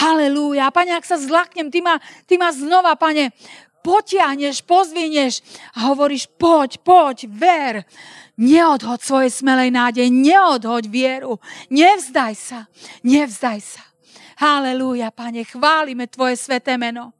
Halelúja. 0.00 0.72
Pane, 0.72 0.96
ak 0.96 1.04
sa 1.04 1.20
zlaknem, 1.20 1.68
Ty 1.68 1.80
ma, 1.84 2.00
ty 2.24 2.40
ma 2.40 2.54
znova, 2.56 2.96
Pane, 2.96 3.36
potiahneš, 3.82 4.62
pozvinieš 4.62 5.42
a 5.74 5.90
hovoríš, 5.90 6.30
poď, 6.38 6.78
poď, 6.82 7.26
ver. 7.28 7.74
Neodhoď 8.38 9.00
svoje 9.02 9.28
smelej 9.34 9.74
nádej, 9.74 10.06
neodhoď 10.14 10.86
vieru. 10.86 11.42
Nevzdaj 11.74 12.34
sa, 12.38 12.60
nevzdaj 13.02 13.58
sa. 13.58 13.82
Halelúja, 14.38 15.10
Pane, 15.10 15.42
chválime 15.42 16.06
Tvoje 16.06 16.38
sveté 16.38 16.78
meno. 16.78 17.17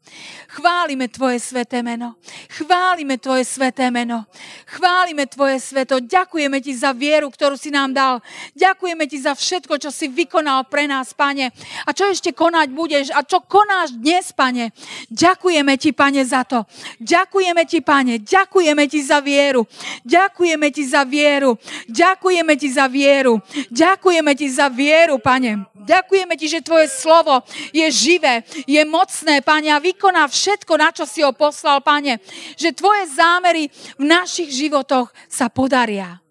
Chválime 0.48 1.12
Tvoje 1.12 1.38
sveté 1.38 1.84
meno. 1.84 2.16
Chválime 2.48 3.20
Tvoje 3.20 3.44
sveté 3.44 3.92
meno. 3.92 4.24
Chválime 4.64 5.28
Tvoje 5.28 5.60
sveto. 5.60 6.00
Ďakujeme 6.00 6.58
Ti 6.64 6.72
za 6.72 6.96
vieru, 6.96 7.28
ktorú 7.28 7.54
si 7.54 7.68
nám 7.68 7.92
dal. 7.92 8.24
Ďakujeme 8.56 9.04
Ti 9.04 9.18
za 9.28 9.32
všetko, 9.36 9.76
čo 9.76 9.92
si 9.92 10.08
vykonal 10.08 10.66
pre 10.66 10.88
nás, 10.88 11.12
Pane. 11.12 11.52
A 11.84 11.90
čo 11.92 12.08
ešte 12.08 12.32
konať 12.32 12.68
budeš? 12.72 13.06
A 13.12 13.20
čo 13.22 13.44
konáš 13.44 13.92
dnes, 13.94 14.32
Pane? 14.32 14.72
Ďakujeme 15.12 15.76
Ti, 15.76 15.90
Pane, 15.92 16.22
za 16.24 16.42
to. 16.48 16.64
Ďakujeme 16.98 17.62
Ti, 17.68 17.78
Pane. 17.84 18.14
Ďakujeme 18.24 18.82
Ti 18.88 19.00
za 19.04 19.18
vieru. 19.20 19.68
Ďakujeme 20.08 20.66
Ti 20.72 20.82
za 20.88 21.02
vieru. 21.04 21.50
Ďakujeme 21.92 22.52
Ti 22.56 22.68
za 22.72 22.86
vieru. 22.88 23.32
Ďakujeme 23.68 24.32
Ti 24.32 24.46
za 24.48 24.66
vieru, 24.72 25.20
Pane. 25.20 25.68
Ďakujeme 25.88 26.36
Ti, 26.36 26.46
že 26.48 26.60
Tvoje 26.60 26.92
slovo 26.92 27.40
je 27.72 27.88
živé, 27.88 28.44
je 28.68 28.82
mocné, 28.84 29.40
Pane, 29.40 29.72
a 29.72 29.80
vykoná 29.98 30.30
všetko, 30.30 30.78
na 30.78 30.94
čo 30.94 31.02
si 31.02 31.26
ho 31.26 31.34
poslal, 31.34 31.82
Pane. 31.82 32.22
Že 32.54 32.78
Tvoje 32.78 33.10
zámery 33.10 33.66
v 33.98 34.04
našich 34.06 34.54
životoch 34.54 35.10
sa 35.26 35.50
podaria. 35.50 36.22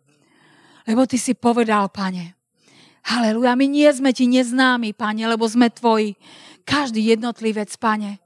Lebo 0.87 1.03
Ty 1.03 1.19
si 1.19 1.35
povedal, 1.35 1.91
Pane. 1.91 2.39
Haleluja, 3.03 3.59
my 3.59 3.67
nie 3.67 3.91
sme 3.91 4.15
Ti 4.15 4.23
neznámi, 4.23 4.95
Pane, 4.95 5.27
lebo 5.27 5.43
sme 5.43 5.67
Tvoji. 5.67 6.15
Každý 6.63 7.03
jednotlivec, 7.11 7.75
Pane. 7.75 8.23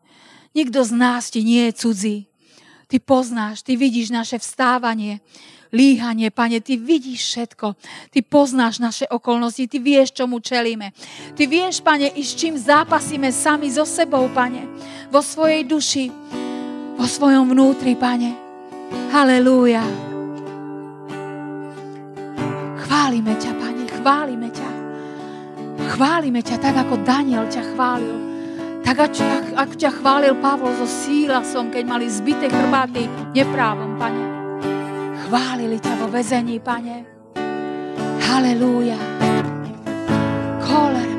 Nikto 0.54 0.86
z 0.86 0.92
nás 0.94 1.34
Ti 1.34 1.42
nie 1.42 1.74
je 1.74 1.74
cudzí. 1.74 2.18
Ty 2.86 3.02
poznáš, 3.02 3.66
Ty 3.66 3.82
vidíš 3.82 4.14
naše 4.14 4.38
vstávanie 4.38 5.26
líhanie, 5.74 6.30
Pane, 6.32 6.60
Ty 6.60 6.78
vidíš 6.78 7.22
všetko. 7.24 7.76
Ty 8.12 8.20
poznáš 8.22 8.80
naše 8.84 9.08
okolnosti, 9.08 9.68
Ty 9.68 9.80
vieš, 9.80 10.12
čomu 10.12 10.44
čelíme. 10.44 10.92
Ty 11.34 11.44
vieš, 11.48 11.80
Pane, 11.82 12.12
i 12.12 12.22
s 12.22 12.36
čím 12.36 12.60
zápasíme 12.60 13.32
sami 13.32 13.72
so 13.72 13.88
sebou, 13.88 14.28
Pane, 14.30 14.68
vo 15.10 15.24
svojej 15.24 15.64
duši, 15.64 16.12
vo 17.00 17.08
svojom 17.08 17.50
vnútri, 17.56 17.96
Pane. 17.96 18.36
Halelúja. 19.12 19.84
Chválime 22.88 23.34
ťa, 23.40 23.52
Pane, 23.56 23.84
chválime 24.00 24.50
ťa. 24.52 24.70
Chválime 25.96 26.42
ťa 26.44 26.58
tak, 26.60 26.76
ako 26.76 27.00
Daniel 27.08 27.48
ťa 27.48 27.64
chválil. 27.76 28.20
Tak 28.82 28.98
ako 29.56 29.74
ťa 29.80 29.92
chválil 30.04 30.36
Pavol 30.44 30.74
so 30.76 30.90
sílasom, 30.90 31.72
keď 31.72 31.84
mali 31.86 32.12
zbité 32.12 32.52
chrbáty 32.52 33.08
neprávom, 33.32 33.96
Pane 33.96 34.41
chválili 35.32 35.80
ťa 35.80 35.96
vo 35.96 36.12
vezení, 36.12 36.60
Pane. 36.60 37.08
Halelúja. 38.20 39.00
Kolera. 40.60 41.11